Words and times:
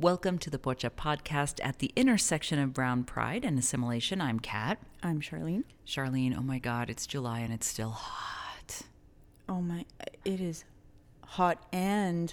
Welcome 0.00 0.38
to 0.38 0.50
the 0.50 0.60
Pocha 0.60 0.90
podcast 0.90 1.58
at 1.60 1.80
the 1.80 1.90
intersection 1.96 2.60
of 2.60 2.72
brown 2.72 3.02
pride 3.02 3.44
and 3.44 3.58
assimilation. 3.58 4.20
I'm 4.20 4.38
Kat. 4.38 4.78
I'm 5.02 5.20
Charlene. 5.20 5.64
Charlene, 5.84 6.38
oh 6.38 6.42
my 6.42 6.60
God, 6.60 6.88
it's 6.88 7.04
July 7.04 7.40
and 7.40 7.52
it's 7.52 7.66
still 7.66 7.90
hot. 7.90 8.82
Oh 9.48 9.60
my, 9.60 9.84
it 10.24 10.40
is 10.40 10.64
hot 11.24 11.66
and 11.72 12.32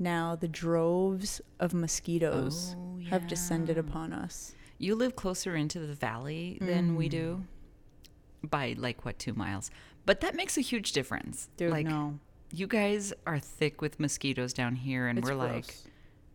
now 0.00 0.34
the 0.34 0.48
droves 0.48 1.40
of 1.60 1.72
mosquitoes 1.72 2.74
Oh, 2.76 2.98
have 3.08 3.28
descended 3.28 3.78
upon 3.78 4.12
us. 4.12 4.56
You 4.78 4.96
live 4.96 5.14
closer 5.14 5.54
into 5.54 5.78
the 5.78 5.94
valley 5.94 6.58
than 6.60 6.96
we 6.96 7.08
do 7.08 7.44
mm. 8.44 8.50
by 8.50 8.74
like 8.76 9.04
what, 9.04 9.20
two 9.20 9.32
miles? 9.32 9.70
But 10.06 10.22
that 10.22 10.34
makes 10.34 10.58
a 10.58 10.60
huge 10.60 10.90
difference. 10.90 11.50
Dude, 11.56 11.70
like, 11.70 11.86
no. 11.86 12.18
you 12.50 12.66
guys 12.66 13.12
are 13.28 13.38
thick 13.38 13.80
with 13.80 14.00
mosquitoes 14.00 14.52
down 14.52 14.74
here, 14.74 15.06
and 15.06 15.20
It's 15.20 15.28
we're 15.28 15.36
like, 15.36 15.66
gross. 15.66 15.86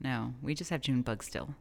No, 0.02 0.34
we 0.42 0.54
just 0.54 0.70
have 0.70 0.82
June 0.82 1.02
bug 1.02 1.24
still. 1.24 1.54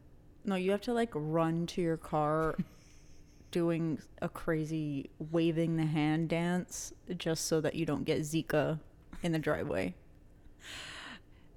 No, 0.43 0.55
you 0.55 0.71
have 0.71 0.81
to 0.81 0.93
like 0.93 1.11
run 1.13 1.67
to 1.67 1.81
your 1.81 1.97
car 1.97 2.55
doing 3.51 3.99
a 4.21 4.29
crazy 4.29 5.09
waving 5.31 5.77
the 5.77 5.85
hand 5.85 6.29
dance 6.29 6.93
just 7.17 7.45
so 7.45 7.61
that 7.61 7.75
you 7.75 7.85
don't 7.85 8.05
get 8.05 8.21
Zika 8.21 8.79
in 9.23 9.31
the 9.31 9.39
driveway. 9.39 9.93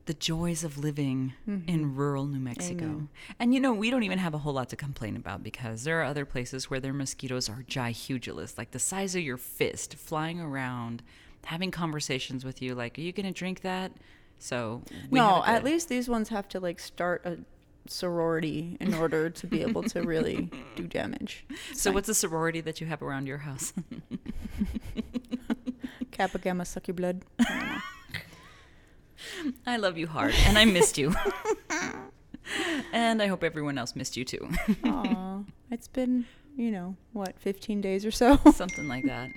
the 0.06 0.14
joys 0.14 0.64
of 0.64 0.76
living 0.76 1.32
in 1.46 1.62
mm-hmm. 1.62 1.96
rural 1.96 2.26
New 2.26 2.38
Mexico. 2.40 3.08
And 3.38 3.54
you 3.54 3.60
know, 3.60 3.72
we 3.72 3.90
don't 3.90 4.02
even 4.02 4.18
have 4.18 4.34
a 4.34 4.38
whole 4.38 4.52
lot 4.52 4.68
to 4.68 4.76
complain 4.76 5.16
about 5.16 5.42
because 5.42 5.84
there 5.84 6.00
are 6.00 6.04
other 6.04 6.26
places 6.26 6.68
where 6.68 6.80
their 6.80 6.92
mosquitoes 6.92 7.48
are 7.48 7.64
gihugulous, 7.66 8.58
like 8.58 8.72
the 8.72 8.78
size 8.78 9.14
of 9.14 9.22
your 9.22 9.38
fist, 9.38 9.94
flying 9.94 10.40
around, 10.40 11.02
having 11.46 11.70
conversations 11.70 12.44
with 12.44 12.60
you 12.60 12.74
like, 12.74 12.98
"Are 12.98 13.02
you 13.02 13.12
going 13.12 13.26
to 13.26 13.32
drink 13.32 13.62
that?" 13.62 13.92
So, 14.44 14.82
we 15.08 15.18
no, 15.18 15.42
at 15.46 15.64
least 15.64 15.88
these 15.88 16.06
ones 16.06 16.28
have 16.28 16.46
to 16.50 16.60
like 16.60 16.78
start 16.78 17.24
a 17.24 17.38
sorority 17.86 18.76
in 18.78 18.92
order 18.92 19.30
to 19.30 19.46
be 19.46 19.62
able 19.62 19.82
to 19.84 20.02
really 20.02 20.50
do 20.76 20.82
damage. 20.86 21.46
So, 21.72 21.90
what's 21.90 22.08
the 22.08 22.14
sorority 22.14 22.60
that 22.60 22.78
you 22.78 22.86
have 22.86 23.00
around 23.00 23.26
your 23.26 23.38
house? 23.38 23.72
Kappa 26.10 26.38
Gamma 26.40 26.66
suck 26.66 26.88
your 26.88 26.94
blood. 26.94 27.22
I 29.66 29.78
love 29.78 29.96
you 29.96 30.06
hard, 30.06 30.34
and 30.44 30.58
I 30.58 30.66
missed 30.66 30.98
you. 30.98 31.14
and 32.92 33.22
I 33.22 33.28
hope 33.28 33.42
everyone 33.42 33.78
else 33.78 33.96
missed 33.96 34.14
you 34.14 34.26
too. 34.26 34.46
Aw, 34.84 35.38
it's 35.70 35.88
been, 35.88 36.26
you 36.54 36.70
know, 36.70 36.96
what, 37.14 37.40
15 37.40 37.80
days 37.80 38.04
or 38.04 38.10
so? 38.10 38.38
Something 38.54 38.88
like 38.88 39.06
that. 39.06 39.30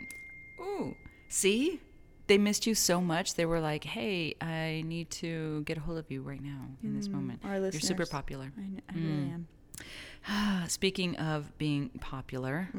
Ooh. 0.59 0.93
See? 1.29 1.79
They 2.27 2.37
missed 2.37 2.67
you 2.67 2.75
so 2.75 2.99
much. 3.01 3.35
They 3.35 3.45
were 3.45 3.59
like, 3.59 3.83
hey, 3.83 4.35
I 4.41 4.83
need 4.85 5.09
to 5.11 5.63
get 5.63 5.77
a 5.77 5.79
hold 5.81 5.97
of 5.97 6.11
you 6.11 6.21
right 6.21 6.41
now 6.41 6.67
in 6.83 6.95
this 6.95 7.07
moment. 7.07 7.41
our 7.45 7.57
You're 7.57 7.71
super 7.73 8.05
popular. 8.05 8.51
I, 8.57 8.81
I 8.91 8.95
really 8.95 9.31
am. 9.31 9.47
Speaking 10.67 11.15
of 11.17 11.57
being 11.57 11.89
popular, 12.01 12.69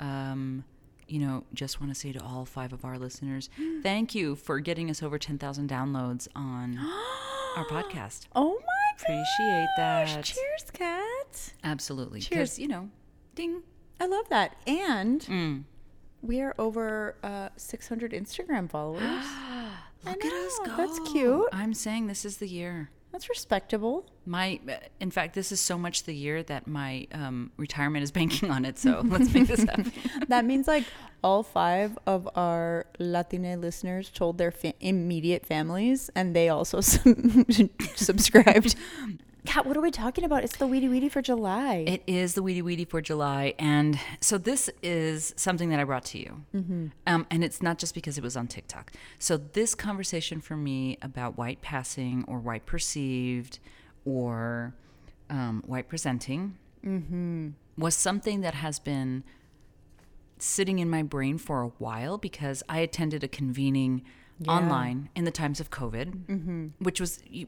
um, 0.00 0.64
you 1.06 1.18
know, 1.20 1.44
just 1.52 1.80
want 1.80 1.92
to 1.94 1.98
say 1.98 2.12
to 2.12 2.22
all 2.22 2.44
five 2.44 2.72
of 2.72 2.84
our 2.84 2.98
listeners, 2.98 3.48
thank 3.82 4.14
you 4.14 4.34
for 4.34 4.58
getting 4.60 4.90
us 4.90 5.02
over 5.02 5.18
10,000 5.18 5.68
downloads 5.68 6.26
on 6.34 6.78
our 7.56 7.64
podcast. 7.66 8.26
Oh 8.34 8.58
my 8.60 9.02
Appreciate 9.02 9.66
gosh. 9.76 10.14
that. 10.14 10.24
Cheers, 10.24 10.70
Kat. 10.72 11.52
Absolutely. 11.64 12.20
Cheers. 12.20 12.58
You 12.58 12.68
know, 12.68 12.90
ding. 13.34 13.62
I 14.00 14.06
love 14.06 14.28
that. 14.30 14.56
And 14.66 15.20
Mm. 15.22 15.64
We 16.24 16.40
are 16.40 16.54
over 16.58 17.16
uh, 17.22 17.50
600 17.56 18.12
Instagram 18.12 18.70
followers. 18.70 19.02
Look 20.04 20.24
at 20.24 20.32
us 20.32 20.58
go. 20.64 20.76
that's 20.76 20.98
cute. 21.10 21.48
I'm 21.52 21.74
saying 21.74 22.06
this 22.06 22.24
is 22.24 22.38
the 22.38 22.48
year. 22.48 22.90
That's 23.12 23.28
respectable. 23.28 24.06
My, 24.26 24.58
in 25.00 25.10
fact, 25.10 25.34
this 25.34 25.52
is 25.52 25.60
so 25.60 25.78
much 25.78 26.02
the 26.02 26.14
year 26.14 26.42
that 26.42 26.66
my 26.66 27.06
um, 27.12 27.52
retirement 27.56 28.02
is 28.02 28.10
banking 28.20 28.50
on 28.50 28.64
it. 28.64 28.78
So 28.78 29.02
let's 29.04 29.32
make 29.32 29.46
this 29.46 29.60
happen. 29.60 29.92
that 30.28 30.44
means 30.44 30.66
like 30.66 30.84
all 31.22 31.42
five 31.42 31.96
of 32.06 32.28
our 32.34 32.86
Latina 32.98 33.56
listeners 33.56 34.10
told 34.10 34.36
their 34.36 34.50
fa- 34.50 34.74
immediate 34.80 35.46
families, 35.46 36.10
and 36.14 36.34
they 36.34 36.48
also 36.48 36.80
sub- 36.80 37.06
subscribed. 37.94 38.74
Kat, 39.46 39.66
what 39.66 39.76
are 39.76 39.80
we 39.80 39.90
talking 39.90 40.24
about? 40.24 40.42
It's 40.42 40.56
the 40.56 40.66
Weedy 40.66 40.88
Weedy 40.88 41.08
for 41.10 41.20
July. 41.20 41.84
It 41.86 42.02
is 42.06 42.34
the 42.34 42.42
Weedy 42.42 42.62
Weedy 42.62 42.84
for 42.86 43.00
July. 43.02 43.54
And 43.58 43.98
so 44.20 44.38
this 44.38 44.70
is 44.82 45.34
something 45.36 45.68
that 45.68 45.78
I 45.78 45.84
brought 45.84 46.04
to 46.06 46.18
you. 46.18 46.44
Um, 47.06 47.26
and 47.30 47.44
it's 47.44 47.60
not 47.62 47.78
just 47.78 47.94
because 47.94 48.16
it 48.16 48.24
was 48.24 48.36
on 48.36 48.46
TikTok. 48.46 48.92
So 49.18 49.36
this 49.36 49.74
conversation 49.74 50.40
for 50.40 50.56
me 50.56 50.96
about 51.02 51.36
white 51.36 51.60
passing 51.60 52.24
or 52.26 52.38
white 52.38 52.64
perceived 52.64 53.58
or 54.06 54.74
um, 55.28 55.62
white 55.66 55.88
presenting 55.88 56.56
was 57.76 57.94
something 57.94 58.40
that 58.40 58.54
has 58.54 58.78
been 58.78 59.24
sitting 60.38 60.78
in 60.78 60.88
my 60.90 61.02
brain 61.02 61.38
for 61.38 61.62
a 61.62 61.68
while 61.78 62.18
because 62.18 62.62
I 62.68 62.78
attended 62.78 63.22
a 63.22 63.28
convening 63.28 64.02
online 64.48 65.10
in 65.14 65.24
the 65.24 65.30
times 65.30 65.60
of 65.60 65.70
COVID, 65.70 66.72
which 66.80 66.98
was 67.00 67.22
you, 67.28 67.46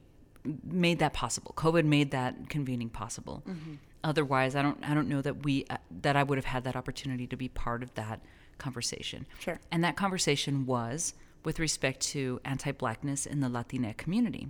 made 0.64 0.98
that 0.98 1.12
possible. 1.12 1.52
COVID 1.56 1.84
made 1.84 2.10
that 2.10 2.48
convening 2.48 2.88
possible. 2.88 3.42
Mm-hmm. 3.46 3.74
Otherwise, 4.04 4.54
I 4.54 4.62
don't 4.62 4.78
I 4.88 4.94
don't 4.94 5.08
know 5.08 5.22
that 5.22 5.44
we 5.44 5.64
uh, 5.68 5.78
that 6.02 6.16
I 6.16 6.22
would 6.22 6.38
have 6.38 6.44
had 6.44 6.64
that 6.64 6.76
opportunity 6.76 7.26
to 7.26 7.36
be 7.36 7.48
part 7.48 7.82
of 7.82 7.94
that 7.94 8.20
conversation. 8.58 9.26
Sure. 9.40 9.58
And 9.70 9.82
that 9.84 9.96
conversation 9.96 10.66
was 10.66 11.14
with 11.44 11.58
respect 11.58 12.00
to 12.00 12.40
anti-blackness 12.44 13.26
in 13.26 13.40
the 13.40 13.48
Latina 13.48 13.94
community. 13.94 14.48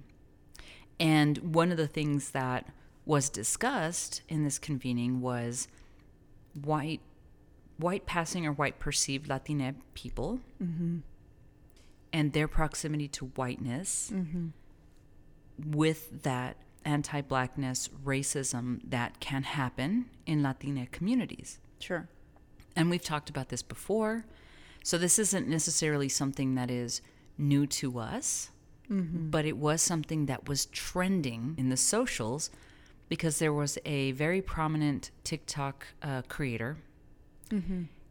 And 0.99 1.55
one 1.55 1.71
of 1.71 1.77
the 1.77 1.87
things 1.87 2.31
that 2.31 2.67
was 3.05 3.29
discussed 3.29 4.23
in 4.29 4.45
this 4.45 4.59
convening 4.59 5.21
was 5.21 5.69
white 6.65 7.01
white 7.79 8.07
passing 8.07 8.47
or 8.47 8.53
white 8.53 8.79
perceived 8.79 9.29
Latina 9.29 9.75
people 9.95 10.41
mm-hmm. 10.63 10.99
and 12.13 12.33
their 12.33 12.49
proximity 12.49 13.07
to 13.09 13.27
whiteness 13.27 14.11
mm-hmm. 14.15 14.47
With 15.65 16.23
that 16.23 16.57
anti 16.85 17.21
blackness 17.21 17.89
racism 18.05 18.81
that 18.89 19.21
can 19.21 19.43
happen 19.43 20.07
in 20.27 20.43
Latina 20.43 20.87
communities. 20.87 21.59
sure. 21.79 22.09
And 22.75 22.91
we've 22.91 23.03
talked 23.03 23.31
about 23.31 23.49
this 23.49 23.63
before. 23.63 24.27
So 24.85 24.99
this 24.99 25.19
isn't 25.19 25.49
necessarily 25.49 26.09
something 26.09 26.55
that 26.57 26.71
is 26.71 27.01
new 27.39 27.67
to 27.67 27.99
us, 27.99 28.51
but 29.31 29.45
it 29.45 29.57
was 29.57 29.83
something 29.83 30.27
that 30.27 30.49
was 30.49 30.67
trending 30.67 31.55
in 31.59 31.71
the 31.71 31.77
socials 31.77 32.51
because 33.09 33.39
there 33.39 33.53
was 33.53 33.79
a 33.85 34.13
very 34.13 34.43
prominent 34.43 35.11
TikTok 35.25 35.87
uh, 36.03 36.23
creator, 36.29 36.77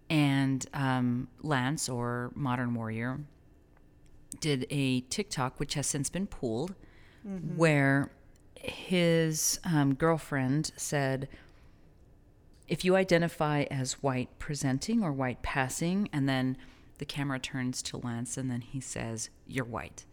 and 0.09 0.65
um, 0.73 1.27
Lance 1.41 1.87
or 1.89 2.31
Modern 2.35 2.73
Warrior 2.73 3.19
did 4.39 4.65
a 4.69 5.01
TikTok, 5.01 5.59
which 5.59 5.75
has 5.75 5.87
since 5.87 6.09
been 6.09 6.27
pulled, 6.27 6.75
where 7.55 8.11
his 8.55 9.59
um, 9.63 9.95
girlfriend 9.95 10.71
said, 10.75 11.27
if 12.67 12.83
you 12.83 12.95
identify 12.95 13.63
as 13.63 13.93
white 14.03 14.39
presenting 14.39 15.03
or 15.03 15.11
white 15.11 15.41
passing, 15.41 16.09
and 16.11 16.27
then 16.27 16.57
the 16.97 17.05
camera 17.05 17.39
turns 17.39 17.81
to 17.83 17.97
Lance 17.97 18.37
and 18.37 18.49
then 18.49 18.61
he 18.61 18.79
says, 18.79 19.29
You're 19.45 19.65
white. 19.65 20.05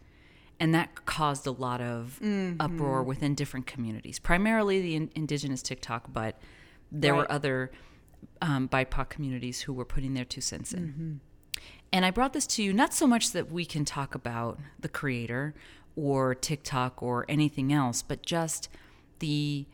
And 0.59 0.73
that 0.75 1.05
caused 1.05 1.47
a 1.47 1.51
lot 1.51 1.81
of 1.81 2.19
uproar 2.59 3.01
within 3.03 3.33
different 3.35 3.65
communities, 3.65 4.19
primarily 4.19 4.81
the 4.81 4.95
in- 4.95 5.11
indigenous 5.15 5.61
TikTok, 5.61 6.13
but 6.13 6.39
there 6.91 7.15
were 7.15 7.31
other 7.31 7.71
um, 8.41 8.69
BIPOC 8.69 9.09
communities 9.09 9.61
who 9.61 9.73
were 9.73 9.83
putting 9.85 10.13
their 10.13 10.25
two 10.25 10.41
cents 10.41 10.73
in. 10.73 11.19
And 11.91 12.05
I 12.05 12.11
brought 12.11 12.33
this 12.33 12.47
to 12.47 12.63
you 12.63 12.71
not 12.71 12.93
so 12.93 13.07
much 13.07 13.31
that 13.31 13.51
we 13.51 13.65
can 13.65 13.83
talk 13.83 14.15
about 14.15 14.59
the 14.79 14.89
creator 14.89 15.53
or 15.95 16.35
TikTok 16.35 17.01
or 17.03 17.25
anything 17.29 17.71
else, 17.71 18.01
but 18.01 18.25
just 18.25 18.69
the 19.19 19.65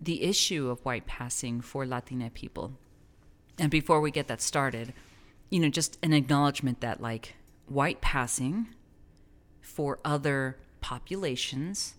the 0.00 0.22
issue 0.22 0.68
of 0.68 0.84
white 0.84 1.06
passing 1.06 1.60
for 1.60 1.86
Latina 1.86 2.28
people. 2.30 2.72
And 3.58 3.70
before 3.70 4.00
we 4.00 4.10
get 4.10 4.26
that 4.28 4.42
started, 4.42 4.92
you 5.50 5.60
know, 5.60 5.68
just 5.68 5.98
an 6.02 6.12
acknowledgement 6.12 6.80
that 6.80 7.00
like 7.00 7.36
white 7.66 8.00
passing 8.00 8.66
for 9.60 9.98
other 10.04 10.58
populations, 10.80 11.94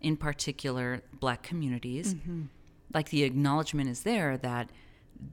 in 0.00 0.16
particular 0.16 1.02
black 1.20 1.42
communities, 1.42 2.14
mm-hmm. 2.14 2.44
like 2.94 3.10
the 3.10 3.24
acknowledgement 3.24 3.90
is 3.90 4.02
there 4.02 4.38
that 4.38 4.70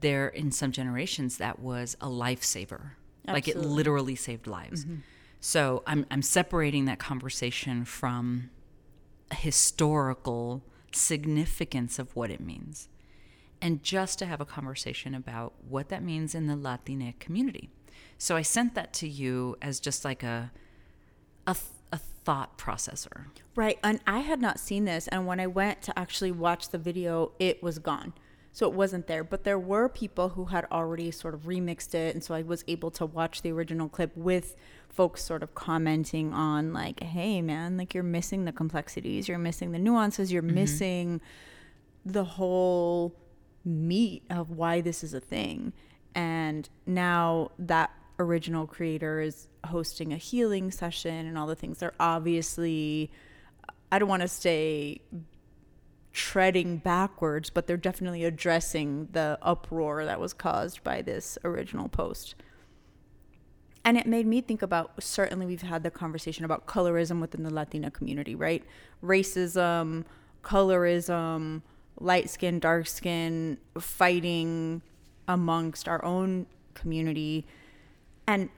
there 0.00 0.28
in 0.28 0.52
some 0.52 0.72
generations 0.72 1.38
that 1.38 1.58
was 1.60 1.96
a 2.00 2.06
lifesaver. 2.06 2.92
Like 3.26 3.46
it 3.46 3.56
literally 3.56 4.16
saved 4.16 4.46
lives. 4.46 4.84
Mm-hmm. 4.84 4.96
So 5.40 5.82
I'm 5.86 6.06
I'm 6.10 6.22
separating 6.22 6.84
that 6.84 6.98
conversation 6.98 7.84
from 7.84 8.50
historical 9.32 10.62
significance 10.92 11.98
of 11.98 12.14
what 12.14 12.30
it 12.30 12.40
means. 12.40 12.88
And 13.62 13.82
just 13.82 14.18
to 14.20 14.26
have 14.26 14.40
a 14.40 14.46
conversation 14.46 15.14
about 15.14 15.52
what 15.66 15.88
that 15.90 16.02
means 16.02 16.34
in 16.34 16.46
the 16.46 16.56
Latina 16.56 17.12
community. 17.18 17.70
So 18.16 18.36
I 18.36 18.42
sent 18.42 18.74
that 18.74 18.92
to 18.94 19.08
you 19.08 19.56
as 19.60 19.80
just 19.80 20.04
like 20.04 20.22
a 20.22 20.52
a, 21.46 21.56
a 21.92 21.98
thought 21.98 22.58
processor. 22.58 23.26
Right. 23.54 23.78
And 23.82 24.00
I 24.06 24.20
had 24.20 24.40
not 24.40 24.60
seen 24.60 24.84
this. 24.84 25.08
And 25.08 25.26
when 25.26 25.40
I 25.40 25.46
went 25.46 25.82
to 25.82 25.98
actually 25.98 26.32
watch 26.32 26.68
the 26.68 26.78
video, 26.78 27.32
it 27.38 27.62
was 27.62 27.78
gone. 27.78 28.12
So 28.52 28.66
it 28.66 28.74
wasn't 28.74 29.06
there. 29.06 29.22
But 29.22 29.44
there 29.44 29.58
were 29.58 29.88
people 29.88 30.30
who 30.30 30.46
had 30.46 30.66
already 30.72 31.10
sort 31.10 31.34
of 31.34 31.42
remixed 31.42 31.94
it. 31.94 32.14
And 32.14 32.24
so 32.24 32.34
I 32.34 32.42
was 32.42 32.64
able 32.66 32.90
to 32.92 33.06
watch 33.06 33.42
the 33.42 33.52
original 33.52 33.88
clip 33.88 34.16
with 34.16 34.56
folks 34.88 35.22
sort 35.22 35.42
of 35.42 35.54
commenting 35.54 36.32
on, 36.32 36.72
like, 36.72 37.00
hey, 37.00 37.40
man, 37.42 37.76
like 37.76 37.94
you're 37.94 38.02
missing 38.02 38.44
the 38.44 38.52
complexities, 38.52 39.28
you're 39.28 39.38
missing 39.38 39.70
the 39.70 39.78
nuances, 39.78 40.32
you're 40.32 40.42
mm-hmm. 40.42 40.54
missing 40.54 41.20
the 42.04 42.24
whole 42.24 43.14
meat 43.64 44.24
of 44.30 44.50
why 44.50 44.80
this 44.80 45.04
is 45.04 45.14
a 45.14 45.20
thing. 45.20 45.72
And 46.14 46.68
now 46.86 47.52
that 47.58 47.92
original 48.18 48.66
creator 48.66 49.20
is 49.20 49.48
hosting 49.64 50.12
a 50.12 50.16
healing 50.16 50.70
session 50.70 51.26
and 51.26 51.38
all 51.38 51.46
the 51.46 51.54
things. 51.54 51.78
They're 51.78 51.94
obviously, 52.00 53.10
I 53.92 53.98
don't 53.98 54.08
want 54.08 54.22
to 54.22 54.28
say 54.28 55.00
treading 56.12 56.78
backwards, 56.78 57.50
but 57.50 57.66
they're 57.66 57.76
definitely 57.76 58.24
addressing 58.24 59.08
the 59.12 59.38
uproar 59.42 60.04
that 60.04 60.20
was 60.20 60.32
caused 60.32 60.82
by 60.82 61.02
this 61.02 61.38
original 61.44 61.88
post. 61.88 62.34
And 63.84 63.96
it 63.96 64.06
made 64.06 64.26
me 64.26 64.40
think 64.40 64.60
about 64.60 65.02
certainly 65.02 65.46
we've 65.46 65.62
had 65.62 65.82
the 65.82 65.90
conversation 65.90 66.44
about 66.44 66.66
colorism 66.66 67.20
within 67.20 67.42
the 67.44 67.52
Latina 67.52 67.90
community, 67.90 68.34
right? 68.34 68.62
Racism, 69.02 70.04
colorism, 70.42 71.62
light 71.98 72.28
skin, 72.28 72.58
dark 72.58 72.86
skin, 72.86 73.58
fighting 73.78 74.82
amongst 75.26 75.88
our 75.88 76.04
own 76.04 76.46
community. 76.74 77.46
And 78.26 78.50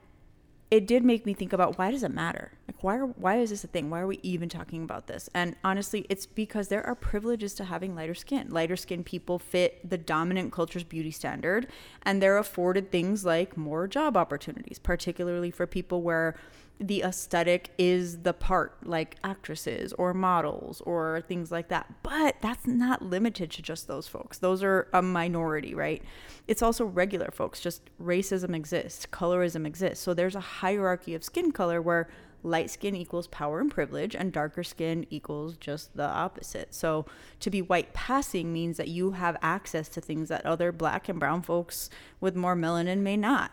it 0.73 0.87
did 0.87 1.05
make 1.05 1.23
me 1.23 1.35
think 1.35 1.53
about 1.53 1.77
why 1.77 1.91
does 1.91 2.01
it 2.01 2.09
matter? 2.09 2.51
Like 2.67 2.83
why 2.83 2.97
are, 2.97 3.05
why 3.05 3.37
is 3.37 3.51
this 3.51 3.63
a 3.63 3.67
thing? 3.67 3.91
Why 3.91 3.99
are 3.99 4.07
we 4.07 4.19
even 4.23 4.49
talking 4.49 4.81
about 4.81 5.05
this? 5.05 5.29
And 5.31 5.55
honestly, 5.63 6.07
it's 6.09 6.25
because 6.25 6.69
there 6.69 6.83
are 6.83 6.95
privileges 6.95 7.53
to 7.55 7.65
having 7.65 7.93
lighter 7.93 8.15
skin. 8.15 8.49
Lighter 8.49 8.75
skin 8.75 9.03
people 9.03 9.37
fit 9.37 9.87
the 9.87 9.99
dominant 9.99 10.51
culture's 10.51 10.83
beauty 10.83 11.11
standard 11.11 11.67
and 12.01 12.23
they're 12.23 12.39
afforded 12.39 12.91
things 12.91 13.23
like 13.23 13.55
more 13.55 13.87
job 13.87 14.17
opportunities, 14.17 14.79
particularly 14.79 15.51
for 15.51 15.67
people 15.67 16.01
where 16.01 16.33
the 16.79 17.01
aesthetic 17.03 17.71
is 17.77 18.19
the 18.19 18.33
part 18.33 18.85
like 18.85 19.15
actresses 19.23 19.93
or 19.93 20.13
models 20.13 20.81
or 20.81 21.23
things 21.27 21.51
like 21.51 21.69
that. 21.69 21.91
But 22.03 22.37
that's 22.41 22.67
not 22.67 23.01
limited 23.01 23.51
to 23.51 23.61
just 23.61 23.87
those 23.87 24.07
folks. 24.07 24.39
Those 24.39 24.63
are 24.63 24.87
a 24.93 25.01
minority 25.01 25.73
right? 25.73 26.03
It's 26.47 26.61
also 26.61 26.85
regular 26.85 27.31
folks. 27.31 27.59
Just 27.59 27.89
racism 28.01 28.55
exists 28.55 29.05
colorism 29.05 29.65
exists. 29.65 30.03
So 30.03 30.13
there's 30.13 30.35
a 30.35 30.39
hierarchy 30.39 31.15
of 31.15 31.23
skin 31.23 31.51
color 31.51 31.81
where 31.81 32.09
light 32.43 32.69
skin 32.69 32.95
equals 32.95 33.27
power 33.27 33.59
and 33.59 33.71
privilege 33.71 34.15
and 34.15 34.33
darker 34.33 34.63
skin 34.63 35.05
equals 35.09 35.55
just 35.57 35.95
the 35.95 36.07
opposite. 36.07 36.73
So 36.73 37.05
to 37.39 37.49
be 37.49 37.61
white 37.61 37.93
passing 37.93 38.51
means 38.51 38.77
that 38.77 38.89
you 38.89 39.11
have 39.11 39.37
access 39.41 39.87
to 39.89 40.01
things 40.01 40.29
that 40.29 40.45
other 40.45 40.71
black 40.71 41.07
and 41.07 41.19
brown 41.19 41.41
folks 41.41 41.89
with 42.19 42.35
more 42.35 42.55
melanin 42.55 42.99
may 42.99 43.15
not 43.15 43.51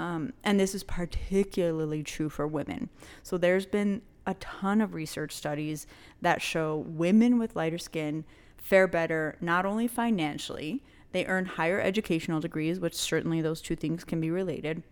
um, 0.00 0.32
and 0.42 0.58
this 0.58 0.74
is 0.74 0.82
particularly 0.82 2.02
true 2.02 2.30
for 2.30 2.46
women. 2.46 2.88
So 3.22 3.36
there's 3.36 3.66
been 3.66 4.00
a 4.26 4.32
ton 4.34 4.80
of 4.80 4.94
research 4.94 5.32
studies 5.32 5.86
that 6.22 6.40
show 6.40 6.84
women 6.88 7.38
with 7.38 7.54
lighter 7.54 7.76
skin 7.76 8.24
fare 8.56 8.88
better 8.88 9.36
not 9.42 9.66
only 9.66 9.86
financially, 9.86 10.82
they 11.12 11.26
earn 11.26 11.44
higher 11.44 11.78
educational 11.78 12.40
degrees, 12.40 12.80
which 12.80 12.94
certainly 12.94 13.42
those 13.42 13.60
two 13.60 13.76
things 13.76 14.02
can 14.04 14.22
be 14.22 14.30
related, 14.30 14.82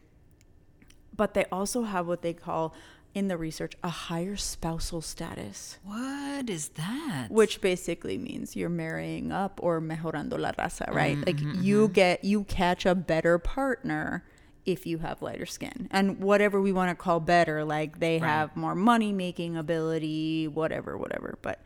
but 1.16 1.32
they 1.32 1.46
also 1.46 1.84
have 1.84 2.06
what 2.06 2.20
they 2.20 2.34
call 2.34 2.74
in 3.14 3.28
the 3.28 3.38
research 3.38 3.72
a 3.82 3.88
higher 3.88 4.36
spousal 4.36 5.00
status. 5.00 5.78
What 5.84 6.50
is 6.50 6.68
that? 6.70 7.28
Which 7.30 7.62
basically 7.62 8.18
means 8.18 8.56
you're 8.56 8.68
marrying 8.68 9.32
up 9.32 9.58
or 9.62 9.80
mejorando 9.80 10.38
la 10.38 10.52
raza, 10.52 10.92
right? 10.92 11.16
Mm-hmm, 11.16 11.26
like 11.26 11.64
you 11.64 11.84
mm-hmm. 11.84 11.92
get 11.94 12.24
you 12.24 12.44
catch 12.44 12.84
a 12.84 12.94
better 12.94 13.38
partner 13.38 14.24
if 14.68 14.86
you 14.86 14.98
have 14.98 15.22
lighter 15.22 15.46
skin 15.46 15.88
and 15.90 16.20
whatever 16.20 16.60
we 16.60 16.72
want 16.72 16.90
to 16.90 16.94
call 16.94 17.20
better 17.20 17.64
like 17.64 18.00
they 18.00 18.18
right. 18.18 18.28
have 18.28 18.54
more 18.54 18.74
money 18.74 19.12
making 19.14 19.56
ability 19.56 20.46
whatever 20.46 20.98
whatever 20.98 21.38
but 21.40 21.62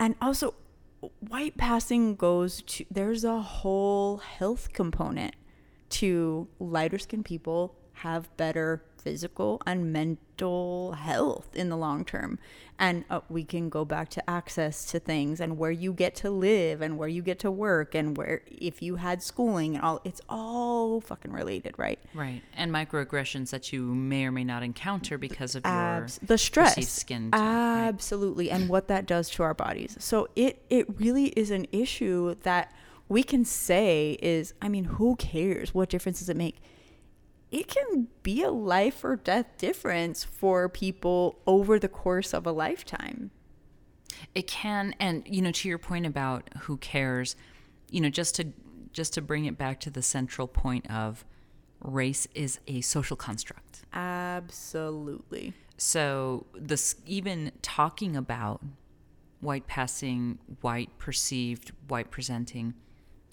and 0.00 0.14
also 0.22 0.54
white 1.20 1.58
passing 1.58 2.16
goes 2.16 2.62
to 2.62 2.86
there's 2.90 3.24
a 3.24 3.40
whole 3.40 4.16
health 4.16 4.72
component 4.72 5.34
to 5.90 6.48
lighter 6.58 6.98
skin 6.98 7.22
people 7.22 7.76
have 7.92 8.34
better 8.38 8.82
physical 9.08 9.58
and 9.66 9.90
mental 9.90 10.92
health 10.92 11.48
in 11.54 11.70
the 11.70 11.76
long 11.76 12.04
term. 12.04 12.38
And 12.78 13.04
uh, 13.08 13.20
we 13.30 13.42
can 13.42 13.70
go 13.70 13.84
back 13.84 14.10
to 14.10 14.30
access 14.30 14.84
to 14.90 15.00
things 15.00 15.40
and 15.40 15.56
where 15.56 15.70
you 15.70 15.94
get 15.94 16.14
to 16.16 16.30
live 16.30 16.82
and 16.82 16.98
where 16.98 17.08
you 17.08 17.22
get 17.22 17.38
to 17.40 17.50
work 17.50 17.94
and 17.94 18.16
where 18.16 18.42
if 18.46 18.82
you 18.82 18.96
had 18.96 19.22
schooling 19.22 19.74
and 19.76 19.84
all 19.84 20.00
it's 20.04 20.20
all 20.28 21.00
fucking 21.00 21.32
related, 21.32 21.74
right? 21.78 21.98
Right. 22.14 22.42
And 22.54 22.70
microaggressions 22.70 23.48
that 23.50 23.72
you 23.72 23.82
may 23.82 24.26
or 24.26 24.30
may 24.30 24.44
not 24.44 24.62
encounter 24.62 25.16
because 25.16 25.54
of 25.54 25.64
Abs- 25.64 26.20
your 26.20 26.26
the 26.26 26.38
stress 26.38 26.88
skin 26.88 27.30
tone, 27.30 27.40
Absolutely. 27.40 28.50
Right? 28.50 28.60
And 28.60 28.68
what 28.68 28.88
that 28.88 29.06
does 29.06 29.30
to 29.30 29.42
our 29.42 29.54
bodies. 29.54 29.96
So 29.98 30.28
it 30.36 30.62
it 30.68 31.00
really 31.00 31.28
is 31.28 31.50
an 31.50 31.66
issue 31.72 32.34
that 32.42 32.72
we 33.08 33.22
can 33.22 33.46
say 33.46 34.18
is 34.20 34.52
I 34.60 34.68
mean, 34.68 34.84
who 34.84 35.16
cares? 35.16 35.72
What 35.72 35.88
difference 35.88 36.18
does 36.18 36.28
it 36.28 36.36
make? 36.36 36.60
It 37.50 37.68
can 37.68 38.08
be 38.22 38.42
a 38.42 38.50
life 38.50 39.04
or 39.04 39.16
death 39.16 39.46
difference 39.56 40.24
for 40.24 40.68
people 40.68 41.38
over 41.46 41.78
the 41.78 41.88
course 41.88 42.34
of 42.34 42.46
a 42.46 42.52
lifetime. 42.52 43.30
It 44.34 44.46
can 44.46 44.94
and 44.98 45.22
you 45.26 45.42
know 45.42 45.52
to 45.52 45.68
your 45.68 45.78
point 45.78 46.06
about 46.06 46.48
who 46.62 46.76
cares, 46.76 47.36
you 47.90 48.00
know 48.00 48.10
just 48.10 48.34
to 48.36 48.52
just 48.92 49.14
to 49.14 49.22
bring 49.22 49.44
it 49.44 49.56
back 49.56 49.80
to 49.80 49.90
the 49.90 50.02
central 50.02 50.48
point 50.48 50.90
of 50.90 51.24
race 51.80 52.26
is 52.34 52.58
a 52.66 52.80
social 52.80 53.16
construct. 53.16 53.84
Absolutely. 53.92 55.54
So 55.76 56.46
this 56.54 56.96
even 57.06 57.52
talking 57.62 58.16
about 58.16 58.62
white 59.40 59.66
passing, 59.66 60.38
white 60.60 60.98
perceived, 60.98 61.72
white 61.86 62.10
presenting 62.10 62.74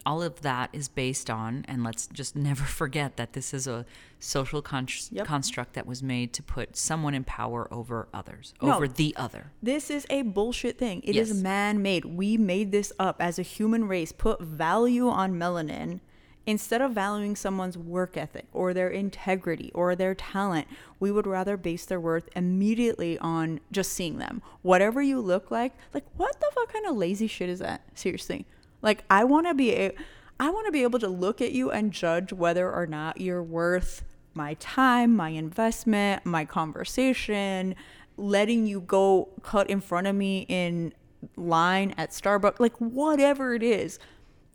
all 0.05 0.21
of 0.21 0.41
that 0.41 0.69
is 0.71 0.87
based 0.87 1.29
on, 1.29 1.65
and 1.67 1.83
let's 1.83 2.07
just 2.07 2.35
never 2.35 2.63
forget 2.81 3.17
that 3.17 3.33
this 3.33 3.53
is 3.53 3.67
a 3.67 3.85
social 4.19 4.61
con- 4.61 4.87
yep. 5.11 5.25
construct 5.25 5.73
that 5.73 5.85
was 5.85 6.03
made 6.03 6.33
to 6.33 6.43
put 6.43 6.75
someone 6.75 7.13
in 7.13 7.23
power 7.23 7.67
over 7.71 8.07
others, 8.13 8.53
no, 8.61 8.75
over 8.75 8.87
the 8.87 9.13
other. 9.17 9.51
This 9.61 9.89
is 9.89 10.05
a 10.09 10.21
bullshit 10.21 10.77
thing. 10.77 11.01
It 11.03 11.15
yes. 11.15 11.29
is 11.29 11.41
man 11.41 11.81
made. 11.81 12.05
We 12.05 12.37
made 12.37 12.71
this 12.71 12.93
up 12.99 13.17
as 13.19 13.39
a 13.39 13.43
human 13.43 13.87
race, 13.87 14.11
put 14.11 14.41
value 14.41 15.07
on 15.07 15.33
melanin. 15.33 15.99
Instead 16.47 16.79
of 16.79 16.91
valuing 16.91 17.35
someone's 17.35 17.75
work 17.75 18.15
ethic 18.15 18.45
or 18.53 18.71
their 18.71 18.89
integrity 18.89 19.71
or 19.73 19.95
their 19.95 20.13
talent, 20.13 20.67
we 20.99 21.11
would 21.11 21.25
rather 21.25 21.57
base 21.57 21.85
their 21.85 21.99
worth 21.99 22.29
immediately 22.35 23.17
on 23.17 23.59
just 23.71 23.91
seeing 23.91 24.19
them. 24.19 24.43
Whatever 24.61 25.01
you 25.01 25.19
look 25.19 25.49
like, 25.49 25.73
like 25.91 26.05
what 26.17 26.39
the 26.39 26.51
fuck 26.53 26.71
kind 26.71 26.85
of 26.85 26.95
lazy 26.95 27.25
shit 27.25 27.49
is 27.49 27.57
that? 27.59 27.81
Seriously. 27.95 28.45
Like 28.85 29.03
I 29.09 29.23
want 29.23 29.47
to 29.47 29.55
be 29.55 29.73
a, 29.73 29.91
I 30.39 30.51
want 30.51 30.67
to 30.67 30.71
be 30.71 30.83
able 30.83 30.99
to 30.99 31.07
look 31.07 31.41
at 31.41 31.51
you 31.51 31.71
and 31.71 31.91
judge 31.91 32.31
whether 32.31 32.71
or 32.71 32.85
not 32.85 33.19
you're 33.19 33.41
worth 33.41 34.03
my 34.35 34.53
time, 34.55 35.15
my 35.15 35.29
investment, 35.29 36.23
my 36.23 36.45
conversation, 36.45 37.73
letting 38.15 38.67
you 38.67 38.81
go 38.81 39.29
cut 39.41 39.71
in 39.71 39.81
front 39.81 40.05
of 40.05 40.15
me 40.15 40.45
in 40.47 40.93
line 41.35 41.95
at 41.97 42.11
Starbucks, 42.11 42.59
like 42.59 42.77
whatever 42.77 43.55
it 43.55 43.63
is. 43.63 43.97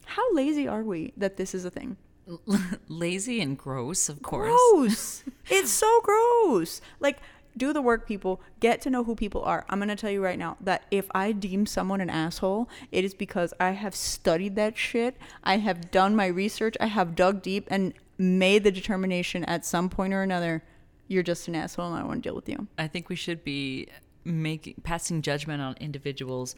How 0.07 0.33
lazy 0.33 0.69
are 0.69 0.85
we 0.85 1.13
that 1.17 1.37
this 1.37 1.53
is 1.53 1.65
a 1.65 1.71
thing? 1.71 1.97
lazy 2.89 3.41
and 3.41 3.59
gross, 3.59 4.09
of 4.09 4.23
course. 4.23 4.49
Gross. 4.49 5.25
it's 5.51 5.71
so 5.71 6.01
gross. 6.03 6.81
Like 7.01 7.19
do 7.57 7.73
the 7.73 7.83
work, 7.83 8.07
people. 8.07 8.41
Get 8.61 8.81
to 8.83 8.91
know 8.91 9.05
who 9.05 9.15
people 9.15 9.43
are. 9.43 9.65
I'm 9.69 9.79
going 9.79 9.89
to 9.89 9.97
tell 9.97 10.11
you 10.11 10.23
right 10.23 10.39
now 10.39 10.57
that 10.61 10.85
if 10.91 11.07
I 11.15 11.33
deem 11.33 11.67
someone 11.67 12.01
an 12.01 12.11
asshole, 12.11 12.69
it 12.93 13.05
is 13.05 13.15
because 13.15 13.53
I 13.61 13.71
have 13.71 13.95
studied 13.95 14.57
that 14.57 14.77
shit. 14.79 15.17
I 15.45 15.59
have 15.59 15.91
done 15.91 16.17
my 16.17 16.27
research. 16.27 16.77
I 16.81 16.87
have 16.87 17.15
dug 17.15 17.43
deep 17.43 17.67
and 17.71 17.95
made 18.19 18.65
the 18.65 18.73
determination 18.73 19.45
at 19.45 19.65
some 19.65 19.89
point 19.89 20.13
or 20.13 20.23
another 20.23 20.63
you're 21.11 21.25
just 21.25 21.49
an 21.49 21.57
asshole 21.57 21.87
and 21.87 21.97
I 21.97 21.99
don't 21.99 22.09
want 22.09 22.23
to 22.23 22.29
deal 22.29 22.37
with 22.37 22.49
you. 22.49 22.69
I 22.79 22.87
think 22.87 23.09
we 23.09 23.17
should 23.17 23.43
be 23.43 23.89
making 24.25 24.75
passing 24.85 25.23
judgment 25.23 25.61
on 25.61 25.75
individuals 25.81 26.55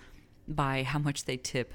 by 0.46 0.82
how 0.82 0.98
much 0.98 1.24
they 1.24 1.38
tip 1.38 1.72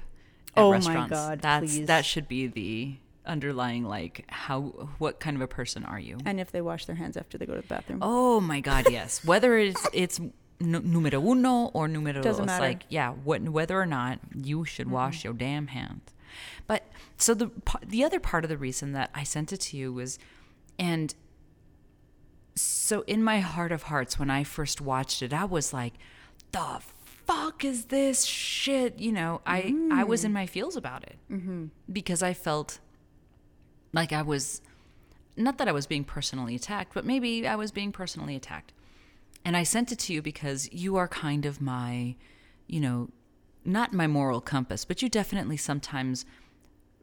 at 0.54 0.62
oh 0.62 0.70
restaurants. 0.70 0.96
oh 0.96 1.00
restaurants. 1.00 1.10
my 1.10 1.30
god, 1.30 1.42
That's, 1.42 1.74
please. 1.74 1.86
That 1.88 2.04
should 2.04 2.28
be 2.28 2.46
the 2.46 2.96
underlying 3.28 3.84
like 3.84 4.24
how 4.28 4.88
what 4.98 5.20
kind 5.20 5.36
of 5.36 5.42
a 5.42 5.48
person 5.48 5.84
are 5.84 6.00
you? 6.00 6.18
And 6.24 6.40
if 6.40 6.50
they 6.50 6.60
wash 6.60 6.86
their 6.86 6.96
hands 6.96 7.16
after 7.16 7.38
they 7.38 7.46
go 7.46 7.54
to 7.54 7.60
the 7.60 7.66
bathroom. 7.66 8.00
Oh 8.02 8.40
my 8.40 8.60
god 8.60 8.86
yes. 8.90 9.24
Whether 9.24 9.56
it's 9.58 9.86
it's 9.92 10.20
numero 10.60 11.20
uno 11.20 11.66
or 11.66 11.86
numero 11.86 12.20
Doesn't 12.20 12.46
dos 12.46 12.58
matter. 12.58 12.64
like 12.64 12.82
yeah 12.88 13.12
what, 13.12 13.42
whether 13.42 13.80
or 13.80 13.86
not 13.86 14.18
you 14.34 14.64
should 14.64 14.86
mm-hmm. 14.86 14.94
wash 14.94 15.24
your 15.24 15.34
damn 15.34 15.68
hands. 15.68 16.10
But 16.66 16.84
so 17.16 17.34
the 17.34 17.50
the 17.86 18.02
other 18.02 18.18
part 18.20 18.44
of 18.44 18.50
the 18.50 18.58
reason 18.58 18.92
that 18.92 19.10
i 19.14 19.24
sent 19.24 19.52
it 19.52 19.60
to 19.60 19.76
you 19.76 19.92
was 19.92 20.18
and 20.78 21.14
so 22.58 23.02
in 23.06 23.22
my 23.22 23.40
heart 23.40 23.72
of 23.72 23.84
hearts, 23.84 24.18
when 24.18 24.30
I 24.30 24.44
first 24.44 24.80
watched 24.80 25.22
it, 25.22 25.32
I 25.32 25.44
was 25.44 25.72
like, 25.72 25.94
the 26.52 26.80
fuck 27.26 27.64
is 27.64 27.86
this 27.86 28.24
shit? 28.24 28.98
You 28.98 29.12
know, 29.12 29.40
I, 29.46 29.74
I 29.92 30.04
was 30.04 30.24
in 30.24 30.32
my 30.32 30.46
feels 30.46 30.76
about 30.76 31.04
it. 31.04 31.18
Because 31.90 32.22
I 32.22 32.34
felt 32.34 32.80
like 33.92 34.12
I 34.12 34.22
was, 34.22 34.60
not 35.36 35.58
that 35.58 35.68
I 35.68 35.72
was 35.72 35.86
being 35.86 36.04
personally 36.04 36.54
attacked, 36.54 36.94
but 36.94 37.04
maybe 37.04 37.46
I 37.46 37.56
was 37.56 37.70
being 37.70 37.92
personally 37.92 38.36
attacked. 38.36 38.72
And 39.44 39.56
I 39.56 39.62
sent 39.62 39.92
it 39.92 39.98
to 40.00 40.12
you 40.12 40.22
because 40.22 40.70
you 40.72 40.96
are 40.96 41.08
kind 41.08 41.46
of 41.46 41.60
my, 41.60 42.16
you 42.66 42.80
know, 42.80 43.08
not 43.64 43.92
my 43.92 44.06
moral 44.06 44.40
compass, 44.40 44.84
but 44.84 45.02
you 45.02 45.08
definitely 45.08 45.56
sometimes 45.56 46.24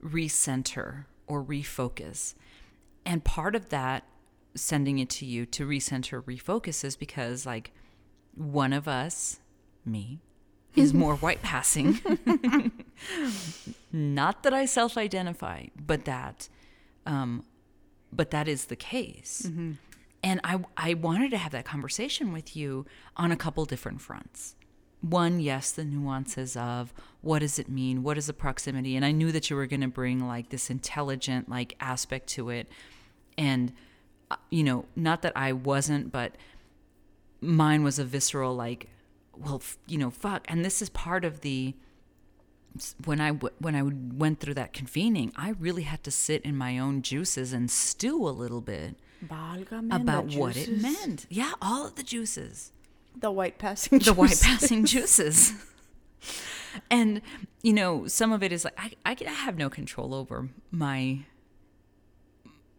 recenter 0.04 1.06
or 1.28 1.44
refocus. 1.44 2.34
And 3.06 3.24
part 3.24 3.56
of 3.56 3.70
that 3.70 4.04
sending 4.56 5.00
it 5.00 5.10
to 5.10 5.26
you 5.26 5.46
to 5.46 5.68
recenter, 5.68 6.24
refocus 6.24 6.84
is 6.84 6.96
because, 6.96 7.46
like, 7.46 7.72
one 8.34 8.74
of 8.74 8.88
us, 8.88 9.40
me, 9.86 10.22
is 10.76 10.94
more 10.94 11.16
white 11.16 11.42
passing. 11.42 12.00
Not 13.92 14.44
that 14.44 14.54
I 14.54 14.66
self 14.66 14.98
identify, 14.98 15.68
but 15.86 16.06
that, 16.06 16.50
um, 17.06 17.44
but 18.12 18.32
that 18.32 18.48
is 18.48 18.66
the 18.66 18.76
case. 18.76 19.50
And 20.24 20.42
I, 20.44 20.60
I 20.76 20.94
wanted 20.96 21.32
to 21.32 21.38
have 21.38 21.52
that 21.52 21.66
conversation 21.66 22.32
with 22.32 22.56
you 22.56 22.86
on 23.16 23.32
a 23.32 23.36
couple 23.36 23.64
different 23.66 24.02
fronts. 24.02 24.56
One, 25.02 25.40
yes, 25.40 25.72
the 25.72 25.86
nuances 25.86 26.58
of 26.58 26.92
what 27.22 27.40
does 27.40 27.60
it 27.60 27.70
mean? 27.70 28.02
What 28.02 28.18
is 28.18 28.26
the 28.26 28.34
proximity? 28.34 28.96
And 28.96 29.06
I 29.06 29.12
knew 29.12 29.32
that 29.32 29.50
you 29.50 29.56
were 29.56 29.68
going 29.68 29.82
to 29.82 29.88
bring 29.88 30.26
like 30.28 30.50
this 30.50 30.72
intelligent 30.72 31.48
like 31.48 31.76
aspect 31.80 32.28
to 32.30 32.50
it. 32.50 32.68
And, 33.38 33.72
uh, 34.32 34.38
you 34.50 34.64
know, 34.64 34.86
not 34.96 35.22
that 35.22 35.34
I 35.36 35.52
wasn't, 35.54 36.12
but 36.12 36.36
mine 37.40 37.84
was 37.84 38.00
a 38.00 38.04
visceral 38.04 38.56
like, 38.56 38.90
well, 39.38 39.58
f- 39.58 39.78
you 39.86 40.00
know, 40.00 40.10
fuck. 40.10 40.46
And 40.48 40.66
this 40.66 40.82
is 40.82 40.90
part 40.90 41.24
of 41.24 41.42
the, 41.42 41.76
when 43.06 43.22
I 43.22 43.30
w- 43.32 43.54
when 43.60 43.76
I 43.76 43.84
went 43.84 44.40
through 44.40 44.56
that 44.56 44.74
convening, 44.74 45.32
I 45.36 45.50
really 45.60 45.84
had 45.84 46.04
to 46.04 46.12
sit 46.12 46.42
in 46.44 46.56
my 46.58 46.78
own 46.80 47.02
juices 47.02 47.54
and 47.54 47.70
stew 47.72 48.28
a 48.28 48.30
little 48.30 48.62
bit 48.62 48.96
about 49.92 50.34
what 50.36 50.58
it 50.58 50.82
meant. 50.82 51.26
Yeah, 51.30 51.54
all 51.62 51.88
of 51.88 51.96
the 51.96 52.04
juices, 52.04 52.72
The 53.18 53.32
white 53.32 53.58
passing. 53.58 54.00
the 54.00 54.14
white 54.14 54.30
juices. 54.30 54.46
passing 54.48 54.86
juices. 54.86 55.54
and 56.92 57.22
you 57.62 57.74
know, 57.74 58.08
some 58.08 58.32
of 58.32 58.44
it 58.44 58.52
is 58.52 58.66
like 58.66 58.78
I, 58.78 58.92
I 59.06 59.16
I 59.28 59.32
have 59.32 59.58
no 59.58 59.70
control 59.70 60.14
over 60.14 60.50
my 60.72 61.20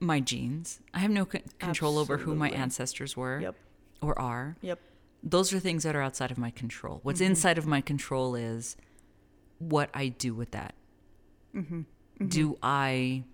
my 0.00 0.20
genes. 0.20 0.80
I 0.92 0.98
have 1.00 1.10
no 1.10 1.26
c- 1.30 1.42
control 1.58 1.98
over 1.98 2.18
who 2.18 2.34
my 2.34 2.50
ancestors 2.50 3.16
were 3.16 3.40
Yep. 3.40 3.54
or 4.02 4.18
are. 4.18 4.56
Yep. 4.60 4.78
Those 5.22 5.52
are 5.52 5.58
things 5.58 5.82
that 5.84 5.96
are 5.96 6.02
outside 6.02 6.30
of 6.30 6.38
my 6.38 6.50
control. 6.50 7.00
What's 7.02 7.20
mm-hmm. 7.20 7.30
inside 7.30 7.58
of 7.58 7.66
my 7.66 7.80
control 7.80 8.34
is 8.36 8.76
what 9.58 9.90
I 9.94 10.08
do 10.08 10.34
with 10.34 10.50
that. 10.52 10.74
Mm-hmm. 11.54 11.82
Do 12.26 12.50
mm-hmm. 12.50 12.58
I, 12.62 13.24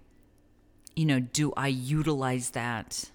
you 0.96 1.06
know, 1.06 1.20
do 1.20 1.52
I 1.56 1.68
utilize 1.68 2.50
that 2.50 3.10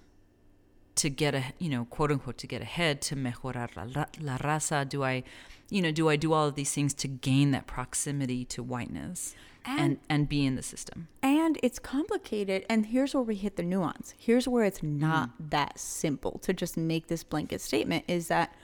to 0.95 1.09
get 1.09 1.35
a, 1.35 1.43
you 1.59 1.69
know, 1.69 1.85
quote 1.85 2.11
unquote, 2.11 2.37
to 2.39 2.47
get 2.47 2.61
ahead, 2.61 3.01
to 3.03 3.15
mejorar 3.15 3.69
la, 3.75 4.05
la 4.19 4.37
raza? 4.37 4.87
Do 4.87 5.03
I, 5.03 5.23
you 5.69 5.81
know, 5.81 5.91
do 5.91 6.09
I 6.09 6.15
do 6.15 6.33
all 6.33 6.47
of 6.47 6.55
these 6.55 6.73
things 6.73 6.93
to 6.95 7.07
gain 7.07 7.51
that 7.51 7.67
proximity 7.67 8.45
to 8.45 8.63
whiteness 8.63 9.35
and, 9.65 9.79
And- 9.79 9.99
and, 10.09 10.29
be 10.29 10.45
in 10.45 10.55
the 10.55 10.63
system? 10.63 11.07
And 11.21 11.59
it's 11.61 11.79
complicated. 11.79 12.65
And 12.69 12.87
here's 12.87 13.13
where 13.13 13.23
we 13.23 13.35
hit 13.35 13.57
the 13.57 13.63
nuance. 13.63 14.13
Here's 14.17 14.47
where 14.47 14.63
it's 14.65 14.81
not 14.81 15.29
mm. 15.29 15.49
that 15.51 15.79
simple 15.79 16.39
to 16.39 16.53
just 16.53 16.77
make 16.77 17.07
this 17.07 17.23
blanket 17.23 17.61
statement 17.61 18.05
is 18.07 18.27
that 18.29 18.55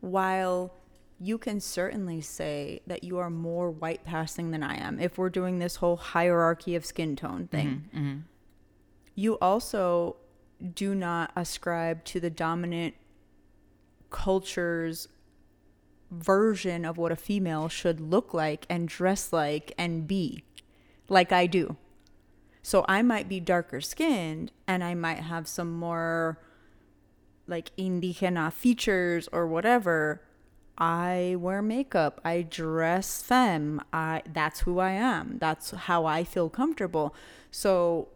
while 0.00 0.74
you 1.20 1.38
can 1.38 1.60
certainly 1.60 2.20
say 2.20 2.80
that 2.86 3.02
you 3.02 3.18
are 3.18 3.30
more 3.30 3.70
white 3.70 4.04
passing 4.04 4.50
than 4.50 4.62
I 4.62 4.76
am, 4.76 5.00
if 5.00 5.18
we're 5.18 5.30
doing 5.30 5.58
this 5.58 5.76
whole 5.76 5.96
hierarchy 5.96 6.76
of 6.76 6.84
skin 6.84 7.16
tone 7.16 7.42
mm-hmm, 7.42 7.56
thing, 7.56 7.84
mm-hmm. 7.94 8.16
you 9.14 9.38
also 9.38 10.16
do 10.74 10.94
not 10.94 11.32
ascribe 11.36 12.04
to 12.04 12.20
the 12.20 12.30
dominant 12.30 12.94
culture's 14.10 15.08
version 16.10 16.84
of 16.84 16.96
what 16.96 17.12
a 17.12 17.16
female 17.16 17.68
should 17.68 18.00
look 18.00 18.32
like 18.32 18.64
and 18.70 18.88
dress 18.88 19.32
like 19.32 19.72
and 19.76 20.06
be 20.06 20.44
like 21.08 21.32
I 21.32 21.46
do. 21.46 21.76
So 22.62 22.84
I 22.88 23.02
might 23.02 23.28
be 23.28 23.40
darker 23.40 23.80
skinned 23.80 24.52
and 24.66 24.82
I 24.82 24.94
might 24.94 25.18
have 25.18 25.46
some 25.48 25.72
more 25.72 26.38
like 27.46 27.74
indigena 27.76 28.52
features 28.52 29.28
or 29.32 29.46
whatever. 29.46 30.22
I 30.78 31.34
wear 31.38 31.60
makeup. 31.60 32.20
I 32.24 32.42
dress 32.42 33.20
femme. 33.20 33.82
I 33.92 34.22
that's 34.32 34.60
who 34.60 34.78
I 34.78 34.92
am. 34.92 35.38
That's 35.38 35.72
how 35.72 36.06
I 36.06 36.22
feel 36.22 36.48
comfortable. 36.48 37.14
So 37.50 38.08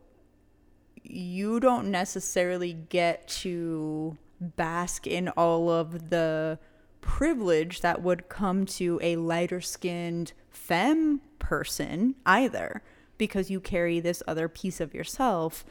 you 1.02 1.58
don't 1.58 1.90
necessarily 1.90 2.72
get 2.72 3.26
to 3.26 4.16
bask 4.40 5.06
in 5.06 5.28
all 5.30 5.68
of 5.68 6.10
the 6.10 6.58
privilege 7.00 7.80
that 7.80 8.00
would 8.00 8.28
come 8.28 8.64
to 8.64 9.00
a 9.02 9.16
lighter 9.16 9.60
skinned 9.60 10.32
femme 10.50 11.20
person 11.40 12.14
either 12.24 12.82
because 13.18 13.50
you 13.50 13.60
carry 13.60 13.98
this 13.98 14.22
other 14.28 14.48
piece 14.48 14.80
of 14.80 14.94
yourself 14.94 15.64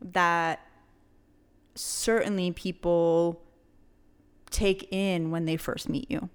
that 0.00 0.60
certainly 1.74 2.50
people 2.50 3.40
take 4.50 4.88
in 4.90 5.30
when 5.30 5.44
they 5.44 5.56
first 5.56 5.88
meet 5.88 6.10
you. 6.10 6.28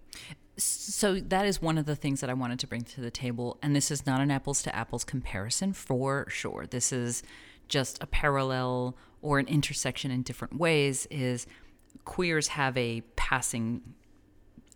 So 0.57 1.19
that 1.19 1.45
is 1.45 1.61
one 1.61 1.77
of 1.77 1.85
the 1.85 1.95
things 1.95 2.21
that 2.21 2.29
I 2.29 2.33
wanted 2.33 2.59
to 2.59 2.67
bring 2.67 2.83
to 2.83 3.01
the 3.01 3.09
table. 3.09 3.57
And 3.61 3.75
this 3.75 3.89
is 3.89 4.05
not 4.05 4.21
an 4.21 4.29
apples 4.29 4.61
to 4.63 4.75
apples 4.75 5.03
comparison 5.03 5.73
for 5.73 6.27
sure. 6.29 6.67
This 6.69 6.93
is 6.93 7.23
just 7.67 8.01
a 8.03 8.07
parallel 8.07 8.95
or 9.21 9.39
an 9.39 9.47
intersection 9.47 10.11
in 10.11 10.21
different 10.21 10.57
ways 10.57 11.07
is 11.09 11.47
queers 12.05 12.49
have 12.49 12.77
a 12.77 13.01
passing 13.15 13.81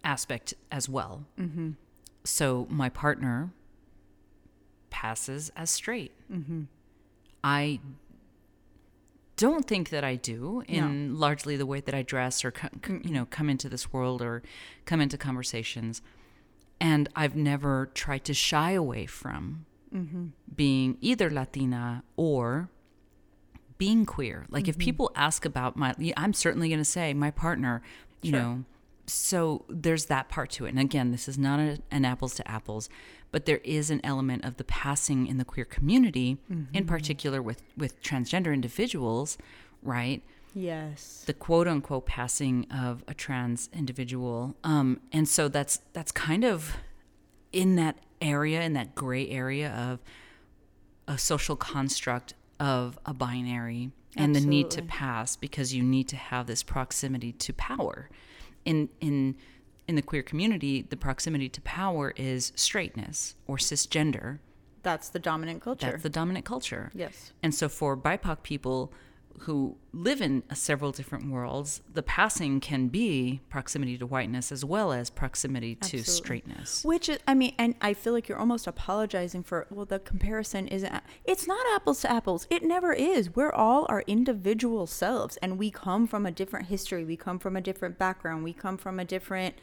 aspect 0.04 0.54
as 0.72 0.90
well. 0.90 1.26
Mm-hmm. 1.40 1.72
So 2.24 2.66
my 2.70 2.90
partner 2.90 3.52
passes 4.90 5.52
as 5.56 5.70
straight. 5.70 6.14
Mm-hmm. 6.32 6.64
I 7.44 7.80
don't 9.38 9.68
think 9.68 9.90
that 9.90 10.04
I 10.04 10.16
do 10.16 10.64
in 10.68 11.18
largely 11.18 11.56
the 11.56 11.66
way 11.66 11.80
that 11.80 11.96
I 11.96 12.02
dress 12.02 12.44
or 12.44 12.54
you 12.88 13.12
know 13.12 13.26
come 13.26 13.50
into 13.50 13.70
this 13.70 13.94
world 13.94 14.22
or 14.22 14.44
come 14.86 15.00
into 15.00 15.18
conversations, 15.18 16.02
and 16.82 17.08
I've 17.16 17.36
never 17.36 17.90
tried 17.94 18.26
to 18.26 18.34
shy 18.34 18.72
away 18.72 19.06
from 19.06 19.66
mm-hmm. 19.94 20.28
being 20.54 20.98
either 21.02 21.30
Latina 21.30 22.04
or 22.16 22.70
being 23.78 24.06
queer. 24.06 24.46
Like 24.50 24.68
if 24.68 24.76
mm-hmm. 24.76 24.86
people 24.86 25.12
ask 25.16 25.46
about 25.46 25.78
my, 25.78 25.96
I'm 26.18 26.34
certainly 26.34 26.68
going 26.70 26.80
to 26.80 26.86
say 26.86 27.14
my 27.14 27.32
partner. 27.32 27.82
You 28.24 28.32
Sure. 28.32 28.40
know, 28.40 28.66
so 29.06 29.66
there's 29.70 30.06
that 30.06 30.28
part 30.28 30.50
to 30.52 30.66
it. 30.66 30.70
And 30.70 30.80
again, 30.80 31.12
this 31.12 31.28
is 31.28 31.38
not 31.38 31.60
a, 31.60 31.80
an 31.92 32.04
apples 32.04 32.36
to 32.36 32.48
apples, 32.50 32.90
but 33.32 33.46
there 33.46 33.62
is 33.64 33.90
an 33.90 34.02
element 34.04 34.46
of 34.46 34.58
the 34.58 34.64
passing 34.64 35.28
in 35.28 35.38
the 35.38 35.46
queer 35.46 35.66
community, 35.66 36.38
in 36.74 36.86
particular 36.86 37.42
with 37.42 37.62
with 37.76 38.02
transgender 38.02 38.54
individuals, 38.54 39.38
right? 39.82 40.22
Yes. 40.54 41.24
the 41.28 41.34
quote 41.34 41.68
unquote 41.68 42.08
passing 42.08 42.66
of 42.72 43.04
a 43.08 43.14
trans 43.14 43.70
individual. 43.74 44.56
Um, 44.64 45.02
and 45.12 45.28
so 45.28 45.50
that's 45.50 45.82
that's 45.94 46.12
kind 46.12 46.44
of 46.44 46.78
in 47.52 47.76
that 47.76 48.00
area, 48.22 48.62
in 48.64 48.74
that 48.74 48.96
gray 48.96 49.30
area 49.30 49.70
of 49.72 50.00
a 51.08 51.18
social 51.18 51.56
construct 51.56 52.34
of 52.60 52.98
a 53.06 53.14
binary 53.14 53.92
and 54.16 54.36
the 54.36 54.42
need 54.42 54.72
to 54.72 54.82
pass 54.82 55.36
because 55.36 55.76
you 55.76 55.84
need 55.84 56.08
to 56.08 56.16
have 56.16 56.48
this 56.48 56.64
proximity 56.64 57.32
to 57.34 57.54
power. 57.54 58.10
In 58.66 58.90
in 59.00 59.36
in 59.88 59.96
the 59.96 60.02
queer 60.02 60.24
community, 60.24 60.82
the 60.82 60.98
proximity 60.98 61.50
to 61.50 61.62
power 61.62 62.14
is 62.16 62.52
straightness 62.56 63.36
or 63.48 63.58
cisgender. 63.58 64.40
That's 64.84 65.10
the 65.10 65.20
dominant 65.20 65.62
culture. 65.62 65.92
That's 65.92 66.04
the 66.04 66.10
dominant 66.10 66.46
culture. 66.46 66.92
yes. 66.94 67.34
And 67.44 67.54
so 67.54 67.68
for 67.70 67.98
BIPOC 67.98 68.44
people 68.44 68.92
who 69.42 69.78
live 69.94 70.20
in 70.20 70.42
several 70.54 70.92
different 70.92 71.30
worlds, 71.30 71.82
the 71.94 72.02
passing 72.02 72.60
can 72.60 72.88
be 72.88 73.40
proximity 73.50 73.96
to 73.98 74.06
whiteness 74.06 74.52
as 74.52 74.66
well 74.66 74.92
as 74.92 75.12
proximity 75.12 75.76
to 75.76 76.04
straightness. 76.04 76.84
Which 76.84 77.08
is, 77.08 77.20
I 77.28 77.36
mean, 77.36 77.54
and 77.60 77.76
I 77.80 77.94
feel 77.94 78.14
like 78.14 78.28
you're 78.28 78.40
almost 78.40 78.66
apologizing 78.66 79.44
for, 79.44 79.68
well, 79.70 79.86
the 79.86 80.00
comparison 80.00 80.68
isn't, 80.68 80.92
it's 81.24 81.46
not 81.46 81.64
apples 81.76 82.02
to 82.02 82.12
apples. 82.12 82.48
It 82.50 82.64
never 82.64 82.94
is. 82.94 83.36
We're 83.36 83.52
all 83.54 83.86
our 83.90 84.04
individual 84.08 84.88
selves 84.88 85.38
and 85.38 85.60
we 85.60 85.70
come 85.70 86.08
from 86.08 86.26
a 86.26 86.32
different 86.32 86.68
history. 86.68 87.06
We 87.06 87.16
come 87.16 87.38
from 87.38 87.56
a 87.56 87.62
different 87.62 88.00
background. 88.00 88.44
We 88.44 88.54
come 88.54 88.78
from 88.78 89.00
a 89.00 89.06
different, 89.06 89.54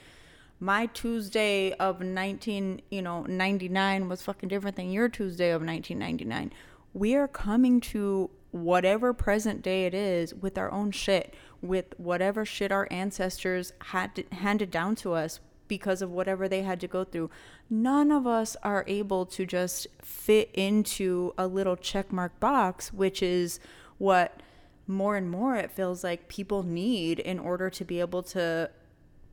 my 0.65 0.87
Tuesday 0.87 1.73
of 1.75 2.01
19, 2.01 2.81
you 2.91 3.03
know, 3.03 3.23
99 3.25 4.09
was 4.09 4.23
fucking 4.23 4.49
different 4.49 4.77
than 4.77 4.91
your 4.91 5.11
Tuesday 5.11 5.51
of 5.51 5.61
1999. 5.63 6.51
we 6.95 7.15
are 7.15 7.29
coming 7.29 7.81
to 7.81 8.31
whatever 8.51 9.13
present 9.13 9.61
day 9.61 9.85
it 9.85 9.93
is 9.93 10.33
with 10.33 10.57
our 10.57 10.71
own 10.73 10.91
shit, 10.91 11.35
with 11.61 11.87
whatever 11.99 12.47
shit 12.47 12.73
our 12.73 12.89
ancestors 12.91 13.75
had 13.91 14.15
to, 14.15 14.25
handed 14.33 14.71
down 14.71 14.95
to 14.95 15.13
us 15.13 15.39
because 15.69 16.01
of 16.01 16.11
whatever 16.11 16.49
they 16.49 16.63
had 16.63 16.81
to 16.81 16.89
go 16.89 17.05
through. 17.05 17.29
None 17.69 18.11
of 18.11 18.27
us 18.27 18.57
are 18.63 18.85
able 18.87 19.27
to 19.27 19.45
just 19.45 19.87
fit 20.01 20.51
into 20.55 21.35
a 21.37 21.47
little 21.47 21.77
checkmark 21.77 22.31
box, 22.41 22.91
which 22.91 23.23
is 23.23 23.61
what 23.99 24.41
more 24.87 25.17
and 25.17 25.31
more 25.31 25.57
it 25.57 25.71
feels 25.71 26.05
like 26.05 26.29
people 26.29 26.63
need 26.63 27.19
in 27.19 27.39
order 27.39 27.69
to 27.69 27.85
be 27.85 28.01
able 28.01 28.23
to 28.23 28.71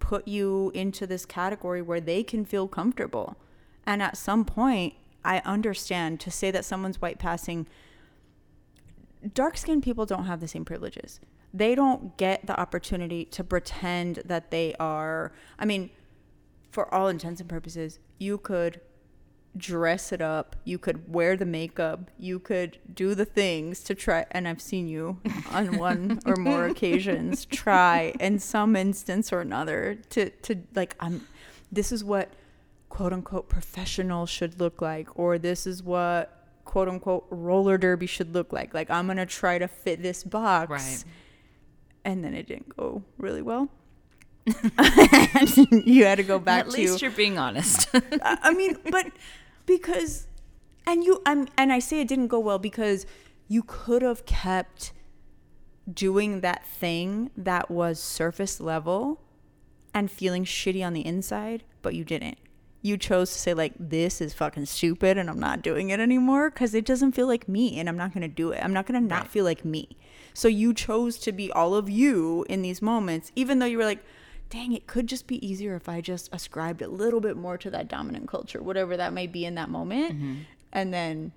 put 0.01 0.27
you 0.27 0.71
into 0.73 1.07
this 1.07 1.25
category 1.25 1.81
where 1.81 2.01
they 2.01 2.23
can 2.23 2.43
feel 2.43 2.67
comfortable. 2.67 3.37
And 3.85 4.01
at 4.03 4.17
some 4.17 4.43
point, 4.43 4.95
I 5.23 5.41
understand 5.45 6.19
to 6.21 6.31
say 6.31 6.51
that 6.51 6.65
someone's 6.65 7.01
white 7.01 7.19
passing 7.19 7.67
dark 9.33 9.55
skinned 9.55 9.83
people 9.83 10.05
don't 10.05 10.25
have 10.25 10.39
the 10.39 10.47
same 10.47 10.65
privileges. 10.65 11.19
They 11.53 11.75
don't 11.75 12.17
get 12.17 12.47
the 12.47 12.59
opportunity 12.59 13.25
to 13.25 13.43
pretend 13.43 14.23
that 14.25 14.51
they 14.51 14.73
are. 14.79 15.31
I 15.59 15.65
mean, 15.65 15.91
for 16.71 16.91
all 16.93 17.07
intents 17.07 17.39
and 17.41 17.49
purposes, 17.49 17.99
you 18.17 18.37
could 18.37 18.81
dress 19.57 20.11
it 20.11 20.21
up, 20.21 20.55
you 20.63 20.77
could 20.77 21.13
wear 21.13 21.35
the 21.35 21.45
makeup, 21.45 22.09
you 22.17 22.39
could 22.39 22.77
do 22.93 23.15
the 23.15 23.25
things 23.25 23.81
to 23.81 23.95
try. 23.95 24.25
And 24.31 24.47
I've 24.47 24.61
seen 24.61 24.87
you 24.87 25.19
on 25.51 25.77
one 25.77 26.19
or 26.25 26.35
more 26.35 26.65
occasions 26.67 27.45
try 27.45 28.13
in 28.19 28.39
some 28.39 28.75
instance 28.75 29.33
or 29.33 29.41
another 29.41 29.97
to, 30.11 30.29
to 30.29 30.55
like, 30.75 30.95
I'm, 30.99 31.27
this 31.71 31.91
is 31.91 32.03
what 32.03 32.29
quote 32.89 33.13
unquote 33.13 33.49
professional 33.49 34.25
should 34.25 34.59
look 34.59 34.81
like, 34.81 35.17
or 35.17 35.37
this 35.37 35.65
is 35.65 35.81
what 35.81 36.37
quote 36.65 36.87
unquote 36.87 37.25
roller 37.29 37.77
derby 37.77 38.05
should 38.05 38.33
look 38.33 38.53
like. 38.53 38.73
Like 38.73 38.89
I'm 38.89 39.07
gonna 39.07 39.25
try 39.25 39.57
to 39.57 39.67
fit 39.67 40.01
this 40.01 40.23
box. 40.23 40.69
Right. 40.69 41.03
And 42.03 42.23
then 42.23 42.33
it 42.33 42.47
didn't 42.47 42.75
go 42.75 43.03
really 43.17 43.41
well. 43.41 43.69
you 45.85 46.05
had 46.05 46.15
to 46.15 46.23
go 46.23 46.39
back 46.39 46.65
At 46.65 46.71
to 46.71 46.77
least 46.77 47.01
you're 47.01 47.11
being 47.11 47.37
honest. 47.37 47.89
I 48.21 48.53
mean, 48.53 48.77
but 48.89 49.07
because 49.77 50.27
and 50.85 51.03
you 51.03 51.21
I'm 51.25 51.47
and 51.57 51.71
I 51.71 51.79
say 51.79 52.01
it 52.01 52.07
didn't 52.07 52.27
go 52.27 52.39
well 52.39 52.59
because 52.59 53.05
you 53.47 53.63
could 53.63 54.01
have 54.01 54.25
kept 54.25 54.93
doing 55.91 56.41
that 56.41 56.65
thing 56.65 57.31
that 57.35 57.69
was 57.69 57.99
surface 57.99 58.59
level 58.59 59.21
and 59.93 60.09
feeling 60.09 60.45
shitty 60.45 60.85
on 60.85 60.93
the 60.93 61.05
inside, 61.05 61.63
but 61.81 61.95
you 61.95 62.03
didn't. 62.05 62.37
You 62.81 62.97
chose 62.97 63.31
to 63.31 63.37
say 63.37 63.53
like 63.53 63.73
this 63.77 64.21
is 64.21 64.33
fucking 64.33 64.65
stupid 64.65 65.17
and 65.17 65.29
I'm 65.29 65.39
not 65.39 65.61
doing 65.61 65.89
it 65.89 65.99
anymore 65.99 66.49
cuz 66.49 66.73
it 66.73 66.85
doesn't 66.85 67.11
feel 67.11 67.27
like 67.27 67.47
me 67.47 67.79
and 67.79 67.87
I'm 67.87 67.97
not 67.97 68.13
going 68.13 68.21
to 68.21 68.27
do 68.27 68.51
it. 68.51 68.63
I'm 68.63 68.73
not 68.73 68.87
going 68.87 68.99
to 69.01 69.07
not 69.07 69.23
Right. 69.23 69.31
feel 69.31 69.45
like 69.45 69.63
me. 69.63 69.97
So 70.33 70.47
you 70.47 70.73
chose 70.73 71.17
to 71.19 71.31
be 71.31 71.51
all 71.51 71.75
of 71.75 71.89
you 71.89 72.45
in 72.49 72.61
these 72.61 72.81
moments 72.81 73.31
even 73.35 73.59
though 73.59 73.65
you 73.67 73.77
were 73.77 73.85
like 73.85 74.03
dang, 74.51 74.73
it 74.73 74.85
could 74.85 75.07
just 75.07 75.25
be 75.25 75.45
easier 75.45 75.75
if 75.75 75.89
I 75.89 76.01
just 76.01 76.29
ascribed 76.31 76.81
a 76.81 76.87
little 76.87 77.21
bit 77.21 77.37
more 77.37 77.57
to 77.57 77.71
that 77.71 77.87
dominant 77.87 78.27
culture, 78.27 78.61
whatever 78.61 78.97
that 78.97 79.13
may 79.13 79.25
be 79.25 79.45
in 79.45 79.55
that 79.55 79.69
moment. 79.69 80.11
And 80.73 80.93
then, 80.93 81.31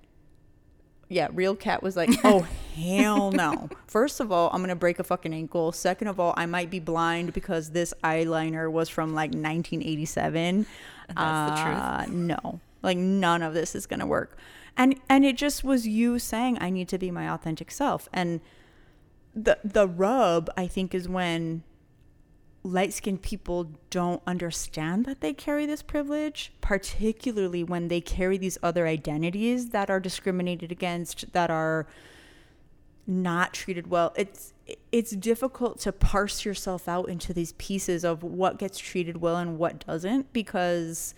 yeah, 1.08 1.28
real 1.32 1.54
Kat 1.54 1.82
was 1.82 1.96
like, 1.96 2.10
oh, 2.24 2.46
hell 2.74 3.30
no. 3.30 3.70
First 3.86 4.20
of 4.20 4.32
all, 4.32 4.50
I'm 4.52 4.58
going 4.58 4.68
to 4.68 4.74
break 4.74 4.98
a 4.98 5.04
fucking 5.04 5.32
ankle. 5.32 5.72
Second 5.72 6.08
of 6.08 6.18
all, 6.20 6.34
I 6.36 6.46
might 6.46 6.70
be 6.70 6.80
blind 6.80 7.32
because 7.32 7.70
this 7.70 7.94
eyeliner 8.02 8.70
was 8.70 8.88
from 8.88 9.14
like 9.14 9.30
1987. 9.30 10.66
That's 11.08 11.50
the 11.50 11.62
truth. 11.62 11.78
Uh, 11.78 12.06
no, 12.10 12.60
like 12.82 12.98
none 12.98 13.42
of 13.42 13.54
this 13.54 13.74
is 13.74 13.86
going 13.86 14.00
to 14.00 14.06
work. 14.06 14.36
And, 14.76 14.96
and 15.08 15.24
it 15.24 15.36
just 15.36 15.62
was 15.62 15.86
you 15.86 16.18
saying, 16.18 16.58
I 16.60 16.68
need 16.68 16.88
to 16.88 16.98
be 16.98 17.12
my 17.12 17.30
authentic 17.30 17.70
self. 17.70 18.08
And 18.12 18.40
the, 19.32 19.58
the 19.62 19.86
rub, 19.86 20.50
I 20.56 20.66
think, 20.66 20.94
is 20.94 21.08
when 21.08 21.62
light 22.64 22.94
skinned 22.94 23.22
people 23.22 23.70
don't 23.90 24.22
understand 24.26 25.04
that 25.04 25.20
they 25.20 25.34
carry 25.34 25.66
this 25.66 25.82
privilege, 25.82 26.50
particularly 26.62 27.62
when 27.62 27.88
they 27.88 28.00
carry 28.00 28.38
these 28.38 28.56
other 28.62 28.86
identities 28.86 29.68
that 29.70 29.90
are 29.90 30.00
discriminated 30.00 30.72
against, 30.72 31.32
that 31.34 31.50
are 31.50 31.86
not 33.06 33.52
treated 33.52 33.88
well. 33.88 34.14
It's 34.16 34.54
it's 34.90 35.10
difficult 35.10 35.78
to 35.80 35.92
parse 35.92 36.46
yourself 36.46 36.88
out 36.88 37.10
into 37.10 37.34
these 37.34 37.52
pieces 37.52 38.02
of 38.02 38.22
what 38.22 38.58
gets 38.58 38.78
treated 38.78 39.18
well 39.18 39.36
and 39.36 39.58
what 39.58 39.86
doesn't 39.86 40.32
because 40.32 41.14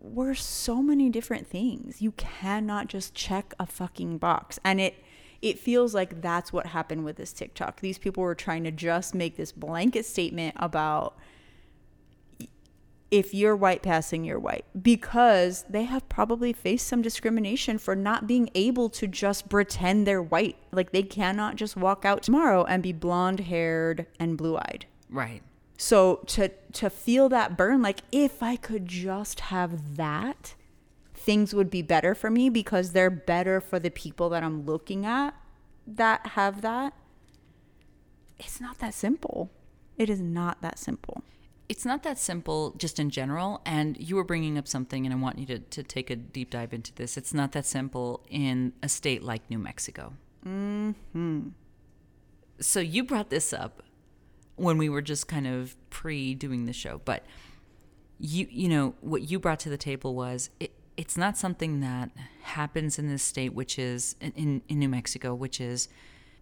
we're 0.00 0.34
so 0.34 0.82
many 0.82 1.08
different 1.08 1.46
things. 1.46 2.02
You 2.02 2.10
cannot 2.12 2.88
just 2.88 3.14
check 3.14 3.54
a 3.60 3.66
fucking 3.66 4.18
box. 4.18 4.58
And 4.64 4.80
it 4.80 4.96
it 5.42 5.58
feels 5.58 5.94
like 5.94 6.20
that's 6.22 6.52
what 6.52 6.66
happened 6.66 7.04
with 7.04 7.16
this 7.16 7.32
TikTok. 7.32 7.80
These 7.80 7.98
people 7.98 8.22
were 8.22 8.34
trying 8.34 8.64
to 8.64 8.70
just 8.70 9.14
make 9.14 9.36
this 9.36 9.52
blanket 9.52 10.06
statement 10.06 10.54
about 10.58 11.16
if 13.10 13.32
you're 13.32 13.54
white 13.54 13.82
passing, 13.82 14.24
you're 14.24 14.38
white 14.38 14.64
because 14.80 15.64
they 15.68 15.84
have 15.84 16.08
probably 16.08 16.52
faced 16.52 16.86
some 16.86 17.02
discrimination 17.02 17.78
for 17.78 17.94
not 17.94 18.26
being 18.26 18.50
able 18.54 18.88
to 18.90 19.06
just 19.06 19.48
pretend 19.48 20.06
they're 20.06 20.22
white. 20.22 20.56
Like 20.72 20.90
they 20.92 21.02
cannot 21.02 21.56
just 21.56 21.76
walk 21.76 22.04
out 22.04 22.22
tomorrow 22.22 22.64
and 22.64 22.82
be 22.82 22.92
blonde 22.92 23.40
haired 23.40 24.06
and 24.18 24.36
blue 24.36 24.56
eyed. 24.56 24.86
right. 25.10 25.42
So 25.78 26.20
to 26.28 26.48
to 26.72 26.88
feel 26.88 27.28
that 27.28 27.56
burn, 27.56 27.82
like 27.82 28.00
if 28.10 28.42
I 28.42 28.56
could 28.56 28.86
just 28.86 29.40
have 29.40 29.96
that, 29.96 30.54
things 31.26 31.52
would 31.52 31.68
be 31.68 31.82
better 31.82 32.14
for 32.14 32.30
me 32.30 32.48
because 32.48 32.92
they're 32.92 33.10
better 33.10 33.60
for 33.60 33.80
the 33.80 33.90
people 33.90 34.28
that 34.30 34.44
I'm 34.44 34.64
looking 34.64 35.04
at 35.04 35.34
that 35.84 36.24
have 36.28 36.62
that. 36.62 36.94
It's 38.38 38.60
not 38.60 38.78
that 38.78 38.94
simple. 38.94 39.50
It 39.98 40.08
is 40.08 40.20
not 40.20 40.62
that 40.62 40.78
simple. 40.78 41.24
It's 41.68 41.84
not 41.84 42.04
that 42.04 42.16
simple 42.16 42.74
just 42.78 43.00
in 43.00 43.10
general. 43.10 43.60
And 43.66 43.96
you 43.98 44.14
were 44.14 44.22
bringing 44.22 44.56
up 44.56 44.68
something, 44.68 45.04
and 45.04 45.12
I 45.12 45.18
want 45.18 45.40
you 45.40 45.46
to, 45.46 45.58
to 45.58 45.82
take 45.82 46.10
a 46.10 46.16
deep 46.16 46.50
dive 46.50 46.72
into 46.72 46.94
this. 46.94 47.16
It's 47.16 47.34
not 47.34 47.50
that 47.52 47.66
simple 47.66 48.24
in 48.30 48.72
a 48.80 48.88
state 48.88 49.24
like 49.24 49.50
New 49.50 49.58
Mexico. 49.58 50.12
Mm-hmm. 50.46 51.48
So 52.60 52.78
you 52.78 53.02
brought 53.02 53.30
this 53.30 53.52
up 53.52 53.82
when 54.54 54.78
we 54.78 54.88
were 54.88 55.02
just 55.02 55.26
kind 55.26 55.48
of 55.48 55.74
pre 55.90 56.34
doing 56.34 56.66
the 56.66 56.72
show, 56.72 57.00
but 57.04 57.24
you 58.18 58.46
you 58.48 58.68
know 58.68 58.94
what 59.00 59.28
you 59.30 59.38
brought 59.38 59.60
to 59.60 59.68
the 59.68 59.76
table 59.76 60.14
was 60.14 60.48
it, 60.60 60.72
it's 60.96 61.16
not 61.16 61.36
something 61.36 61.80
that 61.80 62.10
happens 62.42 62.98
in 62.98 63.08
this 63.08 63.22
state, 63.22 63.54
which 63.54 63.78
is 63.78 64.16
in 64.20 64.62
in 64.68 64.78
New 64.78 64.88
Mexico, 64.88 65.34
which 65.34 65.60
is 65.60 65.88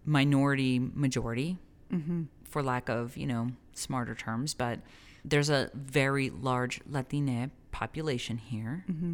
minority 0.05 0.79
majority, 0.79 1.57
mm-hmm. 1.91 2.23
for 2.43 2.63
lack 2.63 2.89
of 2.89 3.17
you 3.17 3.27
know 3.27 3.49
smarter 3.73 4.15
terms, 4.15 4.53
but 4.53 4.79
there's 5.23 5.49
a 5.49 5.69
very 5.73 6.29
large 6.29 6.79
Latina 6.89 7.49
population 7.71 8.37
here, 8.37 8.85
mm-hmm. 8.89 9.13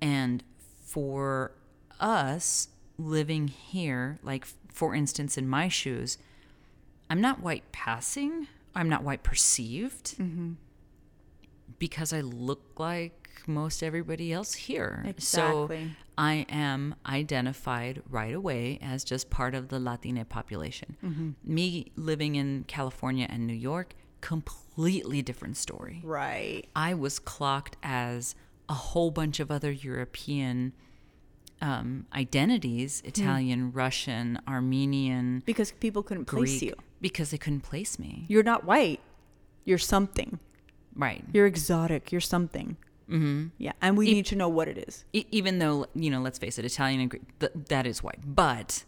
and 0.00 0.44
for 0.84 1.52
us 1.98 2.68
living 2.98 3.48
here, 3.48 4.18
like 4.22 4.46
for 4.72 4.94
instance, 4.94 5.36
in 5.36 5.48
my 5.48 5.68
shoes, 5.68 6.18
I'm 7.08 7.20
not 7.20 7.40
white 7.40 7.70
passing. 7.72 8.46
I'm 8.74 8.88
not 8.88 9.02
white 9.02 9.24
perceived 9.24 10.16
mm-hmm. 10.18 10.52
because 11.80 12.12
I 12.12 12.20
look 12.20 12.78
like 12.78 13.19
most 13.48 13.82
everybody 13.82 14.32
else 14.32 14.54
here. 14.54 15.14
So 15.18 15.70
I 16.18 16.46
am 16.48 16.94
identified 17.06 18.02
right 18.08 18.34
away 18.34 18.78
as 18.82 19.04
just 19.04 19.30
part 19.30 19.54
of 19.54 19.68
the 19.68 19.78
Latina 19.78 20.24
population. 20.24 21.36
Me 21.44 21.90
living 21.96 22.34
in 22.36 22.64
California 22.68 23.26
and 23.28 23.46
New 23.46 23.54
York, 23.54 23.94
completely 24.20 25.22
different 25.22 25.56
story. 25.56 26.00
Right. 26.04 26.64
I 26.76 26.94
was 26.94 27.18
clocked 27.18 27.76
as 27.82 28.34
a 28.68 28.74
whole 28.74 29.10
bunch 29.10 29.40
of 29.40 29.50
other 29.50 29.70
European 29.72 30.72
um, 31.62 32.06
identities 32.14 33.02
Italian, 33.04 33.72
Russian, 33.72 34.38
Armenian, 34.48 35.42
Because 35.44 35.72
people 35.72 36.02
couldn't 36.02 36.24
place 36.24 36.62
you. 36.62 36.74
because 37.00 37.30
they 37.30 37.38
couldn't 37.38 37.60
place 37.60 37.98
me. 37.98 38.24
You're 38.28 38.42
not 38.42 38.64
white. 38.64 39.00
You're 39.64 39.76
something. 39.78 40.38
Right. 40.94 41.22
You're 41.32 41.46
exotic. 41.46 42.12
You're 42.12 42.20
something. 42.22 42.76
Mm-hmm. 43.10 43.46
Yeah. 43.58 43.72
And 43.82 43.96
we 43.98 44.12
need 44.12 44.26
to 44.26 44.36
know 44.36 44.48
what 44.48 44.68
it 44.68 44.78
is. 44.78 45.04
E- 45.12 45.26
even 45.30 45.58
though, 45.58 45.86
you 45.94 46.10
know, 46.10 46.20
let's 46.20 46.38
face 46.38 46.58
it, 46.58 46.64
Italian 46.64 47.00
and 47.00 47.10
Greek, 47.10 47.38
th- 47.40 47.52
that 47.68 47.86
is 47.86 48.02
white. 48.02 48.20
But 48.24 48.84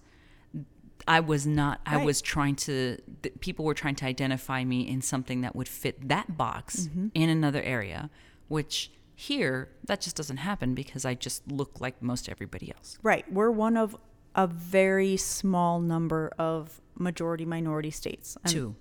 I 1.08 1.20
was 1.20 1.46
not, 1.46 1.80
I 1.84 1.96
Right. 1.96 2.06
was 2.06 2.22
trying 2.22 2.54
to, 2.56 2.96
th- 3.22 3.34
people 3.40 3.64
were 3.64 3.74
trying 3.74 3.96
to 3.96 4.04
identify 4.06 4.62
me 4.64 4.86
in 4.88 5.02
something 5.02 5.40
that 5.40 5.56
would 5.56 5.68
fit 5.68 6.08
that 6.08 6.36
box 6.36 6.86
Mm-hmm. 6.86 7.08
in 7.14 7.28
another 7.28 7.60
area, 7.62 8.08
which 8.48 8.90
here, 9.14 9.68
that 9.84 10.00
just 10.00 10.16
doesn't 10.16 10.38
happen 10.38 10.74
because 10.74 11.04
I 11.04 11.14
just 11.14 11.46
look 11.50 11.80
like 11.80 12.02
most 12.02 12.28
everybody 12.28 12.72
else. 12.74 12.98
Right. 13.02 13.30
We're 13.32 13.50
one 13.50 13.76
of 13.76 13.96
a 14.34 14.46
very 14.46 15.16
small 15.16 15.80
number 15.80 16.30
of 16.38 16.80
majority 16.96 17.44
minority 17.44 17.90
states. 17.90 18.36
And, 18.44 18.52
Two. 18.52 18.76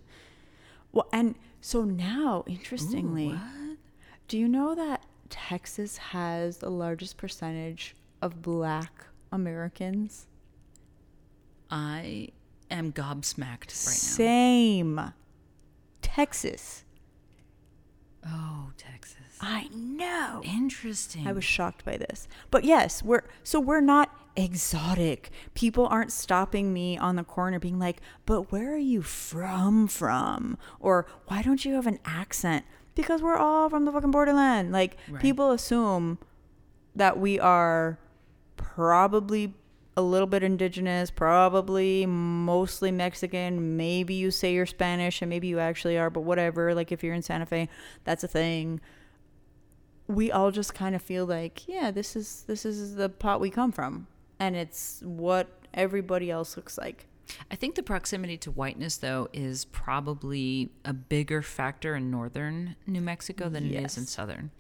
Well, 0.91 1.07
and 1.11 1.35
so 1.59 1.83
now, 1.83 2.43
interestingly, 2.47 3.37
do 4.27 4.37
you 4.37 4.47
know 4.47 4.73
that 4.75 5.05
Texas 5.31 5.97
has 5.97 6.57
the 6.57 6.69
largest 6.69 7.17
percentage 7.17 7.95
of 8.21 8.43
black 8.43 9.05
Americans 9.31 10.27
I 11.71 12.27
am 12.69 12.91
gobsmacked 12.91 13.69
right 13.69 13.95
Same. 13.95 15.13
Texas. 16.01 16.83
Oh, 18.27 18.71
Texas. 18.77 19.17
I 19.39 19.69
know. 19.73 20.41
Interesting. 20.43 21.25
I 21.27 21.31
was 21.31 21.45
shocked 21.45 21.85
by 21.85 21.97
this. 21.97 22.27
But 22.51 22.65
yes, 22.65 23.01
we're 23.01 23.23
so 23.41 23.59
we're 23.59 23.81
not 23.81 24.15
exotic. 24.35 25.31
People 25.53 25.87
aren't 25.87 26.11
stopping 26.11 26.73
me 26.73 26.97
on 26.97 27.15
the 27.15 27.23
corner 27.23 27.57
being 27.57 27.79
like, 27.79 28.01
"But 28.25 28.51
where 28.51 28.73
are 28.73 28.77
you 28.77 29.01
from 29.01 29.87
from?" 29.87 30.57
or 30.79 31.07
"Why 31.27 31.41
don't 31.41 31.63
you 31.63 31.73
have 31.75 31.87
an 31.87 31.99
accent?" 32.05 32.65
Because 32.95 33.21
we're 33.21 33.37
all 33.37 33.69
from 33.69 33.85
the 33.85 33.91
fucking 33.91 34.11
borderland. 34.11 34.71
Like 34.71 34.97
Right. 35.09 35.21
people 35.21 35.51
assume 35.51 36.17
that 36.95 37.17
we 37.19 37.39
are 37.39 37.97
probably 38.57 39.53
a 39.97 40.01
little 40.01 40.27
bit 40.27 40.43
indigenous, 40.43 41.11
probably 41.11 42.05
mostly 42.05 42.91
Mexican. 42.91 43.77
Maybe 43.77 44.13
you 44.13 44.31
say 44.31 44.53
you're 44.53 44.65
Spanish 44.65 45.21
and 45.21 45.29
maybe 45.29 45.47
you 45.47 45.59
actually 45.59 45.97
are, 45.97 46.09
but 46.09 46.21
whatever. 46.21 46.73
Like 46.73 46.91
if 46.91 47.03
you're 47.03 47.13
in 47.13 47.21
Santa 47.21 47.45
Fe, 47.45 47.69
that's 48.03 48.23
a 48.23 48.27
thing 48.27 48.81
we 50.07 50.31
all 50.31 50.51
just 50.51 50.73
kind 50.73 50.93
of 50.95 51.01
feel 51.01 51.25
like, 51.25 51.67
yeah, 51.67 51.89
this 51.91 52.15
is 52.15 52.43
this 52.47 52.65
is 52.65 52.95
the 52.95 53.07
pot 53.07 53.39
we 53.39 53.49
come 53.49 53.71
from, 53.71 54.07
and 54.39 54.55
it's 54.55 55.01
what 55.05 55.47
everybody 55.73 56.29
else 56.29 56.57
looks 56.57 56.77
like. 56.77 57.05
I 57.49 57.55
think 57.55 57.75
the 57.75 57.83
proximity 57.83 58.37
to 58.37 58.51
whiteness, 58.51 58.97
though, 58.97 59.27
is 59.33 59.65
probably 59.65 60.69
a 60.85 60.93
bigger 60.93 61.41
factor 61.41 61.95
in 61.95 62.11
northern 62.11 62.75
New 62.87 63.01
Mexico 63.01 63.49
than 63.49 63.65
it 63.65 63.83
is 63.83 63.97
in 63.97 64.05
southern. 64.05 64.51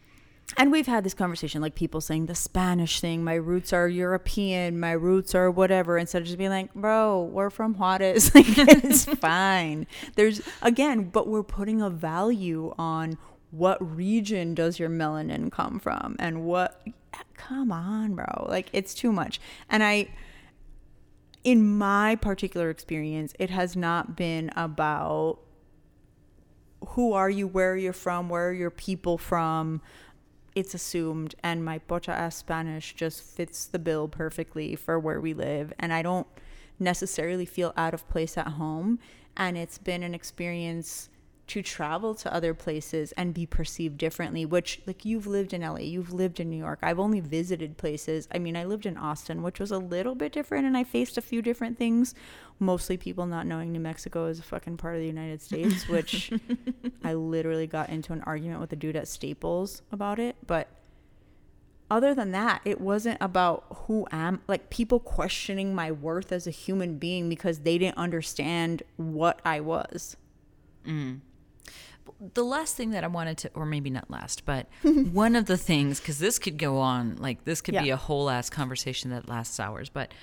And 0.57 0.71
we've 0.71 0.87
had 0.87 1.03
this 1.03 1.13
conversation, 1.13 1.61
like 1.61 1.75
people 1.75 2.01
saying 2.01 2.25
the 2.25 2.35
Spanish 2.35 2.99
thing, 2.99 3.23
my 3.23 3.35
roots 3.35 3.71
are 3.71 3.87
European, 3.87 4.79
my 4.79 4.91
roots 4.91 5.33
are 5.33 5.49
whatever, 5.49 5.97
instead 5.97 6.21
of 6.21 6.25
just 6.25 6.37
being 6.37 6.49
like, 6.49 6.73
bro, 6.73 7.23
we're 7.23 7.49
from 7.49 7.73
Juarez. 7.73 8.33
like, 8.35 8.45
it's 8.47 9.05
fine. 9.19 9.87
There's, 10.15 10.41
again, 10.61 11.03
but 11.03 11.27
we're 11.27 11.43
putting 11.43 11.81
a 11.81 11.89
value 11.89 12.73
on 12.77 13.17
what 13.51 13.95
region 13.95 14.53
does 14.53 14.79
your 14.79 14.89
melanin 14.89 15.51
come 15.51 15.79
from 15.79 16.15
and 16.19 16.43
what, 16.43 16.85
come 17.35 17.71
on, 17.71 18.15
bro. 18.15 18.45
Like, 18.47 18.67
it's 18.73 18.93
too 18.93 19.11
much. 19.11 19.39
And 19.69 19.83
I, 19.83 20.09
in 21.43 21.77
my 21.77 22.15
particular 22.15 22.69
experience, 22.69 23.33
it 23.39 23.49
has 23.49 23.75
not 23.75 24.15
been 24.15 24.51
about 24.55 25.39
who 26.89 27.13
are 27.13 27.29
you, 27.29 27.47
where 27.47 27.75
you're 27.75 27.85
you 27.87 27.93
from, 27.93 28.29
where 28.29 28.49
are 28.49 28.53
your 28.53 28.71
people 28.71 29.17
from. 29.17 29.81
It's 30.55 30.73
assumed, 30.73 31.35
and 31.43 31.63
my 31.63 31.79
pocha 31.79 32.09
ass 32.09 32.35
Spanish 32.35 32.93
just 32.93 33.23
fits 33.23 33.65
the 33.65 33.79
bill 33.79 34.07
perfectly 34.07 34.75
for 34.75 34.99
where 34.99 35.21
we 35.21 35.33
live. 35.33 35.71
And 35.79 35.93
I 35.93 36.01
don't 36.01 36.27
necessarily 36.79 37.45
feel 37.45 37.73
out 37.77 37.93
of 37.93 38.07
place 38.09 38.37
at 38.37 38.47
home. 38.47 38.99
And 39.37 39.57
it's 39.57 39.77
been 39.77 40.03
an 40.03 40.13
experience 40.13 41.09
to 41.51 41.61
travel 41.61 42.15
to 42.15 42.33
other 42.33 42.53
places 42.53 43.11
and 43.17 43.33
be 43.33 43.45
perceived 43.45 43.97
differently, 43.97 44.45
which, 44.45 44.81
like, 44.87 45.03
you've 45.03 45.27
lived 45.27 45.51
in 45.51 45.61
LA, 45.61 45.79
you've 45.79 46.13
lived 46.13 46.39
in 46.39 46.49
New 46.49 46.55
York. 46.55 46.79
I've 46.81 46.97
only 46.97 47.19
visited 47.19 47.75
places. 47.75 48.25
I 48.33 48.39
mean, 48.39 48.55
I 48.55 48.63
lived 48.63 48.85
in 48.85 48.95
Austin, 48.95 49.43
which 49.43 49.59
was 49.59 49.69
a 49.69 49.77
little 49.77 50.15
bit 50.15 50.31
different, 50.31 50.65
and 50.65 50.77
I 50.77 50.85
faced 50.85 51.17
a 51.17 51.21
few 51.21 51.41
different 51.41 51.77
things. 51.77 52.15
Mostly 52.57 52.95
people 52.95 53.25
not 53.25 53.45
knowing 53.45 53.73
New 53.73 53.81
Mexico 53.81 54.27
is 54.27 54.39
a 54.39 54.43
fucking 54.43 54.77
part 54.77 54.95
of 54.95 55.01
the 55.01 55.07
United 55.07 55.41
States, 55.41 55.89
which 55.89 56.31
I 57.03 57.15
literally 57.15 57.67
got 57.67 57.89
into 57.89 58.13
an 58.13 58.21
argument 58.21 58.61
with 58.61 58.71
a 58.71 58.77
dude 58.77 58.95
at 58.95 59.09
Staples 59.09 59.81
about 59.91 60.19
it. 60.19 60.37
But 60.47 60.69
other 61.89 62.15
than 62.15 62.31
that, 62.31 62.61
it 62.63 62.79
wasn't 62.79 63.17
about 63.19 63.65
who 63.87 64.07
am 64.09 64.39
like 64.47 64.69
people 64.69 65.01
questioning 65.01 65.75
my 65.75 65.91
worth 65.91 66.31
as 66.31 66.47
a 66.47 66.51
human 66.51 66.97
being 66.97 67.27
because 67.27 67.59
they 67.59 67.77
didn't 67.77 67.97
understand 67.97 68.83
what 68.95 69.41
I 69.43 69.59
was. 69.59 70.15
Mm. 70.87 71.19
The 72.33 72.43
last 72.43 72.75
thing 72.75 72.91
that 72.91 73.03
I 73.03 73.07
wanted 73.07 73.37
to, 73.39 73.51
or 73.53 73.65
maybe 73.65 73.89
not 73.89 74.09
last, 74.09 74.45
but 74.45 74.67
one 74.83 75.35
of 75.35 75.45
the 75.45 75.57
things, 75.57 75.99
because 75.99 76.19
this 76.19 76.39
could 76.39 76.57
go 76.57 76.77
on, 76.77 77.15
like 77.17 77.43
this 77.45 77.61
could 77.61 77.77
be 77.77 77.89
a 77.89 77.97
whole 77.97 78.29
ass 78.29 78.49
conversation 78.49 79.11
that 79.11 79.27
lasts 79.27 79.59
hours, 79.59 79.89
but 79.89 80.13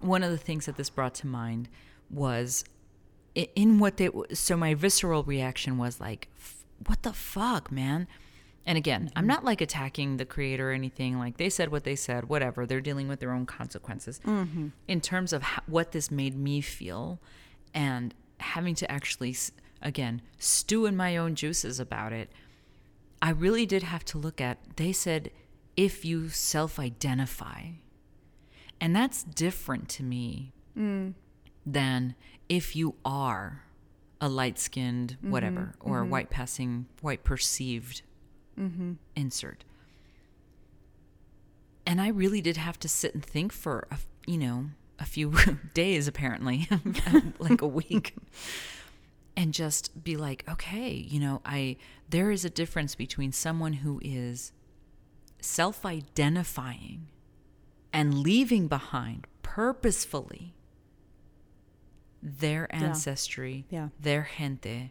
one 0.00 0.22
of 0.22 0.30
the 0.30 0.38
things 0.38 0.66
that 0.66 0.76
this 0.76 0.90
brought 0.90 1.14
to 1.14 1.26
mind 1.26 1.68
was 2.10 2.64
in 3.34 3.78
what 3.78 3.96
they, 3.96 4.10
so 4.32 4.56
my 4.56 4.74
visceral 4.74 5.22
reaction 5.24 5.78
was 5.78 6.00
like, 6.00 6.28
"F- 6.36 6.64
what 6.86 7.02
the 7.02 7.12
fuck, 7.12 7.70
man? 7.70 8.06
And 8.68 8.76
again, 8.76 9.10
I'm 9.16 9.22
mm-hmm. 9.22 9.28
not 9.28 9.44
like 9.44 9.62
attacking 9.62 10.18
the 10.18 10.26
creator 10.26 10.70
or 10.70 10.74
anything. 10.74 11.18
Like 11.18 11.38
they 11.38 11.48
said 11.48 11.70
what 11.70 11.84
they 11.84 11.96
said, 11.96 12.28
whatever. 12.28 12.66
They're 12.66 12.82
dealing 12.82 13.08
with 13.08 13.18
their 13.18 13.32
own 13.32 13.46
consequences. 13.46 14.20
Mm-hmm. 14.26 14.68
In 14.86 15.00
terms 15.00 15.32
of 15.32 15.42
what 15.66 15.92
this 15.92 16.10
made 16.10 16.36
me 16.36 16.60
feel 16.60 17.18
and 17.72 18.14
having 18.40 18.74
to 18.76 18.90
actually, 18.90 19.34
again, 19.82 20.22
stew 20.38 20.86
in 20.86 20.96
my 20.96 21.16
own 21.16 21.34
juices 21.34 21.80
about 21.80 22.12
it, 22.12 22.30
I 23.20 23.30
really 23.30 23.66
did 23.66 23.82
have 23.82 24.04
to 24.06 24.18
look 24.18 24.40
at, 24.40 24.58
they 24.76 24.92
said, 24.92 25.30
if 25.76 26.04
you 26.04 26.28
self 26.28 26.78
identify. 26.78 27.62
And 28.80 28.94
that's 28.94 29.22
different 29.22 29.88
to 29.90 30.02
me 30.02 30.52
mm. 30.76 31.14
than 31.66 32.14
if 32.48 32.76
you 32.76 32.94
are 33.04 33.64
a 34.20 34.28
light 34.28 34.58
skinned 34.58 35.16
mm-hmm. 35.18 35.30
whatever 35.30 35.74
or 35.80 35.98
a 35.98 36.02
mm-hmm. 36.02 36.10
white 36.10 36.30
passing, 36.30 36.86
white 37.00 37.24
perceived 37.24 38.02
mm-hmm. 38.58 38.94
insert. 39.14 39.64
And 41.86 42.00
I 42.00 42.08
really 42.08 42.40
did 42.40 42.56
have 42.56 42.78
to 42.80 42.88
sit 42.88 43.14
and 43.14 43.24
think 43.24 43.52
for, 43.52 43.86
a, 43.90 43.98
you 44.26 44.38
know, 44.38 44.66
a 44.98 45.04
few 45.04 45.34
days 45.74 46.06
apparently, 46.08 46.68
like 47.38 47.62
a 47.62 47.66
week. 47.66 48.14
And 49.38 49.54
just 49.54 50.02
be 50.02 50.16
like, 50.16 50.44
okay, 50.50 50.90
you 50.90 51.20
know, 51.20 51.40
I 51.44 51.76
there 52.10 52.32
is 52.32 52.44
a 52.44 52.50
difference 52.50 52.96
between 52.96 53.30
someone 53.30 53.74
who 53.74 54.00
is 54.02 54.50
self-identifying 55.40 57.06
and 57.92 58.18
leaving 58.18 58.66
behind 58.66 59.28
purposefully 59.42 60.56
their 62.20 62.66
ancestry, 62.74 63.64
Yeah. 63.70 63.90
their 64.00 64.28
gente, 64.38 64.90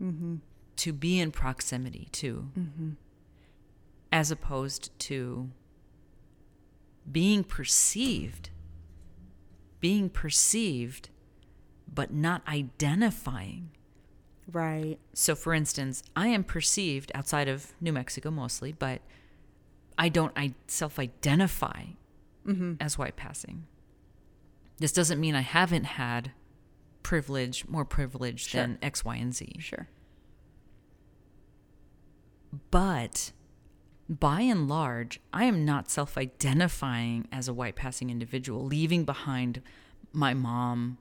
mm-hmm. 0.00 0.36
to 0.76 0.92
be 0.92 1.18
in 1.18 1.32
proximity 1.32 2.08
to, 2.12 2.50
mm-hmm. 2.56 2.90
as 4.12 4.30
opposed 4.30 4.96
to 5.00 5.50
being 7.10 7.42
perceived, 7.42 8.50
being 9.80 10.08
perceived, 10.08 11.10
but 11.94 12.12
not 12.12 12.42
identifying. 12.48 13.70
Right. 14.50 14.98
So, 15.14 15.34
for 15.34 15.54
instance, 15.54 16.02
I 16.14 16.28
am 16.28 16.44
perceived 16.44 17.10
outside 17.14 17.48
of 17.48 17.72
New 17.80 17.92
Mexico 17.92 18.30
mostly, 18.30 18.72
but 18.72 19.00
I 19.98 20.08
don't 20.08 20.32
I 20.36 20.54
self-identify 20.66 21.84
mm-hmm. 22.46 22.74
as 22.80 22.98
white 22.98 23.16
passing. 23.16 23.66
This 24.78 24.92
doesn't 24.92 25.20
mean 25.20 25.34
I 25.34 25.40
haven't 25.40 25.84
had 25.84 26.32
privilege, 27.02 27.66
more 27.68 27.84
privilege 27.84 28.48
Sure. 28.48 28.60
than 28.60 28.78
X, 28.82 29.04
Y, 29.04 29.16
and 29.16 29.34
Z. 29.34 29.56
Sure. 29.60 29.88
But 32.70 33.32
by 34.08 34.42
and 34.42 34.68
large, 34.68 35.20
I 35.32 35.44
am 35.44 35.64
not 35.64 35.90
self 35.90 36.18
identifying 36.18 37.28
as 37.32 37.48
a 37.48 37.54
white 37.54 37.76
passing 37.76 38.10
individual, 38.10 38.64
leaving 38.64 39.04
behind 39.04 39.62
my 40.14 40.32
mom, 40.34 40.98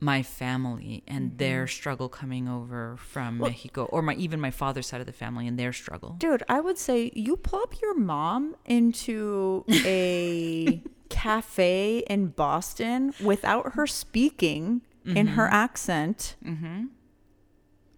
my 0.00 0.22
family, 0.22 1.02
and 1.06 1.36
their 1.38 1.66
struggle 1.66 2.08
coming 2.08 2.48
over 2.48 2.96
from 2.98 3.38
Mexico, 3.38 3.84
or 3.86 4.02
my 4.02 4.14
even 4.14 4.40
my 4.40 4.50
father's 4.50 4.86
side 4.86 5.00
of 5.00 5.06
the 5.06 5.12
family 5.12 5.46
and 5.46 5.58
their 5.58 5.72
struggle. 5.72 6.16
Dude, 6.18 6.42
I 6.48 6.60
would 6.60 6.78
say 6.78 7.10
you 7.14 7.36
plop 7.36 7.80
your 7.82 7.94
mom 7.94 8.56
into 8.64 9.64
a 9.68 10.82
cafe 11.08 12.04
in 12.08 12.28
Boston 12.28 13.12
without 13.22 13.74
her 13.74 13.86
speaking 13.86 14.82
in 15.04 15.26
her 15.28 15.48
accent. 15.48 16.36
Mm-hmm. 16.44 16.84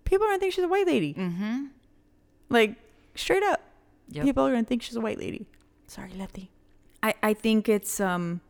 People 0.04 0.26
are 0.26 0.30
gonna 0.30 0.40
think 0.40 0.52
she's 0.54 0.64
a 0.64 0.68
white 0.68 0.86
lady. 0.86 1.14
Mm-hmm. 1.14 1.64
Like 2.48 2.76
straight 3.14 3.42
up, 3.42 3.60
Yep. 4.10 4.24
people 4.24 4.46
are 4.46 4.50
gonna 4.52 4.64
think 4.64 4.82
she's 4.82 4.96
a 4.96 5.00
white 5.00 5.18
lady. 5.18 5.46
Sorry, 5.86 6.10
Lefty. 6.16 6.50
I 7.02 7.14
I 7.22 7.34
think 7.34 7.68
it's 7.68 8.00
um. 8.00 8.40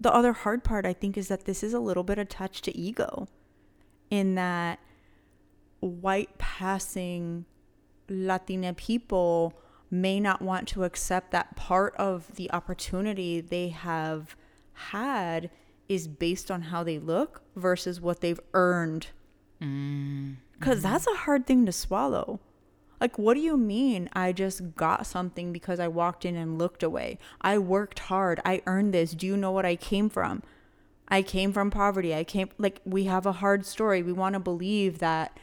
The 0.00 0.12
other 0.14 0.32
hard 0.32 0.62
part, 0.62 0.86
I 0.86 0.92
think, 0.92 1.16
is 1.16 1.28
that 1.28 1.44
this 1.44 1.62
is 1.62 1.74
a 1.74 1.80
little 1.80 2.04
bit 2.04 2.18
attached 2.18 2.64
to 2.64 2.76
ego, 2.76 3.28
in 4.10 4.34
that 4.36 4.78
white 5.80 6.38
passing 6.38 7.44
Latina 8.08 8.72
people 8.74 9.54
may 9.90 10.20
not 10.20 10.42
want 10.42 10.68
to 10.68 10.84
accept 10.84 11.30
that 11.30 11.56
part 11.56 11.94
of 11.96 12.34
the 12.36 12.50
opportunity 12.52 13.40
they 13.40 13.68
have 13.68 14.36
had 14.72 15.50
is 15.88 16.06
based 16.06 16.50
on 16.50 16.62
how 16.62 16.82
they 16.82 16.98
look 16.98 17.42
versus 17.56 18.00
what 18.00 18.20
they've 18.20 18.40
earned. 18.54 19.08
Mm. 19.62 20.36
Because 20.58 20.78
mm-hmm. 20.78 20.92
that's 20.92 21.06
a 21.06 21.14
hard 21.14 21.46
thing 21.46 21.64
to 21.66 21.72
swallow. 21.72 22.40
Like, 23.00 23.18
what 23.18 23.34
do 23.34 23.40
you 23.40 23.56
mean 23.56 24.08
I 24.12 24.32
just 24.32 24.74
got 24.74 25.06
something 25.06 25.52
because 25.52 25.78
I 25.78 25.88
walked 25.88 26.24
in 26.24 26.36
and 26.36 26.58
looked 26.58 26.82
away? 26.82 27.18
I 27.40 27.58
worked 27.58 28.00
hard. 28.00 28.40
I 28.44 28.62
earned 28.66 28.92
this. 28.92 29.12
Do 29.12 29.26
you 29.26 29.36
know 29.36 29.52
what 29.52 29.66
I 29.66 29.76
came 29.76 30.08
from? 30.08 30.42
I 31.08 31.22
came 31.22 31.52
from 31.52 31.70
poverty. 31.70 32.14
I 32.14 32.24
came 32.24 32.50
like 32.58 32.80
we 32.84 33.04
have 33.04 33.24
a 33.24 33.32
hard 33.32 33.64
story. 33.64 34.02
We 34.02 34.12
want 34.12 34.34
to 34.34 34.40
believe 34.40 34.98
that 34.98 35.38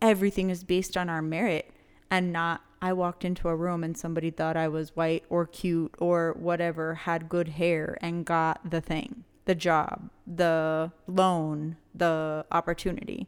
everything 0.00 0.50
is 0.50 0.62
based 0.62 0.96
on 0.96 1.08
our 1.08 1.22
merit 1.22 1.70
and 2.10 2.32
not 2.32 2.62
I 2.80 2.92
walked 2.92 3.24
into 3.24 3.48
a 3.48 3.56
room 3.56 3.82
and 3.82 3.98
somebody 3.98 4.30
thought 4.30 4.56
I 4.56 4.68
was 4.68 4.94
white 4.94 5.24
or 5.28 5.46
cute 5.46 5.94
or 5.98 6.36
whatever, 6.38 6.94
had 6.94 7.28
good 7.28 7.48
hair 7.48 7.98
and 8.00 8.24
got 8.24 8.70
the 8.70 8.80
thing, 8.80 9.24
the 9.46 9.56
job, 9.56 10.10
the 10.26 10.92
loan, 11.08 11.76
the 11.92 12.46
opportunity. 12.52 13.26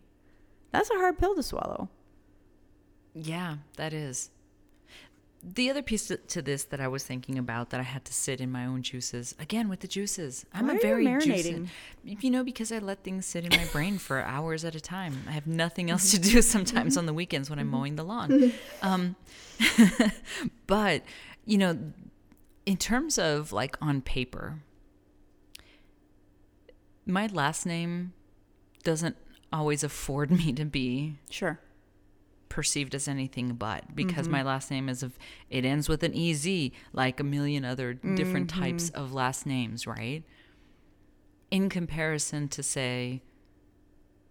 That's 0.70 0.90
a 0.90 0.94
hard 0.94 1.18
pill 1.18 1.34
to 1.34 1.42
swallow. 1.42 1.88
Yeah, 3.14 3.56
that 3.76 3.92
is. 3.92 4.30
The 5.42 5.70
other 5.70 5.82
piece 5.82 6.12
to, 6.28 6.42
this 6.42 6.64
that 6.64 6.80
I 6.82 6.88
was 6.88 7.02
thinking 7.02 7.38
about 7.38 7.70
that 7.70 7.80
I 7.80 7.84
had 7.84 8.04
to 8.04 8.12
sit 8.12 8.42
in 8.42 8.52
my 8.52 8.66
own 8.66 8.82
juices 8.82 9.34
again 9.38 9.70
with 9.70 9.80
the 9.80 9.88
juices. 9.88 10.44
I'm 10.52 10.66
Why 10.66 10.74
a 10.74 10.76
are 10.76 10.76
you 10.76 10.82
very 10.82 11.20
juicy, 11.20 11.52
marinating? 12.04 12.22
you 12.22 12.30
know, 12.30 12.44
because 12.44 12.70
I 12.70 12.78
let 12.78 13.02
things 13.04 13.24
sit 13.24 13.44
in 13.46 13.58
my 13.58 13.66
brain 13.72 13.96
for 13.96 14.20
hours 14.22 14.66
at 14.66 14.74
a 14.74 14.80
time. 14.82 15.24
I 15.26 15.32
have 15.32 15.46
nothing 15.46 15.90
else 15.90 16.10
to 16.10 16.18
mm-hmm. 16.18 16.30
do 16.30 16.42
sometimes 16.42 16.92
mm-hmm. 16.92 16.98
on 16.98 17.06
the 17.06 17.14
weekends 17.14 17.48
when 17.48 17.58
I'm 17.58 17.66
mm-hmm. 17.66 17.76
mowing 17.76 17.96
the 17.96 18.04
lawn. 18.04 18.52
Um, 18.82 19.16
but 20.66 21.02
you 21.46 21.58
know, 21.58 21.78
in 22.66 22.76
terms 22.76 23.18
of 23.18 23.52
like 23.52 23.76
on 23.80 24.02
paper, 24.02 24.58
my 27.06 27.26
last 27.28 27.64
name 27.64 28.12
doesn't 28.84 29.16
always 29.52 29.82
afford 29.82 30.30
me 30.30 30.52
to 30.52 30.64
be 30.64 31.16
Sure. 31.30 31.58
Perceived 32.50 32.94
as 32.94 33.08
anything 33.08 33.54
but 33.54 33.94
because 33.94 34.28
my 34.28 34.38
mm-hmm. 34.40 34.48
last 34.48 34.70
name 34.70 34.88
is 34.88 35.02
of 35.02 35.16
it 35.48 35.64
ends 35.64 35.88
with 35.88 36.02
an 36.02 36.14
ez 36.14 36.46
like 36.92 37.18
a 37.20 37.24
million 37.24 37.64
other 37.64 37.94
different 37.94 38.50
mm-hmm. 38.50 38.60
types 38.60 38.90
of 38.90 39.14
last 39.14 39.46
names 39.46 39.86
right 39.86 40.24
in 41.50 41.68
comparison 41.68 42.48
to 42.48 42.62
say 42.62 43.22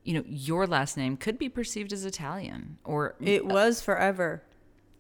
you 0.03 0.13
know 0.13 0.23
your 0.27 0.67
last 0.67 0.97
name 0.97 1.15
could 1.15 1.39
be 1.39 1.47
perceived 1.47 1.93
as 1.93 2.03
italian 2.05 2.77
or 2.83 3.15
It 3.21 3.41
uh, 3.41 3.45
was 3.45 3.81
forever. 3.81 4.43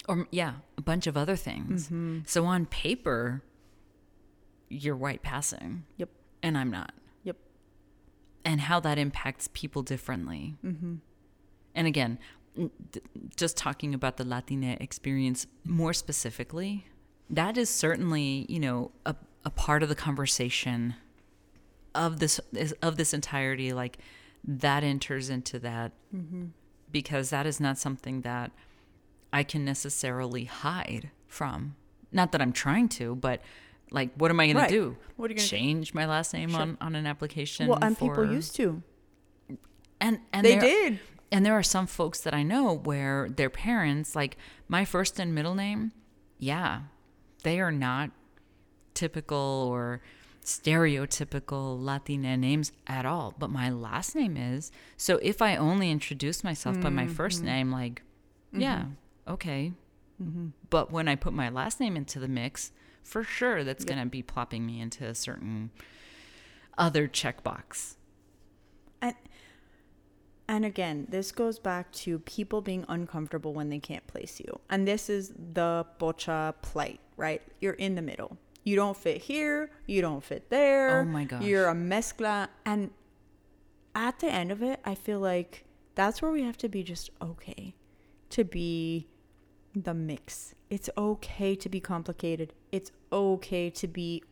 or 0.07 0.25
yeah 0.31 0.53
a 0.77 0.81
bunch 0.81 1.05
of 1.05 1.17
other 1.17 1.35
things 1.35 1.87
mm-hmm. 1.87 2.19
so 2.25 2.45
on 2.45 2.65
paper 2.65 3.43
you're 4.69 4.95
white 4.95 5.21
passing 5.23 5.83
Yep. 5.97 6.09
and 6.41 6.57
i'm 6.57 6.71
not 6.71 6.93
Yep. 7.23 7.35
and 8.45 8.61
how 8.61 8.79
that 8.79 8.97
impacts 8.97 9.49
people 9.51 9.83
differently. 9.83 10.55
Mm-hmm. 10.63 10.95
And 11.75 11.87
again, 11.87 12.17
just 13.35 13.57
talking 13.57 13.93
about 13.93 14.17
the 14.17 14.25
Latina 14.25 14.77
experience 14.79 15.47
more 15.65 15.93
specifically, 15.93 16.85
that 17.29 17.57
is 17.57 17.69
certainly 17.69 18.45
you 18.49 18.59
know 18.59 18.91
a, 19.05 19.15
a 19.45 19.49
part 19.49 19.83
of 19.83 19.89
the 19.89 19.95
conversation 19.95 20.95
of 21.95 22.19
this 22.19 22.39
of 22.81 22.97
this 22.97 23.13
entirety. 23.13 23.73
Like 23.73 23.97
that 24.43 24.83
enters 24.83 25.29
into 25.29 25.59
that 25.59 25.91
mm-hmm. 26.15 26.45
because 26.91 27.29
that 27.29 27.45
is 27.45 27.59
not 27.59 27.77
something 27.77 28.21
that 28.21 28.51
I 29.31 29.43
can 29.43 29.65
necessarily 29.65 30.45
hide 30.45 31.11
from. 31.27 31.75
Not 32.11 32.31
that 32.31 32.41
I'm 32.41 32.53
trying 32.53 32.89
to, 32.89 33.15
but 33.15 33.41
like, 33.91 34.11
what 34.15 34.31
am 34.31 34.39
I 34.39 34.47
going 34.47 34.57
Right. 34.57 34.69
to 34.69 34.73
do? 34.73 34.97
What 35.15 35.29
are 35.29 35.33
you 35.33 35.37
gonna 35.37 35.47
do? 35.47 35.55
change 35.57 35.93
my 35.93 36.05
last 36.05 36.33
name 36.33 36.49
Sure. 36.49 36.61
on, 36.61 36.77
on 36.81 36.95
an 36.95 37.05
application? 37.05 37.67
Well, 37.67 37.79
and 37.81 37.97
people 37.97 38.31
used 38.31 38.55
to. 38.55 38.81
and 39.99 40.19
and 40.33 40.45
They 40.45 40.57
did. 40.57 40.99
And 41.31 41.45
there 41.45 41.53
are 41.53 41.63
some 41.63 41.87
folks 41.87 42.21
that 42.21 42.33
I 42.33 42.43
know 42.43 42.73
where 42.73 43.29
their 43.29 43.49
parents, 43.49 44.15
like 44.15 44.37
my 44.67 44.85
first 44.85 45.19
and 45.19 45.33
middle 45.33 45.55
name, 45.55 45.91
yeah, 46.37 46.81
they 47.43 47.59
are 47.59 47.71
not 47.71 48.11
typical 48.93 49.69
or 49.71 50.01
stereotypical 50.43 51.81
Latina 51.81 52.35
names 52.35 52.71
at 52.87 53.05
all. 53.05 53.33
But 53.37 53.49
my 53.49 53.69
last 53.69 54.15
name 54.15 54.35
is. 54.37 54.71
So 54.97 55.17
if 55.21 55.41
I 55.41 55.55
only 55.55 55.91
introduce 55.91 56.43
myself 56.43 56.81
by 56.81 56.89
my 56.89 57.07
first 57.07 57.37
mm-hmm. 57.37 57.45
name, 57.45 57.71
like, 57.71 58.01
mm-hmm. 58.51 58.61
yeah, 58.61 58.85
okay. 59.27 59.73
Mm-hmm. 60.21 60.47
But 60.69 60.91
when 60.91 61.07
I 61.07 61.15
put 61.15 61.33
my 61.33 61.49
last 61.49 61.79
name 61.79 61.95
into 61.95 62.19
the 62.19 62.27
mix, 62.27 62.71
for 63.03 63.23
sure 63.23 63.63
that's 63.63 63.85
going 63.85 63.99
to 63.99 64.05
be 64.05 64.21
plopping 64.21 64.65
me 64.65 64.81
into 64.81 65.05
a 65.05 65.15
certain 65.15 65.71
other 66.77 67.07
checkbox. 67.07 67.95
And 69.01 69.15
and 70.49 70.65
again, 70.65 71.05
this 71.09 71.31
goes 71.31 71.59
back 71.59 71.91
to 71.91 72.17
people 72.17 72.59
being 72.61 72.83
uncomfortable 72.89 73.53
when 73.53 73.69
they 73.69 73.77
can't 73.77 74.05
place 74.07 74.39
you. 74.39 74.59
And 74.71 74.87
this 74.87 75.07
is 75.07 75.31
the 75.53 75.85
pocha 75.99 76.55
plight, 76.63 76.99
right? 77.17 77.43
You're 77.61 77.73
in 77.73 77.93
the 77.93 78.01
middle. 78.01 78.35
You 78.63 78.75
don't 78.75 78.97
fit 78.97 79.21
here, 79.21 79.69
you 79.85 80.01
don't 80.01 80.23
fit 80.23 80.49
there. 80.49 81.01
Oh 81.01 81.05
my 81.05 81.25
gosh. 81.25 81.43
You're 81.43 81.69
a 81.69 81.75
mezcla 81.75 82.47
and 82.65 82.89
at 83.93 84.17
the 84.19 84.31
end 84.31 84.51
of 84.51 84.63
it, 84.63 84.79
I 84.83 84.95
feel 84.95 85.19
like 85.19 85.65
that's 85.93 86.19
where 86.19 86.31
we 86.31 86.41
have 86.41 86.57
to 86.57 86.67
be 86.67 86.81
just 86.81 87.11
okay 87.21 87.75
to 88.31 88.43
be 88.43 89.07
the 89.75 89.93
mix. 89.93 90.55
It's 90.71 90.89
okay 90.97 91.53
to 91.57 91.69
be 91.69 91.79
complicated. 91.79 92.53
It's 92.71 92.91
okay 93.13 93.69
to 93.69 93.87
be 93.87 94.23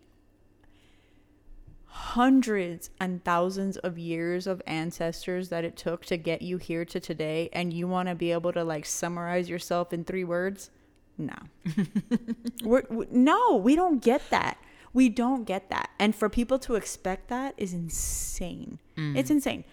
hundreds 1.88 2.90
and 3.00 3.24
thousands 3.24 3.78
of 3.78 3.98
years 3.98 4.46
of 4.46 4.62
ancestors 4.68 5.50
that 5.50 5.64
it 5.64 5.76
took 5.76 6.06
to 6.06 6.18
get 6.18 6.42
you 6.42 6.58
here 6.58 6.86
to 6.86 7.00
today 7.00 7.50
and 7.54 7.74
you 7.74 7.88
want 7.88 8.10
to 8.10 8.16
be 8.16 8.32
able 8.32 8.54
to 8.54 8.64
like 8.64 8.86
summarize 8.86 9.50
yourself 9.50 9.94
in 9.94 10.04
three 10.04 10.24
words? 10.24 10.70
No. 11.18 11.36
We're, 12.64 12.84
we, 12.90 13.08
no 13.10 13.56
we 13.56 13.76
don't 13.76 14.04
get 14.04 14.30
that. 14.30 14.58
We 14.94 15.10
don't 15.10 15.44
get 15.44 15.70
that. 15.70 15.90
And 16.00 16.16
for 16.16 16.30
people 16.30 16.60
to 16.60 16.76
expect 16.76 17.30
that 17.30 17.54
is 17.58 17.74
insane. 17.74 18.80
Mm. 18.96 19.18
It's 19.18 19.30
insane. 19.30 19.64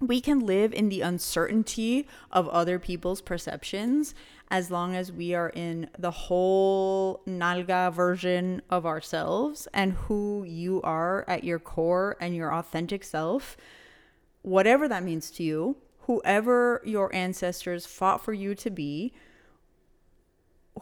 We 0.00 0.20
can 0.20 0.40
live 0.40 0.74
in 0.74 0.90
the 0.90 1.00
uncertainty 1.00 2.06
of 2.30 2.48
other 2.48 2.78
people's 2.78 3.22
perceptions 3.22 4.14
as 4.50 4.70
long 4.70 4.94
as 4.94 5.10
we 5.10 5.34
are 5.34 5.50
in 5.50 5.88
the 5.98 6.10
whole 6.10 7.22
nalga 7.26 7.92
version 7.92 8.62
of 8.70 8.86
ourselves 8.86 9.66
and 9.74 9.92
who 9.92 10.44
you 10.44 10.80
are 10.82 11.24
at 11.28 11.44
your 11.44 11.58
core 11.58 12.16
and 12.20 12.34
your 12.34 12.54
authentic 12.54 13.02
self 13.02 13.56
whatever 14.42 14.86
that 14.88 15.02
means 15.02 15.30
to 15.30 15.42
you 15.42 15.76
whoever 16.00 16.80
your 16.84 17.12
ancestors 17.14 17.86
fought 17.86 18.24
for 18.24 18.32
you 18.32 18.54
to 18.54 18.70
be 18.70 19.12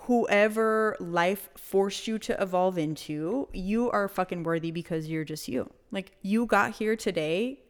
whoever 0.01 0.97
life 0.99 1.49
forced 1.57 2.07
you 2.07 2.19
to 2.19 2.41
evolve 2.43 2.77
into, 2.79 3.49
you 3.53 3.91
are 3.91 4.09
fucking 4.09 4.43
worthy 4.43 4.71
because 4.71 5.09
you're 5.09 5.25
just 5.25 5.49
you. 5.49 5.71
Like 5.91 6.13
you 6.23 6.47
got 6.47 6.73
here 6.73 6.97
today, 6.97 7.61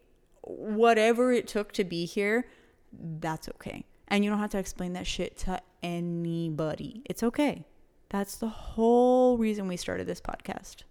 whatever 0.43 1.33
it 1.33 1.47
took 1.47 1.73
to 1.73 1.85
be 1.85 2.07
here, 2.07 2.47
that's 2.93 3.49
okay. 3.51 3.85
And 4.09 4.25
you 4.25 4.31
don't 4.31 4.39
have 4.39 4.51
to 4.51 4.59
explain 4.59 4.93
that 4.95 5.07
shit 5.07 5.37
to 5.39 5.61
anybody. 5.83 7.03
It's 7.07 7.23
okay. 7.23 7.65
That's 8.11 8.37
the 8.37 8.49
whole 8.49 9.39
reason 9.39 9.67
we 9.67 9.77
started 9.77 10.07
this 10.07 10.21
podcast. 10.21 10.83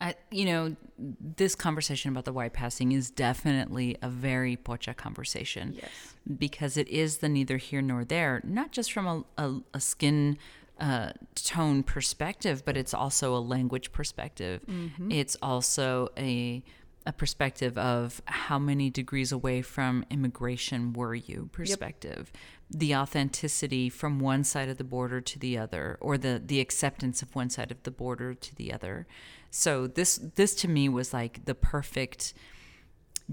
I, 0.00 0.14
you 0.30 0.46
know, 0.46 0.76
this 0.98 1.54
conversation 1.54 2.10
about 2.10 2.24
the 2.24 2.32
white 2.32 2.52
passing 2.54 2.92
is 2.92 3.10
definitely 3.10 3.96
a 4.00 4.08
very 4.08 4.56
pocha 4.56 4.96
conversation. 4.96 5.74
Yes. 5.76 5.90
Because 6.38 6.76
it 6.76 6.88
is 6.88 7.18
the 7.18 7.28
neither 7.28 7.58
here 7.58 7.82
nor 7.82 8.04
there, 8.04 8.40
not 8.44 8.72
just 8.72 8.92
from 8.92 9.06
a, 9.06 9.24
a, 9.36 9.60
a 9.74 9.80
skin 9.80 10.38
uh, 10.78 11.10
tone 11.34 11.82
perspective, 11.82 12.62
but 12.64 12.76
it's 12.76 12.94
also 12.94 13.36
a 13.36 13.40
language 13.40 13.92
perspective. 13.92 14.62
It's 15.10 15.36
also 15.42 16.08
a 16.16 16.62
a 17.10 17.12
perspective 17.12 17.76
of 17.76 18.22
how 18.26 18.56
many 18.56 18.88
degrees 18.88 19.32
away 19.32 19.62
from 19.62 20.04
immigration 20.10 20.92
were 20.92 21.12
you 21.12 21.50
perspective? 21.50 22.30
The 22.70 22.94
authenticity 22.94 23.88
from 23.88 24.20
one 24.20 24.44
side 24.44 24.68
of 24.68 24.78
the 24.78 24.84
border 24.84 25.20
to 25.20 25.38
the 25.40 25.58
other 25.58 25.98
or 26.00 26.16
the 26.16 26.40
the 26.44 26.60
acceptance 26.60 27.20
of 27.20 27.34
one 27.34 27.50
side 27.50 27.72
of 27.72 27.82
the 27.82 27.90
border 27.90 28.32
to 28.32 28.54
the 28.54 28.72
other. 28.72 29.08
So 29.50 29.88
this 29.88 30.20
this 30.36 30.54
to 30.62 30.68
me 30.68 30.88
was 30.88 31.12
like 31.12 31.46
the 31.46 31.54
perfect 31.56 32.32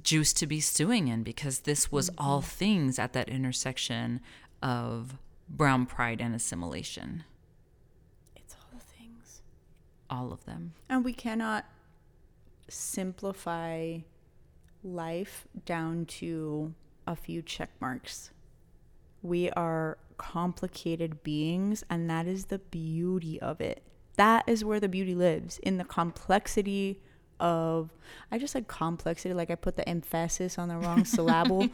juice 0.02 0.34
to 0.34 0.48
be 0.48 0.60
stewing 0.60 1.08
in 1.08 1.22
because 1.22 1.60
this 1.60 1.92
was 1.92 2.10
mm-hmm. 2.10 2.26
all 2.26 2.42
things 2.42 2.98
at 2.98 3.14
that 3.14 3.30
intersection 3.30 4.22
of 4.64 5.20
brown 5.48 5.86
pride 5.86 6.20
and 6.20 6.34
assimilation. 6.34 7.26
It's 8.36 8.56
all 8.56 8.80
the 8.80 8.84
things. 8.84 9.42
all 10.10 10.34
of 10.34 10.46
them. 10.46 10.74
And 10.90 11.06
we 11.06 11.14
cannot 11.14 11.66
simplify 12.70 14.00
life 14.84 15.48
down 15.66 16.06
to 16.06 16.74
a 17.06 17.16
few 17.16 17.42
check 17.42 17.70
marks. 17.80 18.32
We 19.22 19.50
are 19.52 19.98
complicated 20.18 21.24
beings, 21.24 21.84
and 21.90 22.10
that 22.10 22.28
is 22.28 22.46
the 22.46 22.60
beauty 22.60 23.40
of 23.42 23.62
it. 23.62 23.84
That 24.16 24.44
is 24.48 24.66
where 24.66 24.80
the 24.80 24.90
beauty 24.90 25.16
lives 25.16 25.60
in 25.60 25.78
the 25.78 25.84
complexity 25.84 27.02
of. 27.40 27.94
I 28.32 28.38
just 28.38 28.54
said 28.54 28.68
complexity, 28.68 29.34
like 29.34 29.52
I 29.52 29.56
put 29.56 29.76
the 29.76 29.88
emphasis 29.88 30.58
on 30.58 30.70
the 30.70 30.78
wrong 30.78 31.06
syllable. 31.06 31.70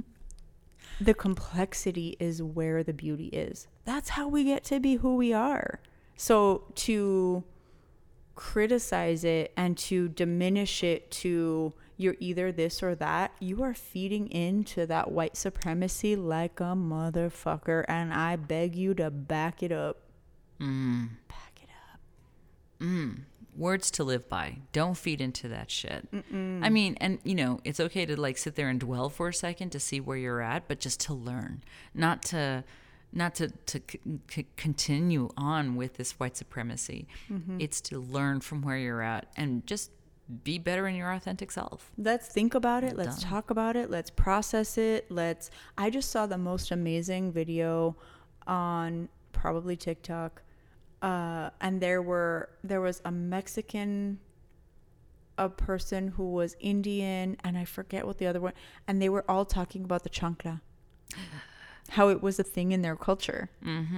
the 1.00 1.14
complexity 1.14 2.16
is 2.20 2.42
where 2.42 2.82
the 2.82 2.92
beauty 2.92 3.26
is. 3.26 3.66
That's 3.84 4.10
how 4.10 4.28
we 4.28 4.44
get 4.44 4.64
to 4.64 4.80
be 4.80 4.96
who 4.96 5.16
we 5.16 5.32
are. 5.32 5.80
So 6.16 6.64
to 6.76 7.44
criticize 8.38 9.24
it 9.24 9.52
and 9.56 9.76
to 9.76 10.08
diminish 10.08 10.84
it 10.84 11.10
to 11.10 11.72
you're 11.96 12.14
either 12.20 12.52
this 12.52 12.84
or 12.84 12.94
that, 12.94 13.32
you 13.40 13.64
are 13.64 13.74
feeding 13.74 14.30
into 14.30 14.86
that 14.86 15.10
white 15.10 15.36
supremacy 15.36 16.14
like 16.14 16.60
a 16.60 16.74
motherfucker. 16.76 17.84
And 17.88 18.14
I 18.14 18.36
beg 18.36 18.76
you 18.76 18.94
to 18.94 19.10
back 19.10 19.64
it 19.64 19.72
up. 19.72 19.96
Mm. 20.60 21.08
Back 21.26 21.60
it 21.60 21.68
up. 21.92 22.00
Mm. 22.80 23.22
Words 23.56 23.90
to 23.90 24.04
live 24.04 24.28
by. 24.28 24.58
Don't 24.72 24.96
feed 24.96 25.20
into 25.20 25.48
that 25.48 25.68
shit. 25.68 26.06
I 26.12 26.68
mean, 26.68 26.96
and 27.00 27.18
you 27.24 27.34
know, 27.34 27.58
it's 27.64 27.80
okay 27.80 28.06
to 28.06 28.18
like 28.18 28.38
sit 28.38 28.54
there 28.54 28.68
and 28.68 28.78
dwell 28.78 29.08
for 29.08 29.26
a 29.26 29.34
second 29.34 29.70
to 29.70 29.80
see 29.80 29.98
where 29.98 30.16
you're 30.16 30.40
at, 30.40 30.68
but 30.68 30.78
just 30.78 31.00
to 31.00 31.14
learn, 31.14 31.64
not 31.92 32.22
to, 32.26 32.62
not 33.12 33.34
to 33.36 33.48
to 33.48 33.80
c- 34.30 34.46
continue 34.56 35.30
on 35.36 35.76
with 35.76 35.94
this 35.94 36.12
white 36.12 36.36
supremacy. 36.36 37.06
It's 37.58 37.80
to 37.82 37.98
learn 37.98 38.40
from 38.40 38.62
where 38.62 38.76
you're 38.76 39.02
at 39.02 39.26
and 39.36 39.66
just 39.66 39.90
be 40.44 40.58
better 40.58 40.86
in 40.86 40.94
your 40.94 41.10
authentic 41.10 41.50
self. 41.50 41.90
Let's 41.96 42.28
think 42.28 42.54
about 42.54 42.84
it. 42.84 42.96
Let's 42.96 43.22
Done. 43.22 43.30
talk 43.30 43.50
about 43.50 43.76
it. 43.76 43.90
Let's 43.90 44.10
process 44.10 44.76
it. 44.76 45.10
Let's. 45.10 45.50
I 45.76 45.90
just 45.90 46.10
saw 46.10 46.26
the 46.26 46.38
most 46.38 46.70
amazing 46.70 47.32
video 47.32 47.96
on 48.46 49.08
probably 49.32 49.76
TikTok, 49.76 50.42
uh, 51.00 51.50
and 51.60 51.80
there 51.80 52.02
were 52.02 52.50
there 52.62 52.82
was 52.82 53.00
a 53.06 53.10
Mexican, 53.10 54.18
a 55.38 55.48
person 55.48 56.08
who 56.08 56.32
was 56.32 56.56
Indian, 56.60 57.38
and 57.42 57.56
I 57.56 57.64
forget 57.64 58.06
what 58.06 58.18
the 58.18 58.26
other 58.26 58.40
one, 58.40 58.52
and 58.86 59.00
they 59.00 59.08
were 59.08 59.24
all 59.30 59.46
talking 59.46 59.82
about 59.84 60.04
the 60.04 60.10
chancla, 60.10 60.60
how 61.90 62.08
it 62.08 62.22
was 62.22 62.38
a 62.38 62.44
thing 62.44 62.72
in 62.72 62.82
their 62.82 62.96
culture. 62.96 63.50
Mm-hmm. 63.64 63.94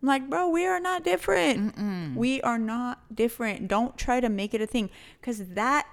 I'm 0.00 0.06
like, 0.06 0.30
bro, 0.30 0.48
we 0.48 0.64
are 0.66 0.80
not 0.80 1.04
different. 1.04 2.16
We 2.16 2.40
are 2.42 2.58
not 2.58 3.14
different. 3.14 3.68
Don't 3.68 3.96
try 3.96 4.20
to 4.20 4.28
make 4.28 4.54
it 4.54 4.60
a 4.60 4.66
thing 4.66 4.90
because 5.20 5.48
that 5.48 5.86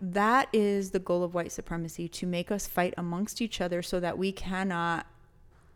that 0.00 0.48
is 0.52 0.90
the 0.90 0.98
goal 0.98 1.22
of 1.22 1.32
white 1.32 1.52
supremacy 1.52 2.08
to 2.08 2.26
make 2.26 2.50
us 2.50 2.66
fight 2.66 2.92
amongst 2.98 3.40
each 3.40 3.60
other 3.60 3.80
so 3.80 4.00
that 4.00 4.18
we 4.18 4.32
cannot 4.32 5.06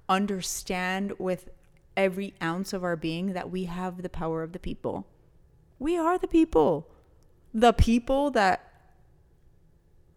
understand 0.08 1.12
with 1.18 1.48
every 1.96 2.34
ounce 2.42 2.72
of 2.72 2.84
our 2.84 2.96
being 2.96 3.32
that 3.32 3.50
we 3.50 3.64
have 3.64 4.02
the 4.02 4.08
power 4.08 4.42
of 4.42 4.52
the 4.52 4.58
people. 4.58 5.06
We 5.78 5.96
are 5.96 6.18
the 6.18 6.28
people. 6.28 6.88
The 7.54 7.72
people 7.72 8.30
that 8.32 8.67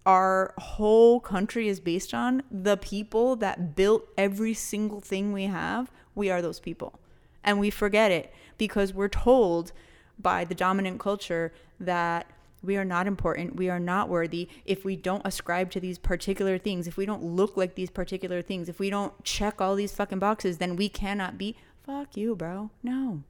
our 0.05 0.53
whole 0.57 1.19
country 1.19 1.67
is 1.67 1.79
based 1.79 2.13
on, 2.13 2.43
the 2.49 2.77
people 2.77 3.35
that 3.37 3.75
built 3.75 4.07
every 4.17 4.53
single 4.53 4.99
thing 4.99 5.31
we 5.31 5.43
have, 5.45 5.91
we 6.15 6.29
are 6.29 6.41
those 6.41 6.59
people. 6.59 6.99
And 7.43 7.59
we 7.59 7.69
forget 7.69 8.11
it 8.11 8.33
because 8.57 8.93
we're 8.93 9.07
told 9.07 9.71
by 10.19 10.45
the 10.45 10.55
dominant 10.55 10.99
culture 10.99 11.53
that 11.79 12.27
we 12.63 12.77
are 12.77 12.85
not 12.85 13.07
important, 13.07 13.55
we 13.55 13.69
are 13.69 13.79
not 13.79 14.07
worthy 14.07 14.47
if 14.65 14.85
we 14.85 14.95
don't 14.95 15.25
ascribe 15.25 15.71
to 15.71 15.79
these 15.79 15.97
particular 15.97 16.57
things, 16.59 16.87
if 16.87 16.95
we 16.95 17.07
don't 17.07 17.23
look 17.23 17.57
like 17.57 17.73
these 17.73 17.89
particular 17.89 18.41
things, 18.41 18.69
if 18.69 18.79
we 18.79 18.89
don't 18.89 19.23
check 19.23 19.59
all 19.59 19.75
these 19.75 19.91
fucking 19.91 20.19
boxes, 20.19 20.59
then 20.59 20.75
we 20.75 20.87
cannot 20.87 21.37
be. 21.37 21.55
Fuck 21.83 22.15
you, 22.15 22.35
bro. 22.35 22.69
No. 22.83 23.23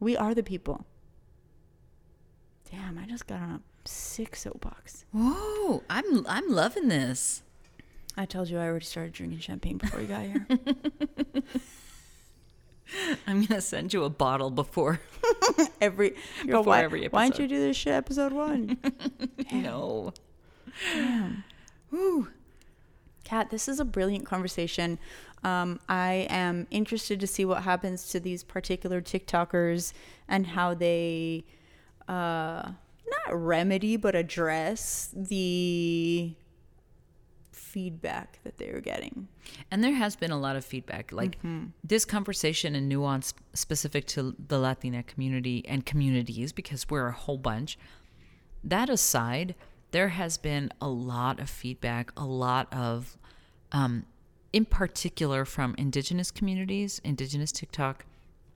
We 0.00 0.16
are 0.16 0.34
the 0.34 0.42
people. 0.42 0.84
Damn, 2.68 2.98
I 2.98 3.06
just 3.06 3.28
got 3.28 3.40
on 3.40 3.50
a 3.50 3.60
sick 3.84 4.36
soapbox. 4.36 5.04
Whoa, 5.12 5.82
I'm 5.90 6.26
I'm 6.26 6.48
loving 6.48 6.88
this. 6.88 7.42
I 8.16 8.26
told 8.26 8.50
you 8.50 8.58
I 8.58 8.66
already 8.66 8.84
started 8.84 9.12
drinking 9.12 9.40
champagne 9.40 9.78
before 9.78 10.00
you 10.00 10.06
got 10.06 10.22
here. 10.22 10.46
I'm 13.26 13.44
gonna 13.44 13.60
send 13.60 13.92
you 13.92 14.04
a 14.04 14.10
bottle 14.10 14.50
before. 14.50 15.00
every 15.80 16.10
Before 16.10 16.46
Bro, 16.46 16.62
why, 16.62 16.82
every 16.82 17.06
why 17.08 17.28
don't 17.28 17.38
you 17.38 17.48
do 17.48 17.58
this 17.58 17.76
shit 17.76 17.92
episode 17.92 18.32
one? 18.32 18.78
no. 19.52 20.12
Damn. 20.94 21.44
Woo. 21.90 22.28
Kat, 23.24 23.50
this 23.50 23.68
is 23.68 23.80
a 23.80 23.84
brilliant 23.84 24.26
conversation. 24.26 24.98
Um, 25.44 25.80
I 25.88 26.26
am 26.28 26.66
interested 26.70 27.18
to 27.20 27.26
see 27.26 27.44
what 27.44 27.62
happens 27.62 28.08
to 28.10 28.20
these 28.20 28.44
particular 28.44 29.00
TikTokers 29.00 29.92
and 30.28 30.46
how 30.46 30.74
they 30.74 31.44
uh, 32.08 32.72
not 33.06 33.34
remedy 33.34 33.96
but 33.96 34.14
address 34.14 35.12
the 35.14 36.34
feedback 37.72 38.38
that 38.44 38.58
they 38.58 38.70
were 38.70 38.80
getting. 38.80 39.28
And 39.70 39.82
there 39.82 39.94
has 39.94 40.14
been 40.14 40.30
a 40.30 40.38
lot 40.38 40.56
of 40.56 40.64
feedback. 40.64 41.10
Like 41.10 41.38
mm-hmm. 41.38 41.66
this 41.82 42.04
conversation 42.04 42.74
and 42.74 42.88
nuance 42.88 43.32
specific 43.54 44.06
to 44.08 44.36
the 44.48 44.58
Latina 44.58 45.02
community 45.02 45.64
and 45.66 45.86
communities, 45.86 46.52
because 46.52 46.88
we're 46.90 47.08
a 47.08 47.12
whole 47.12 47.38
bunch. 47.38 47.78
That 48.62 48.90
aside, 48.90 49.54
there 49.90 50.08
has 50.08 50.36
been 50.36 50.70
a 50.80 50.88
lot 50.88 51.40
of 51.40 51.48
feedback, 51.48 52.12
a 52.16 52.26
lot 52.26 52.72
of, 52.72 53.16
um, 53.72 54.04
in 54.52 54.66
particular, 54.66 55.44
from 55.46 55.74
indigenous 55.78 56.30
communities, 56.30 57.00
indigenous 57.04 57.52
TikTok, 57.52 58.04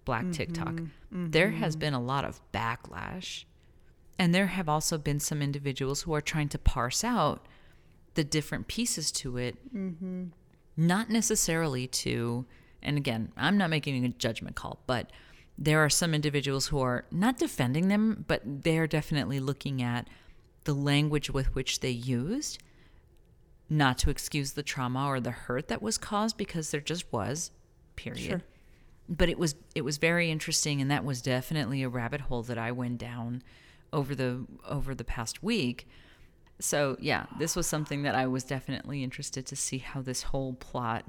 black 0.04 0.30
TikTok. 0.30 0.74
Mm-hmm. 0.74 1.30
There 1.30 1.48
mm-hmm. 1.48 1.58
has 1.60 1.74
been 1.74 1.94
a 1.94 2.00
lot 2.00 2.24
of 2.26 2.40
backlash. 2.52 3.44
And 4.18 4.34
there 4.34 4.46
have 4.46 4.68
also 4.68 4.96
been 4.98 5.20
some 5.20 5.42
individuals 5.42 6.02
who 6.02 6.14
are 6.14 6.20
trying 6.20 6.48
to 6.50 6.58
parse 6.58 7.04
out 7.04 7.46
the 8.14 8.24
different 8.24 8.66
pieces 8.66 9.12
to 9.12 9.36
it. 9.36 9.56
Mm-hmm. 9.74 10.26
Not 10.76 11.10
necessarily 11.10 11.86
to 11.88 12.46
and 12.86 12.96
again 12.96 13.32
i'm 13.36 13.58
not 13.58 13.68
making 13.68 14.04
a 14.04 14.08
judgment 14.08 14.56
call 14.56 14.78
but 14.86 15.10
there 15.58 15.80
are 15.80 15.90
some 15.90 16.14
individuals 16.14 16.68
who 16.68 16.80
are 16.80 17.04
not 17.10 17.38
defending 17.38 17.88
them 17.88 18.24
but 18.26 18.40
they're 18.44 18.86
definitely 18.86 19.40
looking 19.40 19.82
at 19.82 20.08
the 20.64 20.74
language 20.74 21.30
with 21.30 21.54
which 21.54 21.80
they 21.80 21.90
used 21.90 22.62
not 23.68 23.98
to 23.98 24.10
excuse 24.10 24.52
the 24.52 24.62
trauma 24.62 25.06
or 25.06 25.20
the 25.20 25.30
hurt 25.32 25.68
that 25.68 25.82
was 25.82 25.98
caused 25.98 26.36
because 26.36 26.70
there 26.70 26.80
just 26.80 27.12
was 27.12 27.50
period. 27.96 28.20
Sure. 28.20 28.42
but 29.08 29.28
it 29.28 29.38
was 29.38 29.56
it 29.74 29.82
was 29.82 29.98
very 29.98 30.30
interesting 30.30 30.80
and 30.80 30.90
that 30.90 31.04
was 31.04 31.20
definitely 31.20 31.82
a 31.82 31.88
rabbit 31.88 32.22
hole 32.22 32.42
that 32.42 32.58
i 32.58 32.70
went 32.70 32.98
down 32.98 33.42
over 33.92 34.14
the 34.14 34.46
over 34.68 34.94
the 34.94 35.04
past 35.04 35.42
week. 35.42 35.88
So 36.58 36.96
yeah 37.00 37.26
this 37.38 37.54
was 37.54 37.66
something 37.66 38.02
that 38.02 38.14
i 38.14 38.26
was 38.26 38.42
definitely 38.42 39.04
interested 39.04 39.44
to 39.44 39.54
see 39.54 39.76
how 39.76 40.00
this 40.00 40.22
whole 40.22 40.54
plot 40.54 41.04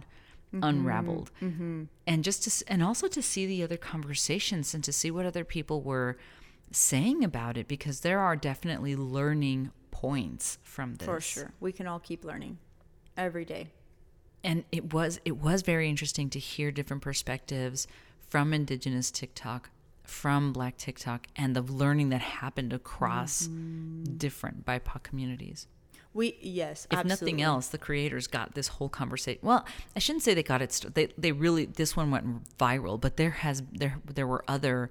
mm-hmm. 0.53 0.63
unraveled. 0.63 1.31
Mm-hmm. 1.41 1.83
And 2.05 2.23
just 2.23 2.43
to 2.43 2.71
and 2.71 2.83
also 2.83 3.07
to 3.07 3.21
see 3.21 3.45
the 3.45 3.63
other 3.63 3.77
conversations 3.77 4.73
and 4.73 4.83
to 4.83 4.91
see 4.93 5.11
what 5.11 5.25
other 5.25 5.43
people 5.43 5.81
were 5.81 6.17
saying 6.71 7.23
about 7.23 7.57
it 7.57 7.67
because 7.67 8.01
there 8.01 8.19
are 8.19 8.35
definitely 8.35 8.95
learning 8.95 9.71
points 9.91 10.57
from 10.63 10.95
this. 10.95 11.05
For 11.05 11.21
sure. 11.21 11.53
We 11.59 11.71
can 11.71 11.87
all 11.87 11.99
keep 11.99 12.23
learning 12.25 12.57
every 13.15 13.45
day. 13.45 13.69
and 14.43 14.63
it 14.71 14.93
was 14.93 15.19
it 15.25 15.37
was 15.37 15.61
very 15.61 15.89
interesting 15.89 16.29
to 16.31 16.39
hear 16.39 16.71
different 16.71 17.01
perspectives 17.03 17.87
from 18.29 18.53
indigenous 18.53 19.09
TikTok, 19.11 19.69
from 20.07 20.53
Black 20.53 20.77
TikTok, 20.77 21.27
and 21.35 21.55
the 21.55 21.61
learning 21.61 22.09
that 22.09 22.21
happened 22.21 22.71
across 22.71 23.43
mm-hmm. 23.43 24.15
different 24.15 24.65
BIPOC 24.65 25.03
communities. 25.03 25.67
We 26.13 26.37
yes, 26.41 26.87
If 26.89 27.05
nothing 27.05 27.41
else, 27.41 27.67
the 27.67 27.77
creators 27.77 28.25
got 28.25 28.55
this 28.55 28.69
whole 28.69 28.89
conversation. 28.89 29.39
Well, 29.43 29.65
I 29.95 29.99
shouldn't 29.99 30.23
say 30.23 30.33
they 30.33 30.43
got 30.43 30.61
it. 30.61 30.71
St- 30.71 30.95
they 30.95 31.09
they 31.17 31.31
really 31.31 31.65
this 31.65 31.95
one 31.95 32.09
went 32.09 32.57
viral, 32.57 32.99
but 32.99 33.17
there 33.17 33.31
has 33.31 33.61
there 33.71 33.99
there 34.11 34.25
were 34.25 34.43
other 34.47 34.89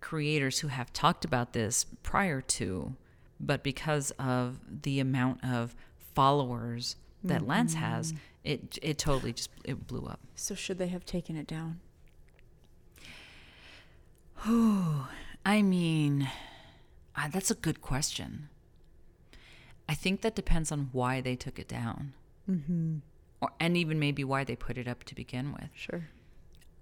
creators 0.00 0.58
who 0.58 0.68
have 0.68 0.92
talked 0.92 1.24
about 1.24 1.54
this 1.54 1.84
prior 2.02 2.42
to, 2.42 2.96
but 3.40 3.62
because 3.62 4.10
of 4.18 4.58
the 4.82 5.00
amount 5.00 5.42
of 5.42 5.74
followers 6.14 6.96
that 7.22 7.46
Lance 7.46 7.74
has, 7.74 8.12
mm-hmm. 8.12 8.20
it 8.42 8.78
it 8.82 8.98
totally 8.98 9.32
just 9.32 9.50
it 9.64 9.86
blew 9.86 10.04
up. 10.04 10.20
So 10.34 10.54
should 10.54 10.78
they 10.78 10.88
have 10.88 11.06
taken 11.06 11.36
it 11.36 11.46
down? 11.46 11.80
I 14.46 15.62
mean, 15.62 16.28
uh, 17.16 17.28
that's 17.28 17.50
a 17.50 17.54
good 17.54 17.80
question. 17.80 18.48
I 19.88 19.94
think 19.94 20.22
that 20.22 20.34
depends 20.34 20.72
on 20.72 20.88
why 20.92 21.20
they 21.20 21.36
took 21.36 21.58
it 21.58 21.68
down, 21.68 22.14
mm-hmm. 22.50 22.96
or 23.40 23.50
and 23.60 23.76
even 23.76 23.98
maybe 23.98 24.24
why 24.24 24.44
they 24.44 24.56
put 24.56 24.78
it 24.78 24.88
up 24.88 25.04
to 25.04 25.14
begin 25.14 25.52
with. 25.52 25.70
Sure. 25.74 26.08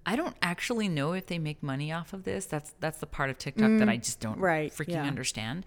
I 0.04 0.16
don't 0.16 0.36
actually 0.42 0.88
know 0.88 1.12
if 1.12 1.26
they 1.26 1.38
make 1.38 1.62
money 1.62 1.92
off 1.92 2.12
of 2.12 2.24
this. 2.24 2.46
That's 2.46 2.74
that's 2.80 2.98
the 2.98 3.06
part 3.06 3.30
of 3.30 3.38
TikTok 3.38 3.78
that 3.78 3.88
I 3.88 3.96
just 3.96 4.20
don't 4.20 4.38
right, 4.38 4.72
freaking 4.72 4.94
yeah. 4.94 5.04
understand. 5.04 5.64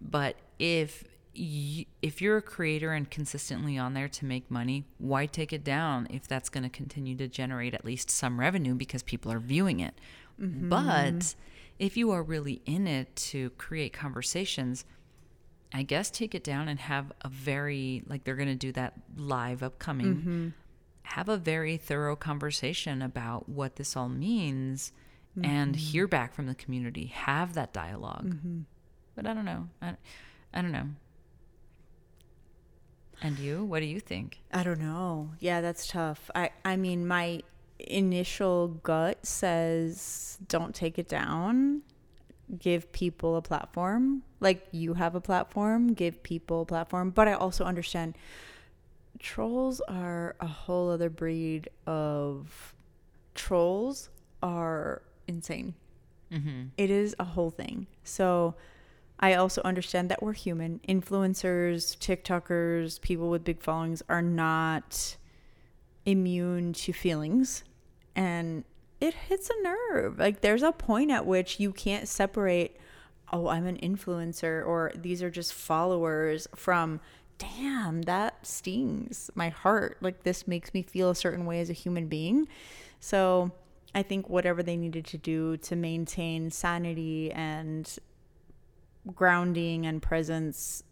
But 0.00 0.36
if 0.58 1.04
y- 1.36 1.86
if 2.02 2.20
you're 2.20 2.36
a 2.36 2.42
creator 2.42 2.92
and 2.92 3.10
consistently 3.10 3.78
on 3.78 3.94
there 3.94 4.08
to 4.08 4.24
make 4.24 4.50
money, 4.50 4.84
why 4.98 5.26
take 5.26 5.52
it 5.52 5.64
down 5.64 6.06
if 6.10 6.28
that's 6.28 6.48
going 6.48 6.64
to 6.64 6.70
continue 6.70 7.16
to 7.16 7.28
generate 7.28 7.74
at 7.74 7.84
least 7.84 8.10
some 8.10 8.38
revenue 8.40 8.74
because 8.74 9.02
people 9.02 9.32
are 9.32 9.38
viewing 9.38 9.80
it? 9.80 9.94
Mm-hmm. 10.40 10.68
But 10.68 11.34
if 11.78 11.96
you 11.96 12.10
are 12.10 12.22
really 12.22 12.60
in 12.66 12.86
it 12.86 13.14
to 13.16 13.50
create 13.50 13.92
conversations, 13.92 14.84
I 15.72 15.82
guess 15.82 16.10
take 16.10 16.34
it 16.34 16.44
down 16.44 16.68
and 16.68 16.78
have 16.80 17.12
a 17.22 17.28
very 17.28 18.02
like 18.06 18.24
they're 18.24 18.36
going 18.36 18.48
to 18.48 18.54
do 18.54 18.72
that 18.72 18.94
live 19.16 19.62
upcoming. 19.62 20.14
Mm-hmm. 20.16 20.48
Have 21.02 21.28
a 21.28 21.36
very 21.36 21.76
thorough 21.76 22.16
conversation 22.16 23.00
about 23.00 23.48
what 23.48 23.76
this 23.76 23.96
all 23.96 24.08
means 24.08 24.92
and 25.42 25.76
hear 25.76 26.08
back 26.08 26.34
from 26.34 26.46
the 26.46 26.54
community, 26.54 27.06
have 27.06 27.54
that 27.54 27.72
dialog 27.72 28.24
But 29.14 29.26
I 29.26 29.34
don't 29.34 29.44
know. 29.44 29.68
I, 29.80 29.96
I 30.52 30.62
don't 30.62 30.72
know. 30.72 30.88
And 33.20 33.38
you? 33.38 33.64
What 33.64 33.80
do 33.80 33.86
you 33.86 34.00
think? 34.00 34.40
I 34.52 34.62
don't 34.62 34.80
know. 34.80 35.30
Yeah, 35.40 35.60
that's 35.60 35.86
tough. 35.88 36.30
I 36.34 36.50
I 36.64 36.76
mean, 36.76 37.06
my 37.06 37.42
initial 37.78 38.68
gut 38.68 39.24
says 39.24 40.38
don't 40.48 40.74
take 40.74 40.98
it 40.98 41.08
down. 41.08 41.82
Give 42.58 42.90
people 42.92 43.36
a 43.36 43.42
platform. 43.42 44.22
Like 44.40 44.66
you 44.72 44.94
have 44.94 45.14
a 45.14 45.20
platform, 45.20 45.92
give 45.92 46.22
people 46.22 46.62
a 46.62 46.66
platform. 46.66 47.10
But 47.10 47.28
I 47.28 47.34
also 47.34 47.64
understand 47.64 48.16
trolls 49.18 49.80
are 49.82 50.36
a 50.40 50.46
whole 50.46 50.90
other 50.90 51.10
breed 51.10 51.68
of 51.86 52.74
trolls 53.34 54.08
are 54.42 55.02
insane. 55.26 55.74
Mm-hmm. 56.32 56.68
It 56.76 56.90
is 56.90 57.14
a 57.18 57.24
whole 57.24 57.50
thing. 57.50 57.86
So 58.04 58.54
I 59.20 59.34
also 59.34 59.62
understand 59.62 60.10
that 60.10 60.22
we're 60.22 60.32
human. 60.32 60.80
Influencers, 60.88 61.96
TikTokers, 61.98 63.00
people 63.00 63.28
with 63.28 63.44
big 63.44 63.62
followings 63.62 64.02
are 64.08 64.22
not 64.22 65.16
immune 66.06 66.72
to 66.72 66.92
feelings. 66.92 67.64
And 68.18 68.64
it 69.00 69.14
hits 69.14 69.48
a 69.48 69.62
nerve. 69.62 70.18
Like 70.18 70.40
there's 70.40 70.64
a 70.64 70.72
point 70.72 71.12
at 71.12 71.24
which 71.24 71.60
you 71.60 71.72
can't 71.72 72.08
separate, 72.08 72.76
oh, 73.32 73.46
I'm 73.46 73.64
an 73.66 73.76
influencer 73.76 74.66
or 74.66 74.90
these 74.96 75.22
are 75.22 75.30
just 75.30 75.54
followers 75.54 76.48
from 76.56 77.00
damn, 77.38 78.02
that 78.02 78.44
stings 78.44 79.30
my 79.36 79.50
heart. 79.50 79.98
Like 80.00 80.24
this 80.24 80.48
makes 80.48 80.74
me 80.74 80.82
feel 80.82 81.10
a 81.10 81.14
certain 81.14 81.46
way 81.46 81.60
as 81.60 81.70
a 81.70 81.74
human 81.74 82.08
being. 82.08 82.48
So 82.98 83.52
I 83.94 84.02
think 84.02 84.28
whatever 84.28 84.64
they 84.64 84.76
needed 84.76 85.06
to 85.06 85.16
do 85.16 85.56
to 85.58 85.76
maintain 85.76 86.50
sanity 86.50 87.30
and 87.30 87.96
grounding 89.14 89.86
and 89.86 90.02
presence 90.02 90.82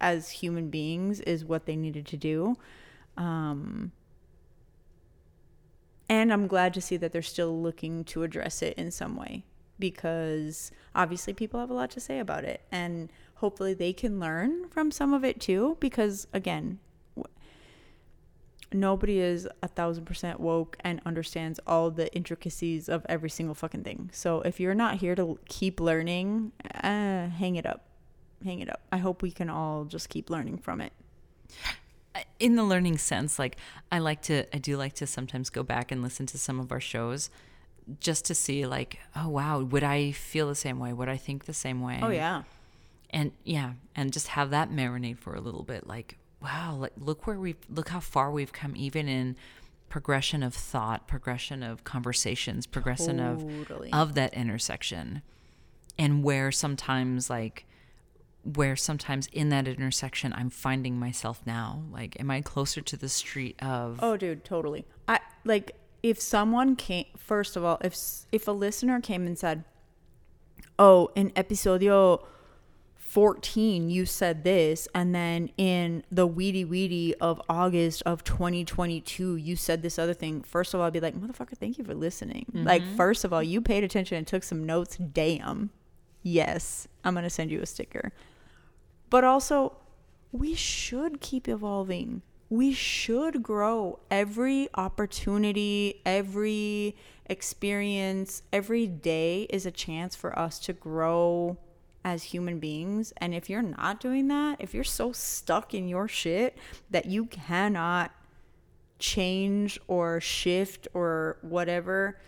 as 0.00 0.30
human 0.30 0.70
beings 0.70 1.18
is 1.18 1.44
what 1.44 1.66
they 1.66 1.74
needed 1.74 2.06
to 2.06 2.16
do. 2.16 2.56
Um, 3.16 3.90
and 6.10 6.32
I'm 6.32 6.48
glad 6.48 6.74
to 6.74 6.80
see 6.80 6.96
that 6.96 7.12
they're 7.12 7.22
still 7.22 7.62
looking 7.62 8.02
to 8.06 8.24
address 8.24 8.62
it 8.62 8.76
in 8.76 8.90
some 8.90 9.16
way 9.16 9.44
because 9.78 10.72
obviously 10.92 11.32
people 11.32 11.60
have 11.60 11.70
a 11.70 11.74
lot 11.74 11.88
to 11.92 12.00
say 12.00 12.18
about 12.18 12.42
it. 12.42 12.62
And 12.72 13.12
hopefully 13.36 13.74
they 13.74 13.92
can 13.92 14.18
learn 14.18 14.68
from 14.70 14.90
some 14.90 15.14
of 15.14 15.24
it 15.24 15.40
too. 15.40 15.76
Because 15.78 16.26
again, 16.32 16.80
nobody 18.72 19.20
is 19.20 19.48
a 19.62 19.68
thousand 19.68 20.04
percent 20.04 20.40
woke 20.40 20.76
and 20.80 21.00
understands 21.06 21.60
all 21.64 21.92
the 21.92 22.12
intricacies 22.12 22.88
of 22.88 23.06
every 23.08 23.30
single 23.30 23.54
fucking 23.54 23.84
thing. 23.84 24.10
So 24.12 24.40
if 24.40 24.58
you're 24.58 24.74
not 24.74 24.96
here 24.96 25.14
to 25.14 25.38
keep 25.48 25.78
learning, 25.78 26.50
uh, 26.74 27.28
hang 27.28 27.54
it 27.54 27.66
up. 27.66 27.84
Hang 28.44 28.58
it 28.58 28.68
up. 28.68 28.80
I 28.90 28.96
hope 28.96 29.22
we 29.22 29.30
can 29.30 29.48
all 29.48 29.84
just 29.84 30.08
keep 30.08 30.28
learning 30.28 30.58
from 30.58 30.80
it. 30.80 30.92
In 32.38 32.56
the 32.56 32.64
learning 32.64 32.98
sense, 32.98 33.38
like 33.38 33.56
I 33.92 33.98
like 33.98 34.22
to, 34.22 34.44
I 34.54 34.58
do 34.58 34.76
like 34.76 34.94
to 34.94 35.06
sometimes 35.06 35.48
go 35.50 35.62
back 35.62 35.92
and 35.92 36.02
listen 36.02 36.26
to 36.26 36.38
some 36.38 36.58
of 36.58 36.72
our 36.72 36.80
shows 36.80 37.30
just 38.00 38.24
to 38.26 38.34
see, 38.34 38.66
like, 38.66 38.98
oh, 39.16 39.28
wow, 39.28 39.60
would 39.60 39.82
I 39.84 40.12
feel 40.12 40.48
the 40.48 40.54
same 40.54 40.78
way? 40.78 40.92
Would 40.92 41.08
I 41.08 41.16
think 41.16 41.44
the 41.44 41.52
same 41.54 41.80
way? 41.80 41.98
Oh, 42.02 42.10
yeah. 42.10 42.42
and 43.10 43.32
yeah 43.44 43.72
and 43.96 44.12
just 44.12 44.28
have 44.28 44.50
that 44.50 44.70
marinate 44.70 45.18
for 45.18 45.34
a 45.34 45.40
little 45.40 45.64
bit 45.64 45.86
like 45.86 46.16
wow 46.40 46.76
like 46.76 46.92
look 46.96 47.26
where 47.26 47.38
we've 47.38 47.56
look 47.68 47.88
how 47.88 47.98
far 48.00 48.30
we've 48.30 48.52
come 48.52 48.74
even 48.76 49.08
in 49.08 49.34
progression 49.88 50.42
of 50.44 50.54
thought 50.54 51.08
progression 51.08 51.62
of 51.64 51.82
conversations 51.82 52.66
progression 52.66 53.18
Totally. 53.18 53.90
of 53.90 54.08
of 54.10 54.14
that 54.14 54.32
intersection 54.34 55.22
and 55.98 56.22
where 56.22 56.52
sometimes 56.52 57.28
like 57.28 57.66
where 58.42 58.74
sometimes 58.74 59.28
in 59.32 59.50
that 59.50 59.68
intersection 59.68 60.32
i'm 60.32 60.48
finding 60.48 60.98
myself 60.98 61.42
now 61.46 61.82
like 61.90 62.18
am 62.18 62.30
i 62.30 62.40
closer 62.40 62.80
to 62.80 62.96
the 62.96 63.08
street 63.08 63.60
of 63.62 64.00
Oh, 64.02 64.16
dude, 64.16 64.44
totally. 64.44 64.84
I 65.06 65.20
like 65.44 65.76
if 66.02 66.20
someone 66.20 66.76
came. 66.76 67.06
First 67.16 67.56
of 67.56 67.64
all, 67.64 67.78
if 67.82 67.96
if 68.32 68.48
a 68.48 68.52
listener 68.52 69.00
came 69.00 69.26
and 69.26 69.38
said, 69.38 69.64
"Oh, 70.78 71.10
in 71.14 71.30
episodio 71.30 72.24
14 72.96 73.90
you 73.90 74.06
said 74.06 74.44
this 74.44 74.86
and 74.94 75.12
then 75.12 75.50
in 75.56 76.04
the 76.12 76.28
weedy 76.28 76.64
weedy 76.64 77.12
of 77.16 77.42
august 77.48 78.04
of 78.06 78.22
2022 78.22 79.34
you 79.34 79.56
said 79.56 79.82
this 79.82 79.98
other 79.98 80.14
thing 80.14 80.42
first 80.42 80.74
of 80.74 80.78
all 80.78 80.86
i'd 80.86 80.92
be 80.92 81.00
like 81.00 81.16
motherfucker 81.16 81.58
thank 81.58 81.76
you 81.76 81.82
for 81.82 81.92
listening 81.92 82.46
like 82.54 82.80
mm-hmm. 82.80 82.94
first 82.94 83.24
of 83.24 83.32
all 83.32 83.42
you 83.42 83.60
paid 83.60 83.82
attention 83.82 84.16
and 84.16 84.28
took 84.28 84.44
some 84.44 84.64
notes 84.64 84.96
damn 84.96 85.70
yes 86.22 86.86
i'm 87.04 87.14
gonna 87.14 87.30
send 87.30 87.50
you 87.50 87.60
a 87.60 87.66
sticker. 87.66 88.12
But 89.08 89.24
also 89.24 89.76
we 90.32 90.54
should 90.54 91.20
keep 91.20 91.48
evolving. 91.48 92.22
We 92.48 92.72
should 92.72 93.42
grow 93.42 93.98
every 94.10 94.68
opportunity 94.74 96.00
every 96.04 96.96
experience 97.26 98.42
every 98.52 98.86
day 98.86 99.44
is 99.50 99.66
a 99.66 99.70
chance 99.70 100.16
for 100.16 100.36
us 100.38 100.58
to 100.60 100.72
grow 100.72 101.58
as 102.04 102.24
human 102.24 102.58
beings. 102.58 103.12
And 103.18 103.34
if 103.34 103.48
you're 103.48 103.62
not 103.62 104.00
doing 104.00 104.28
that 104.28 104.60
if 104.60 104.74
you're 104.74 104.84
so 104.84 105.12
stuck 105.12 105.74
in 105.74 105.88
your 105.88 106.08
shit 106.08 106.56
that 106.90 107.06
you 107.06 107.26
cannot 107.26 108.12
change 109.00 109.80
or 109.88 110.20
shift 110.20 110.86
or 110.94 111.38
whatever 111.40 112.18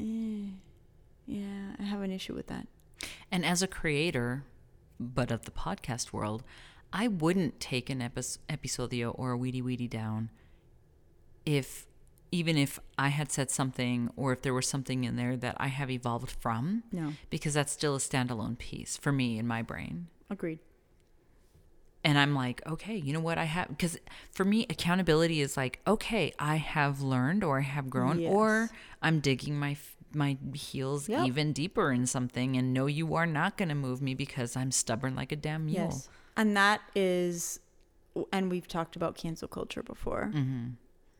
eh, 0.00 0.50
yeah 1.26 1.76
i 1.78 1.82
have 1.82 2.02
an 2.02 2.10
issue 2.10 2.34
with 2.34 2.48
that 2.48 2.66
And 3.30 3.44
as 3.44 3.62
a 3.62 3.66
creator, 3.66 4.44
but 4.98 5.30
of 5.30 5.44
the 5.44 5.50
podcast 5.50 6.12
world, 6.12 6.42
I 6.92 7.08
wouldn't 7.08 7.58
take 7.60 7.88
an 7.90 8.02
epi- 8.02 8.38
episodio 8.48 9.12
or 9.18 9.30
a 9.30 9.36
weedy 9.36 9.62
weedy 9.62 9.88
down 9.88 10.30
if 11.44 11.86
even 12.30 12.56
if 12.56 12.80
I 12.98 13.08
had 13.08 13.30
said 13.30 13.50
something 13.50 14.10
or 14.16 14.32
if 14.32 14.40
there 14.40 14.54
was 14.54 14.66
something 14.66 15.04
in 15.04 15.16
there 15.16 15.36
that 15.36 15.54
I 15.58 15.68
have 15.68 15.90
evolved 15.90 16.30
from. 16.30 16.82
No. 16.90 17.12
Because 17.28 17.54
that's 17.54 17.72
still 17.72 17.94
a 17.94 17.98
standalone 17.98 18.56
piece 18.56 18.96
for 18.96 19.12
me 19.12 19.38
in 19.38 19.46
my 19.46 19.60
brain. 19.60 20.08
agreed 20.30 20.58
And 22.04 22.18
I'm 22.18 22.34
like, 22.34 22.62
okay, 22.66 22.96
you 22.96 23.12
know 23.12 23.20
what? 23.20 23.38
I 23.38 23.44
have, 23.44 23.68
because 23.68 23.98
for 24.32 24.44
me, 24.44 24.66
accountability 24.68 25.40
is 25.40 25.56
like, 25.56 25.80
okay, 25.86 26.32
I 26.38 26.56
have 26.56 27.00
learned 27.00 27.44
or 27.44 27.58
I 27.58 27.62
have 27.62 27.90
grown 27.90 28.24
or 28.24 28.70
I'm 29.02 29.20
digging 29.20 29.58
my 29.58 29.76
my 30.14 30.36
heels 30.54 31.08
Yep. 31.08 31.26
even 31.26 31.52
deeper 31.52 31.92
in 31.92 32.06
something 32.06 32.56
and 32.56 32.72
no 32.72 32.86
you 32.86 33.14
are 33.14 33.26
not 33.26 33.56
going 33.56 33.68
to 33.68 33.74
move 33.74 34.00
me 34.02 34.14
because 34.14 34.56
I'm 34.56 34.70
stubborn 34.70 35.14
like 35.14 35.32
a 35.32 35.36
damn 35.36 35.66
mule. 35.66 35.84
Yes. 35.90 36.08
And 36.36 36.56
that 36.56 36.80
is, 36.94 37.60
and 38.32 38.50
we've 38.50 38.66
talked 38.68 38.96
about 38.96 39.14
cancel 39.16 39.48
culture 39.48 39.82
before. 39.82 40.30
Mm-hmm. 40.34 40.70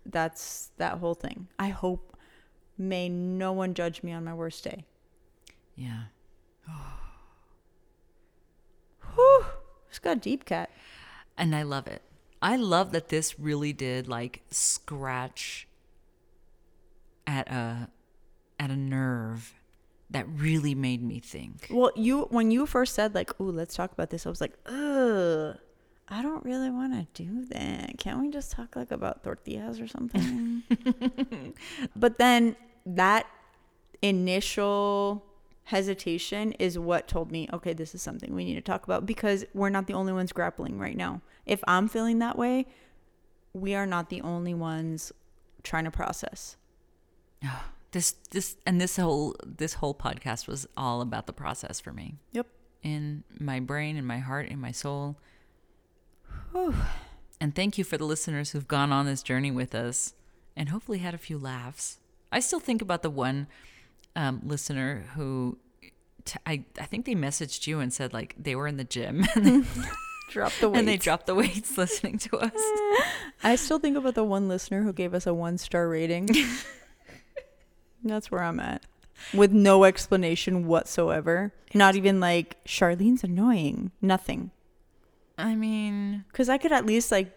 That's 0.06 0.70
that 0.78 0.98
whole 0.98 1.14
thing. 1.14 1.48
I 1.58 1.68
hope, 1.68 2.16
may 2.78 3.08
no 3.08 3.52
one 3.52 3.74
judge 3.74 4.02
me 4.02 4.12
on 4.12 4.24
my 4.24 4.34
worst 4.34 4.64
day. 4.64 4.84
Yeah. 5.76 6.04
Whew. 9.14 9.44
Just 9.90 10.02
got 10.02 10.20
deep, 10.20 10.44
Kat. 10.44 10.70
And 11.36 11.54
I 11.54 11.62
love 11.62 11.86
it. 11.86 12.02
I 12.40 12.56
love 12.56 12.92
that 12.92 13.08
this 13.08 13.38
really 13.38 13.72
did 13.72 14.08
like 14.08 14.42
scratch 14.50 15.68
at 17.26 17.48
a 17.48 17.88
at 18.62 18.70
a 18.70 18.76
nerve 18.76 19.54
that 20.10 20.24
really 20.28 20.74
made 20.74 21.02
me 21.02 21.18
think. 21.18 21.66
Well, 21.68 21.90
you 21.96 22.22
when 22.30 22.52
you 22.52 22.64
first 22.64 22.94
said 22.94 23.12
like, 23.14 23.38
"Ooh, 23.40 23.50
let's 23.50 23.74
talk 23.74 23.90
about 23.92 24.10
this," 24.10 24.24
I 24.24 24.28
was 24.28 24.40
like, 24.40 24.52
"Ugh, 24.66 25.58
I 26.08 26.22
don't 26.22 26.44
really 26.44 26.70
want 26.70 26.92
to 26.92 27.24
do 27.24 27.44
that. 27.46 27.98
Can't 27.98 28.20
we 28.20 28.30
just 28.30 28.52
talk 28.52 28.76
like 28.76 28.92
about 28.92 29.24
tortillas 29.24 29.80
or 29.80 29.88
something?" 29.88 30.62
but 31.96 32.18
then 32.18 32.54
that 32.86 33.26
initial 34.00 35.24
hesitation 35.64 36.52
is 36.52 36.78
what 36.78 37.08
told 37.08 37.32
me, 37.32 37.48
"Okay, 37.52 37.72
this 37.72 37.92
is 37.92 38.02
something 38.02 38.32
we 38.32 38.44
need 38.44 38.54
to 38.54 38.60
talk 38.60 38.84
about 38.84 39.04
because 39.04 39.44
we're 39.54 39.70
not 39.70 39.88
the 39.88 39.94
only 39.94 40.12
ones 40.12 40.30
grappling 40.32 40.78
right 40.78 40.96
now. 40.96 41.20
If 41.46 41.64
I'm 41.66 41.88
feeling 41.88 42.20
that 42.20 42.38
way, 42.38 42.66
we 43.54 43.74
are 43.74 43.86
not 43.86 44.08
the 44.08 44.20
only 44.20 44.54
ones 44.54 45.10
trying 45.64 45.84
to 45.84 45.90
process." 45.90 46.56
Oh. 47.44 47.64
This 47.92 48.12
this 48.30 48.56
and 48.66 48.80
this 48.80 48.96
whole 48.96 49.36
this 49.44 49.74
whole 49.74 49.94
podcast 49.94 50.48
was 50.48 50.66
all 50.76 51.00
about 51.02 51.26
the 51.26 51.32
process 51.32 51.78
for 51.80 51.92
me. 51.92 52.16
Yep. 52.32 52.46
In 52.82 53.22
my 53.38 53.60
brain, 53.60 53.96
in 53.96 54.04
my 54.06 54.18
heart, 54.18 54.48
in 54.48 54.58
my 54.60 54.72
soul. 54.72 55.16
Whew. 56.52 56.74
And 57.40 57.54
thank 57.54 57.76
you 57.78 57.84
for 57.84 57.96
the 57.98 58.04
listeners 58.04 58.50
who've 58.50 58.66
gone 58.68 58.92
on 58.92 59.04
this 59.06 59.22
journey 59.22 59.50
with 59.50 59.74
us 59.74 60.14
and 60.56 60.68
hopefully 60.68 60.98
had 60.98 61.14
a 61.14 61.18
few 61.18 61.38
laughs. 61.38 61.98
I 62.30 62.40
still 62.40 62.60
think 62.60 62.80
about 62.82 63.02
the 63.02 63.10
one 63.10 63.46
um, 64.16 64.40
listener 64.44 65.04
who 65.14 65.58
t- 66.24 66.38
I, 66.46 66.64
I 66.80 66.84
think 66.86 67.04
they 67.04 67.14
messaged 67.14 67.66
you 67.66 67.80
and 67.80 67.92
said 67.92 68.12
like 68.12 68.34
they 68.38 68.54
were 68.54 68.66
in 68.66 68.76
the 68.76 68.84
gym 68.84 69.24
and 69.34 69.44
they, 69.64 69.68
Drop 70.30 70.52
the 70.60 70.68
weights. 70.70 70.78
and 70.78 70.88
they 70.88 70.96
dropped 70.96 71.26
the 71.26 71.34
weights 71.34 71.76
listening 71.78 72.16
to 72.18 72.38
us. 72.38 72.52
I 73.42 73.56
still 73.56 73.78
think 73.78 73.96
about 73.98 74.14
the 74.14 74.24
one 74.24 74.48
listener 74.48 74.82
who 74.82 74.92
gave 74.94 75.12
us 75.12 75.26
a 75.26 75.34
one 75.34 75.58
star 75.58 75.88
rating. 75.88 76.28
That's 78.04 78.30
where 78.30 78.42
I'm 78.42 78.60
at. 78.60 78.82
with 79.32 79.52
no 79.52 79.84
explanation 79.84 80.66
whatsoever. 80.66 81.52
Not 81.74 81.94
even 81.96 82.20
like 82.20 82.62
Charlene's 82.64 83.22
annoying. 83.24 83.90
Nothing. 84.00 84.50
I 85.38 85.54
mean, 85.54 86.24
Because 86.28 86.48
I 86.48 86.58
could 86.58 86.72
at 86.72 86.84
least 86.86 87.10
like, 87.12 87.32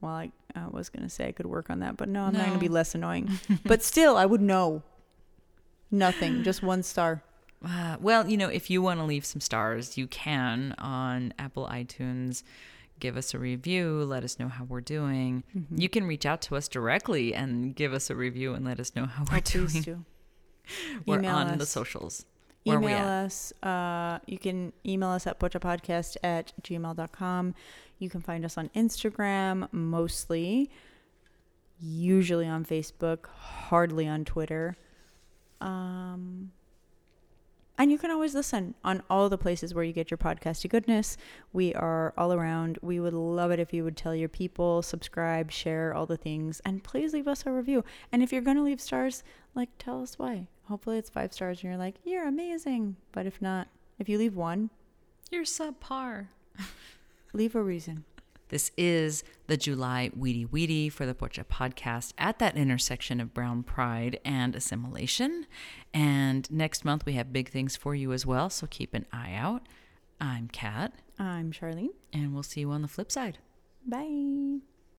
well, 0.00 0.12
I, 0.12 0.32
I 0.54 0.66
was 0.68 0.88
gonna 0.88 1.08
say 1.08 1.28
I 1.28 1.32
could 1.32 1.46
work 1.46 1.70
on 1.70 1.80
that, 1.80 1.96
but 1.96 2.08
no, 2.08 2.24
I'm 2.24 2.32
not 2.34 2.46
gonna 2.46 2.58
be 2.58 2.68
less 2.68 2.94
annoying. 2.94 3.30
but 3.64 3.82
still, 3.82 4.16
I 4.16 4.26
would 4.26 4.42
know. 4.42 4.82
Nothing, 5.90 6.42
just 6.42 6.62
one 6.62 6.82
star. 6.82 7.22
uh, 7.64 7.96
well, 8.00 8.28
you 8.28 8.36
know, 8.36 8.48
if 8.48 8.70
you 8.70 8.80
want 8.82 8.98
to 9.00 9.04
leave 9.04 9.24
some 9.26 9.40
stars, 9.40 9.96
you 9.98 10.06
can 10.06 10.74
on 10.78 11.34
Apple 11.38 11.68
iTunes. 11.70 12.42
Give 13.02 13.16
us 13.16 13.34
a 13.34 13.38
review. 13.40 14.04
Let 14.04 14.22
us 14.22 14.38
know 14.38 14.46
how 14.46 14.62
we're 14.62 14.80
doing. 14.80 15.42
Mm-hmm. 15.56 15.80
You 15.80 15.88
can 15.88 16.06
reach 16.06 16.24
out 16.24 16.40
to 16.42 16.54
us 16.54 16.68
directly 16.68 17.34
and 17.34 17.74
give 17.74 17.92
us 17.92 18.10
a 18.10 18.14
review 18.14 18.54
and 18.54 18.64
let 18.64 18.78
us 18.78 18.94
know 18.94 19.06
how 19.06 19.24
we're 19.28 19.38
Oh, 19.38 19.40
doing. 19.40 19.82
do. 19.82 20.04
We're 21.06 21.18
Email 21.18 21.34
on 21.34 21.58
the 21.58 21.66
socials. 21.66 22.24
Where 22.62 22.78
email 22.78 23.04
us. 23.04 23.52
Uh, 23.60 24.20
you 24.26 24.38
can 24.38 24.72
email 24.86 25.08
us 25.08 25.26
at 25.26 25.40
podcast 25.40 26.16
at 26.22 26.52
gmail.com. 26.62 27.56
You 27.98 28.08
can 28.08 28.20
find 28.20 28.44
us 28.44 28.56
on 28.56 28.68
Instagram 28.68 29.66
mostly, 29.72 30.70
usually 31.80 32.46
on 32.46 32.64
Facebook, 32.64 33.26
hardly 33.26 34.06
on 34.06 34.24
Twitter. 34.24 34.76
Um, 35.60 36.52
and 37.82 37.90
you 37.90 37.98
can 37.98 38.12
always 38.12 38.32
listen 38.32 38.76
on 38.84 39.02
all 39.10 39.28
the 39.28 39.36
places 39.36 39.74
where 39.74 39.82
you 39.82 39.92
get 39.92 40.08
your 40.08 40.16
podcasty 40.16 40.70
goodness. 40.70 41.16
We 41.52 41.74
are 41.74 42.14
all 42.16 42.32
around. 42.32 42.78
We 42.80 43.00
would 43.00 43.12
love 43.12 43.50
it 43.50 43.58
if 43.58 43.72
you 43.72 43.82
would 43.82 43.96
tell 43.96 44.14
your 44.14 44.28
people, 44.28 44.82
subscribe, 44.82 45.50
share 45.50 45.92
all 45.92 46.06
the 46.06 46.16
things, 46.16 46.62
and 46.64 46.84
please 46.84 47.12
leave 47.12 47.26
us 47.26 47.42
a 47.44 47.50
review. 47.50 47.84
And 48.12 48.22
if 48.22 48.32
you're 48.32 48.40
going 48.40 48.56
to 48.56 48.62
leave 48.62 48.80
stars, 48.80 49.24
like 49.56 49.68
tell 49.80 50.00
us 50.00 50.16
why. 50.16 50.46
Hopefully 50.68 50.96
it's 50.96 51.10
five 51.10 51.32
stars 51.32 51.58
and 51.58 51.70
you're 51.70 51.76
like, 51.76 51.96
you're 52.04 52.28
amazing. 52.28 52.94
But 53.10 53.26
if 53.26 53.42
not, 53.42 53.66
if 53.98 54.08
you 54.08 54.16
leave 54.16 54.36
one, 54.36 54.70
You're 55.32 55.42
subpar. 55.42 56.28
leave 57.32 57.56
a 57.56 57.62
reason. 57.64 58.04
This 58.52 58.70
is 58.76 59.24
the 59.46 59.56
July 59.56 60.10
Weedy 60.14 60.44
Weedy 60.44 60.90
for 60.90 61.06
the 61.06 61.14
Pocha 61.14 61.42
podcast 61.42 62.12
at 62.18 62.38
that 62.38 62.54
intersection 62.54 63.18
of 63.18 63.32
brown 63.32 63.62
pride 63.62 64.20
and 64.26 64.54
assimilation. 64.54 65.46
And 65.94 66.50
next 66.50 66.84
month 66.84 67.06
we 67.06 67.14
have 67.14 67.32
big 67.32 67.48
things 67.48 67.76
for 67.78 67.94
you 67.94 68.12
as 68.12 68.26
well, 68.26 68.50
so 68.50 68.66
keep 68.68 68.92
an 68.92 69.06
eye 69.10 69.32
out. 69.32 69.62
I'm 70.20 70.48
Kat, 70.48 70.92
I'm 71.18 71.50
Charlene. 71.50 71.94
and 72.12 72.34
we'll 72.34 72.42
see 72.42 72.60
you 72.60 72.70
on 72.72 72.82
the 72.82 72.88
flip 72.88 73.10
side. 73.10 73.38
Bye. 73.86 74.58